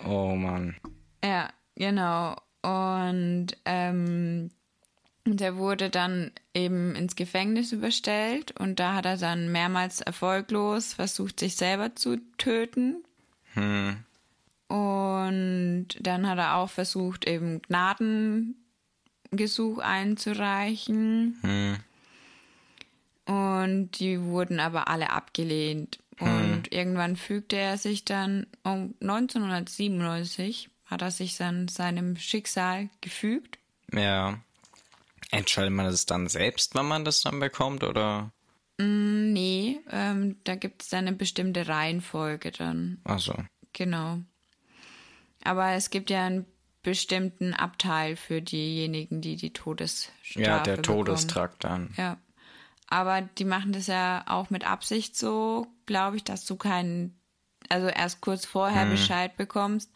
Oh 0.07 0.34
Mann. 0.34 0.74
Ja, 1.22 1.50
genau. 1.74 2.34
Und 2.62 3.48
ähm, 3.66 4.50
der 5.26 5.57
wurde 5.57 5.90
dann 5.90 6.30
eben 6.54 6.94
ins 6.94 7.14
Gefängnis 7.14 7.72
überstellt 7.72 8.59
und 8.59 8.80
da 8.80 8.94
hat 8.94 9.04
er 9.04 9.18
dann 9.18 9.52
mehrmals 9.52 10.00
erfolglos 10.00 10.94
versucht, 10.94 11.38
sich 11.40 11.57
selber 11.57 11.94
zu 11.94 12.16
töten. 12.38 13.04
Hm. 13.52 13.98
Und 14.68 15.88
dann 16.00 16.26
hat 16.26 16.38
er 16.38 16.57
auch 16.57 16.70
versucht, 16.70 17.26
eben 17.26 17.61
Gnaden 17.62 18.65
Gesuch 19.37 19.78
einzureichen. 19.78 21.39
Hm. 21.43 21.76
Und 23.26 23.99
die 23.99 24.22
wurden 24.22 24.61
aber 24.61 24.89
alle 24.89 25.11
abgelehnt. 25.11 25.99
Hm. 26.18 26.53
Und 26.53 26.72
irgendwann 26.72 27.16
fügte 27.16 27.57
er 27.57 27.76
sich 27.76 28.05
dann, 28.05 28.47
um 28.62 28.95
1997 29.01 30.70
hat 30.87 31.03
er 31.03 31.11
sich 31.11 31.37
dann 31.37 31.68
seinem 31.68 32.16
Schicksal 32.16 32.89
gefügt. 33.01 33.59
Ja. 33.93 34.41
Entscheidet 35.30 35.72
man 35.72 35.87
das 35.87 36.07
dann 36.07 36.28
selbst, 36.28 36.74
wann 36.74 36.87
man 36.87 37.05
das 37.05 37.20
dann 37.22 37.41
bekommt, 37.41 37.82
oder? 37.82 38.30
Mm, 38.78 39.32
nee, 39.32 39.80
ähm, 39.91 40.37
da 40.45 40.55
gibt 40.55 40.82
es 40.82 40.89
dann 40.89 41.07
eine 41.07 41.16
bestimmte 41.16 41.66
Reihenfolge 41.66 42.53
dann. 42.53 43.01
Ach 43.05 43.18
so. 43.18 43.34
Genau. 43.72 44.20
Aber 45.43 45.72
es 45.72 45.91
gibt 45.91 46.11
ja 46.11 46.26
ein 46.26 46.47
bestimmten 46.87 47.53
Abteil 47.53 48.14
für 48.14 48.41
diejenigen, 48.41 49.20
die 49.20 49.34
die 49.34 49.53
Todesstrafe 49.53 50.41
Ja, 50.41 50.61
der 50.61 50.76
bekommen. 50.76 51.05
Todestrakt 51.05 51.64
dann. 51.64 51.93
Ja. 51.97 52.16
Aber 52.87 53.22
die 53.22 53.45
machen 53.45 53.72
das 53.72 53.89
ja 53.89 54.22
auch 54.28 54.51
mit 54.51 54.64
Absicht 54.64 55.16
so, 55.16 55.66
glaube 55.84 56.16
ich, 56.16 56.22
dass 56.22 56.45
du 56.45 56.55
keinen, 56.55 57.20
also 57.68 57.89
erst 57.89 58.20
kurz 58.20 58.47
vorher 58.47 58.84
hm. 58.84 58.91
Bescheid 58.91 59.37
bekommst, 59.37 59.91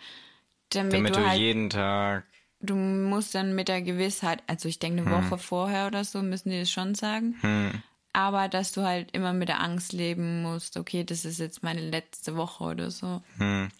damit, 0.70 0.95
damit 0.95 1.14
du, 1.14 1.20
du 1.20 1.28
halt, 1.28 1.38
jeden 1.38 1.70
Tag. 1.70 2.24
Du 2.59 2.74
musst 2.74 3.36
dann 3.36 3.55
mit 3.55 3.68
der 3.68 3.82
Gewissheit, 3.82 4.43
also 4.49 4.68
ich 4.68 4.80
denke 4.80 5.03
eine 5.03 5.16
hm. 5.16 5.30
Woche 5.30 5.38
vorher 5.38 5.86
oder 5.86 6.03
so, 6.03 6.20
müssen 6.22 6.51
die 6.51 6.59
das 6.59 6.72
schon 6.72 6.97
sagen. 6.97 7.36
Hm. 7.41 7.82
Aber 8.12 8.48
dass 8.48 8.72
du 8.72 8.82
halt 8.82 9.12
immer 9.12 9.32
mit 9.32 9.48
der 9.48 9.61
Angst 9.61 9.92
leben 9.92 10.42
musst, 10.42 10.76
okay, 10.76 11.04
das 11.04 11.24
ist 11.24 11.38
jetzt 11.38 11.62
meine 11.62 11.80
letzte 11.80 12.36
Woche 12.36 12.64
oder 12.64 12.90
so. 12.90 13.22
Hm. 13.38 13.70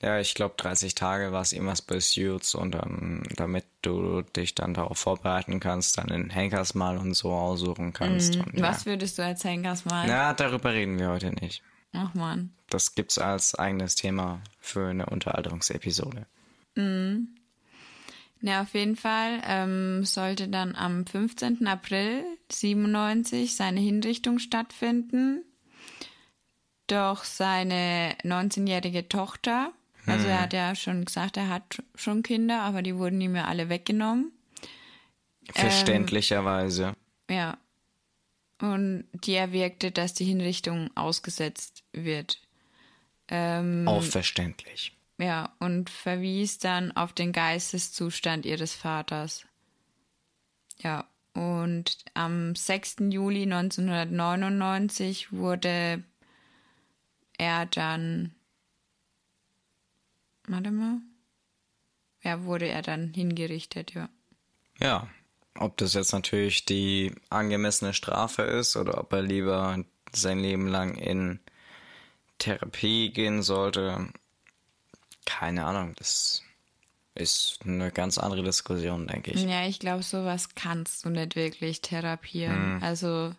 Ja, 0.00 0.18
ich 0.18 0.34
glaube 0.34 0.54
30 0.56 0.94
Tage 0.94 1.32
war 1.32 1.42
es 1.42 1.52
irgendwas 1.52 1.82
bis 1.82 2.12
Suits 2.12 2.54
und 2.54 2.72
dann, 2.72 3.22
damit 3.36 3.64
du 3.82 4.22
dich 4.22 4.54
dann 4.54 4.74
darauf 4.74 4.98
vorbereiten 4.98 5.60
kannst, 5.60 5.98
dann 5.98 6.08
den 6.08 6.30
Henkersmal 6.30 6.98
und 6.98 7.14
so 7.14 7.32
aussuchen 7.32 7.92
kannst. 7.92 8.36
Mhm. 8.36 8.42
Und, 8.42 8.62
Was 8.62 8.86
würdest 8.86 9.18
du 9.18 9.24
als 9.24 9.44
Henkersmal? 9.44 10.08
Ja, 10.08 10.32
darüber 10.34 10.72
reden 10.72 10.98
wir 10.98 11.08
heute 11.08 11.30
nicht. 11.30 11.62
Ach 11.92 12.14
man. 12.14 12.52
Das 12.68 12.94
gibt's 12.94 13.18
als 13.18 13.54
eigenes 13.54 13.94
Thema 13.94 14.40
für 14.58 14.88
eine 14.88 15.06
Unterhaltungsepisode. 15.06 16.26
Mhm. 16.74 17.28
Ja, 18.42 18.62
auf 18.62 18.74
jeden 18.74 18.96
Fall 18.96 19.40
ähm, 19.46 20.04
sollte 20.04 20.48
dann 20.48 20.74
am 20.74 21.06
15. 21.06 21.66
April 21.66 22.24
97 22.50 23.54
seine 23.54 23.80
Hinrichtung 23.80 24.38
stattfinden. 24.38 25.44
Doch 26.88 27.24
seine 27.24 28.16
19-jährige 28.24 29.08
Tochter 29.08 29.72
also 30.06 30.26
er 30.26 30.36
hm. 30.36 30.42
hat 30.42 30.52
ja 30.52 30.74
schon 30.74 31.04
gesagt, 31.04 31.36
er 31.36 31.48
hat 31.48 31.82
schon 31.94 32.22
Kinder, 32.22 32.62
aber 32.62 32.82
die 32.82 32.96
wurden 32.96 33.20
ihm 33.20 33.36
ja 33.36 33.44
alle 33.44 33.68
weggenommen. 33.68 34.32
Verständlicherweise. 35.50 36.94
Ähm, 37.28 37.36
ja. 37.36 37.58
Und 38.60 39.04
die 39.12 39.34
erwirkte, 39.34 39.90
dass 39.90 40.14
die 40.14 40.24
Hinrichtung 40.24 40.90
ausgesetzt 40.96 41.84
wird. 41.92 42.40
Ähm, 43.28 43.86
Auch 43.86 44.02
verständlich. 44.02 44.96
Ja, 45.18 45.54
und 45.60 45.90
verwies 45.90 46.58
dann 46.58 46.92
auf 46.92 47.12
den 47.12 47.32
Geisteszustand 47.32 48.46
ihres 48.46 48.74
Vaters. 48.74 49.46
Ja, 50.78 51.08
und 51.34 51.98
am 52.14 52.54
6. 52.54 52.96
Juli 53.10 53.42
1999 53.42 55.32
wurde 55.32 56.02
er 57.38 57.66
dann 57.66 58.34
Warte 60.48 60.70
mal. 60.70 61.00
Ja, 62.22 62.44
wurde 62.44 62.68
er 62.68 62.82
dann 62.82 63.12
hingerichtet, 63.14 63.94
ja. 63.94 64.08
Ja, 64.80 65.08
ob 65.54 65.76
das 65.76 65.94
jetzt 65.94 66.12
natürlich 66.12 66.64
die 66.64 67.14
angemessene 67.30 67.94
Strafe 67.94 68.42
ist 68.42 68.76
oder 68.76 68.98
ob 68.98 69.12
er 69.12 69.22
lieber 69.22 69.84
sein 70.12 70.38
Leben 70.38 70.66
lang 70.66 70.96
in 70.96 71.40
Therapie 72.38 73.10
gehen 73.12 73.42
sollte, 73.42 74.08
keine 75.24 75.64
Ahnung. 75.64 75.94
Das 75.96 76.42
ist 77.14 77.58
eine 77.64 77.90
ganz 77.90 78.18
andere 78.18 78.42
Diskussion, 78.42 79.06
denke 79.06 79.32
ich. 79.32 79.42
Ja, 79.42 79.66
ich 79.66 79.78
glaube, 79.78 80.02
sowas 80.02 80.54
kannst 80.54 81.04
du 81.04 81.10
nicht 81.10 81.36
wirklich 81.36 81.80
therapieren. 81.80 82.76
Hm. 82.76 82.82
Also 82.82 83.34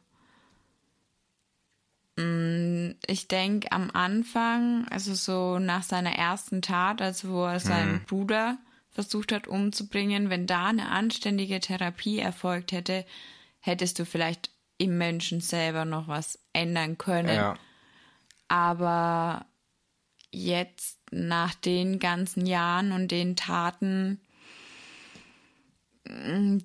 Mm, 2.15 2.91
ich 3.07 3.27
denke 3.27 3.71
am 3.71 3.89
Anfang, 3.91 4.88
also 4.89 5.15
so 5.15 5.57
nach 5.57 5.84
seiner 5.84 6.13
ersten 6.13 6.61
Tat, 6.61 7.01
also 7.01 7.29
wo 7.29 7.45
er 7.45 7.59
seinen 7.59 7.99
hm. 7.99 8.05
Bruder 8.05 8.57
versucht 8.91 9.31
hat 9.31 9.47
umzubringen, 9.47 10.29
wenn 10.29 10.45
da 10.45 10.67
eine 10.67 10.89
anständige 10.89 11.59
Therapie 11.59 12.19
erfolgt 12.19 12.71
hätte, 12.71 13.05
hättest 13.59 13.97
du 13.97 14.05
vielleicht 14.05 14.51
im 14.77 14.97
Menschen 14.97 15.41
selber 15.41 15.86
noch 15.86 16.07
was 16.07 16.38
ändern 16.53 16.99
können. 16.99 17.36
Ja. 17.36 17.55
Aber 18.47 19.47
jetzt 20.29 20.99
nach 21.14 21.53
den 21.55 21.99
ganzen 21.99 22.45
Jahren 22.45 22.91
und 22.91 23.11
den 23.11 23.36
Taten 23.36 24.20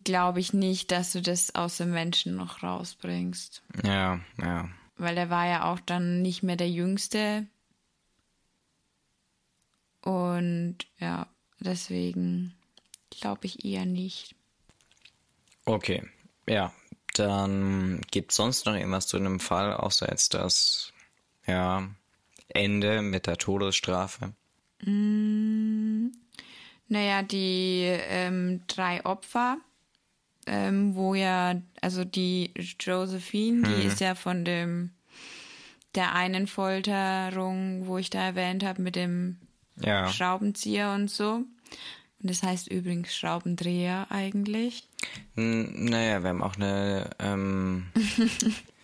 glaube 0.05 0.41
ich 0.41 0.53
nicht, 0.53 0.91
dass 0.91 1.13
du 1.13 1.23
das 1.23 1.55
aus 1.55 1.77
dem 1.77 1.91
Menschen 1.91 2.37
noch 2.37 2.63
rausbringst. 2.63 3.63
Ja, 3.85 4.21
ja. 4.41 4.69
Weil 4.97 5.17
er 5.17 5.31
war 5.31 5.47
ja 5.47 5.73
auch 5.73 5.81
dann 5.81 6.23
nicht 6.23 6.43
mehr 6.43 6.57
der 6.57 6.71
Jüngste. 6.71 7.47
Und 10.03 10.79
ja, 10.99 11.29
deswegen 11.61 12.55
glaube 13.11 13.47
ich 13.47 13.65
eher 13.65 13.87
nicht. 13.87 14.35
Okay, 15.65 16.03
ja. 16.49 16.73
Dann 17.15 18.01
gibt 18.11 18.31
es 18.31 18.37
sonst 18.37 18.67
noch 18.67 18.75
irgendwas 18.75 19.07
zu 19.07 19.17
einem 19.17 19.41
Fall, 19.41 19.75
außer 19.75 20.09
jetzt 20.09 20.35
das, 20.35 20.93
ja, 21.47 21.89
Ende 22.49 23.03
mit 23.03 23.27
der 23.27 23.37
Todesstrafe? 23.37 24.33
Naja, 26.91 27.23
die 27.23 27.83
ähm, 27.85 28.61
drei 28.67 29.05
Opfer, 29.05 29.59
ähm, 30.47 30.95
wo 30.95 31.15
ja, 31.15 31.61
also 31.81 32.05
die 32.05 32.53
Josephine, 32.81 33.69
die 33.69 33.85
ist 33.87 34.01
ja 34.01 34.15
von 34.15 34.45
dem 34.45 34.91
der 35.95 36.15
einen 36.15 36.47
Folterung, 36.47 37.87
wo 37.87 37.99
ich 37.99 38.11
da 38.11 38.21
erwähnt 38.23 38.63
habe, 38.65 38.83
mit 38.83 38.95
dem 38.95 39.39
Ja. 39.81 40.09
Schraubenzieher 40.09 40.93
und 40.93 41.11
so. 41.11 41.35
Und 42.21 42.31
das 42.31 42.43
heißt 42.43 42.69
übrigens 42.69 43.15
Schraubendreher 43.17 44.07
eigentlich. 44.11 44.87
N- 45.37 45.85
Naja, 45.87 46.23
wir 46.23 46.31
haben 46.31 46.43
auch 46.43 46.57
eine, 46.57 47.11
ähm, 47.19 47.87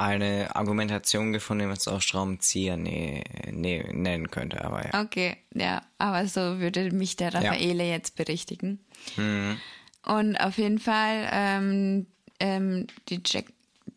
eine 0.00 0.56
Argumentation 0.56 1.32
gefunden, 1.32 1.60
die 1.60 1.66
man 1.66 1.76
es 1.76 1.86
auch 1.86 2.00
Schraubenzieher 2.00 2.76
nee, 2.76 3.22
nee, 3.50 3.84
nennen 3.92 4.30
könnte, 4.30 4.64
aber 4.64 4.86
ja. 4.86 5.02
Okay, 5.02 5.36
ja, 5.54 5.82
aber 5.98 6.26
so 6.26 6.58
würde 6.58 6.90
mich 6.90 7.16
der 7.16 7.34
Raffaele 7.34 7.84
jetzt 7.86 8.16
berichtigen. 8.16 8.80
Und 10.06 10.36
auf 10.36 10.56
jeden 10.56 10.78
Fall 10.78 11.28
ähm, 11.30 12.06
ähm, 12.40 12.86
die, 13.10 13.20
Jack, 13.24 13.46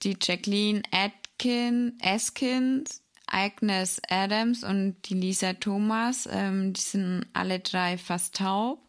die 0.04 0.18
Jacqueline 0.22 0.84
Atkin, 0.91 1.97
Askins, 2.01 3.01
Agnes 3.28 4.01
Adams 4.10 4.64
und 4.64 4.97
die 5.06 5.16
Lisa 5.16 5.54
Thomas, 5.54 6.28
ähm, 6.30 6.74
die 6.74 6.82
sind 6.82 7.26
alle 7.32 7.60
drei 7.60 7.97
fast 7.97 8.36
taub. 8.36 8.80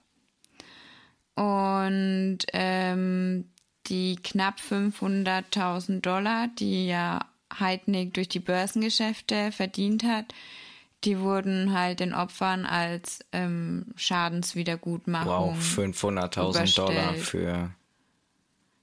Und 1.36 2.38
ähm, 2.52 3.50
die 3.86 4.16
knapp 4.16 4.58
500.000 4.58 6.00
Dollar, 6.00 6.48
die 6.58 6.86
ja 6.86 7.26
Heidnik 7.58 8.14
durch 8.14 8.28
die 8.28 8.40
Börsengeschäfte 8.40 9.52
verdient 9.52 10.04
hat, 10.04 10.34
die 11.04 11.20
wurden 11.20 11.78
halt 11.78 12.00
den 12.00 12.14
Opfern 12.14 12.64
als 12.64 13.20
ähm, 13.32 13.86
Schadenswiedergutmachung. 13.96 15.56
Wow, 15.56 15.58
500.000 15.58 16.76
Dollar 16.76 17.14
für, 17.14 17.74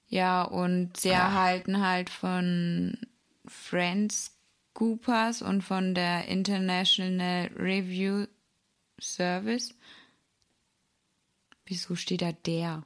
Ja, 0.07 0.43
und 0.43 0.97
sie 0.97 1.09
erhalten 1.09 1.85
halt 1.85 2.09
von 2.09 2.97
Friends 3.47 4.37
Coopers 4.73 5.41
und 5.41 5.63
von 5.63 5.95
der 5.95 6.27
International 6.27 7.49
Review 7.57 8.25
Service. 8.99 9.73
Wieso 11.65 11.95
steht 11.95 12.21
da 12.21 12.31
der? 12.33 12.83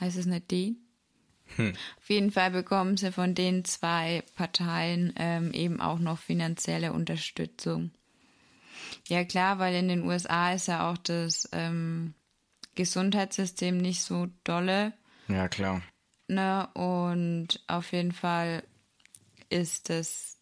Heißt 0.00 0.16
es 0.16 0.26
nicht 0.26 0.50
die? 0.50 0.76
Auf 1.56 2.08
jeden 2.08 2.30
Fall 2.30 2.50
bekommen 2.50 2.96
sie 2.96 3.12
von 3.12 3.34
den 3.34 3.64
zwei 3.64 4.22
Parteien 4.36 5.12
ähm, 5.16 5.52
eben 5.52 5.80
auch 5.80 5.98
noch 5.98 6.18
finanzielle 6.18 6.92
Unterstützung. 6.92 7.90
Ja 9.06 9.24
klar, 9.24 9.58
weil 9.58 9.74
in 9.74 9.88
den 9.88 10.02
USA 10.02 10.52
ist 10.52 10.68
ja 10.68 10.90
auch 10.90 10.98
das 10.98 11.48
ähm, 11.52 12.14
Gesundheitssystem 12.74 13.76
nicht 13.76 14.02
so 14.02 14.28
dolle. 14.44 14.92
ja 15.28 15.48
klar. 15.48 15.82
Ne? 16.28 16.68
Und 16.74 17.62
auf 17.66 17.92
jeden 17.92 18.12
Fall 18.12 18.62
ist 19.48 19.90
es, 19.90 20.38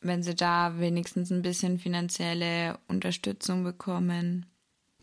wenn 0.00 0.22
sie 0.22 0.34
da 0.34 0.78
wenigstens 0.78 1.30
ein 1.30 1.42
bisschen 1.42 1.78
finanzielle 1.78 2.78
Unterstützung 2.88 3.64
bekommen, 3.64 4.46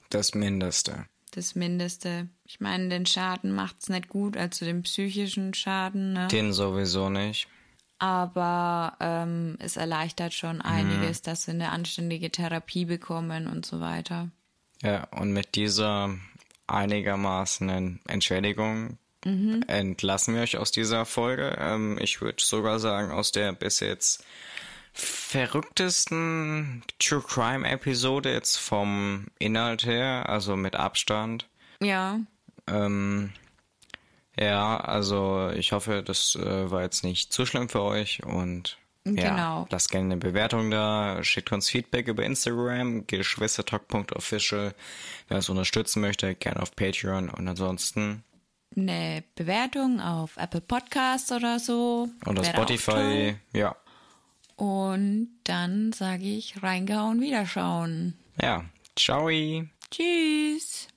Das 0.09 0.35
Mindeste. 0.35 1.05
Das 1.35 1.55
Mindeste. 1.55 2.27
Ich 2.45 2.59
meine, 2.59 2.89
den 2.89 3.05
Schaden 3.05 3.51
macht's 3.51 3.89
nicht 3.89 4.07
gut, 4.09 4.37
also 4.37 4.65
den 4.65 4.83
psychischen 4.83 5.53
Schaden, 5.53 6.13
ne? 6.13 6.27
Den 6.27 6.53
sowieso 6.53 7.09
nicht. 7.09 7.47
aber 7.99 8.97
ähm, 8.99 9.55
es 9.59 9.77
erleichtert 9.77 10.33
schon 10.33 10.61
einiges, 10.61 11.21
dass 11.21 11.43
sie 11.43 11.51
eine 11.51 11.71
anständige 11.71 12.29
Therapie 12.29 12.85
bekommen 12.85 13.47
und 13.47 13.65
so 13.65 13.79
weiter. 13.79 14.29
Ja, 14.81 15.05
und 15.11 15.31
mit 15.31 15.55
dieser 15.55 16.13
einigermaßen 16.67 17.99
Entschädigung 18.07 18.97
entlassen 19.67 20.35
wir 20.35 20.41
euch 20.41 20.57
aus 20.57 20.71
dieser 20.71 21.05
Folge. 21.05 21.55
Ähm, 21.59 21.97
ich 21.99 22.21
würde 22.21 22.43
sogar 22.43 22.79
sagen, 22.79 23.11
aus 23.11 23.31
der 23.31 23.53
bis 23.53 23.79
jetzt 23.79 24.23
verrücktesten 24.95 26.83
True 26.99 27.21
Crime 27.27 27.67
Episode 27.67 28.31
jetzt 28.33 28.57
vom 28.57 29.27
Inhalt 29.39 29.85
her, 29.85 30.27
also 30.29 30.55
mit 30.55 30.75
Abstand. 30.75 31.47
Ja, 31.81 32.19
Ähm, 32.67 33.31
ja, 34.39 34.77
also 34.77 35.51
ich 35.55 35.71
hoffe, 35.71 36.01
das 36.03 36.35
äh, 36.35 36.71
war 36.71 36.81
jetzt 36.81 37.03
nicht 37.03 37.31
zu 37.31 37.45
schlimm 37.45 37.69
für 37.69 37.81
euch 37.81 38.23
und 38.23 38.77
ja, 39.05 39.29
Genau. 39.29 39.67
lasst 39.69 39.91
gerne 39.91 40.05
eine 40.13 40.17
Bewertung 40.17 40.71
da, 40.71 41.23
schickt 41.23 41.51
uns 41.51 41.69
Feedback 41.69 42.07
über 42.07 42.23
Instagram, 42.23 43.05
geschwistertalk.official. 43.05 44.73
Wer 45.27 45.37
uns 45.37 45.47
unterstützen 45.49 46.01
möchte, 46.01 46.33
gerne 46.35 46.61
auf 46.61 46.75
Patreon 46.75 47.29
und 47.29 47.47
ansonsten 47.47 48.23
eine 48.75 49.23
Bewertung 49.35 50.01
auf 50.01 50.35
Apple 50.37 50.61
Podcasts 50.61 51.31
oder 51.31 51.59
so. 51.59 52.09
toll. 52.43 52.45
Spotify, 52.45 53.35
ja. 53.53 53.75
Und 54.55 55.29
dann 55.43 55.91
sage 55.91 56.23
ich 56.23 56.63
reingehauen, 56.63 57.19
wiederschauen. 57.19 58.13
Ja, 58.41 58.65
ciao. 58.95 59.29
Tschüss. 59.91 60.87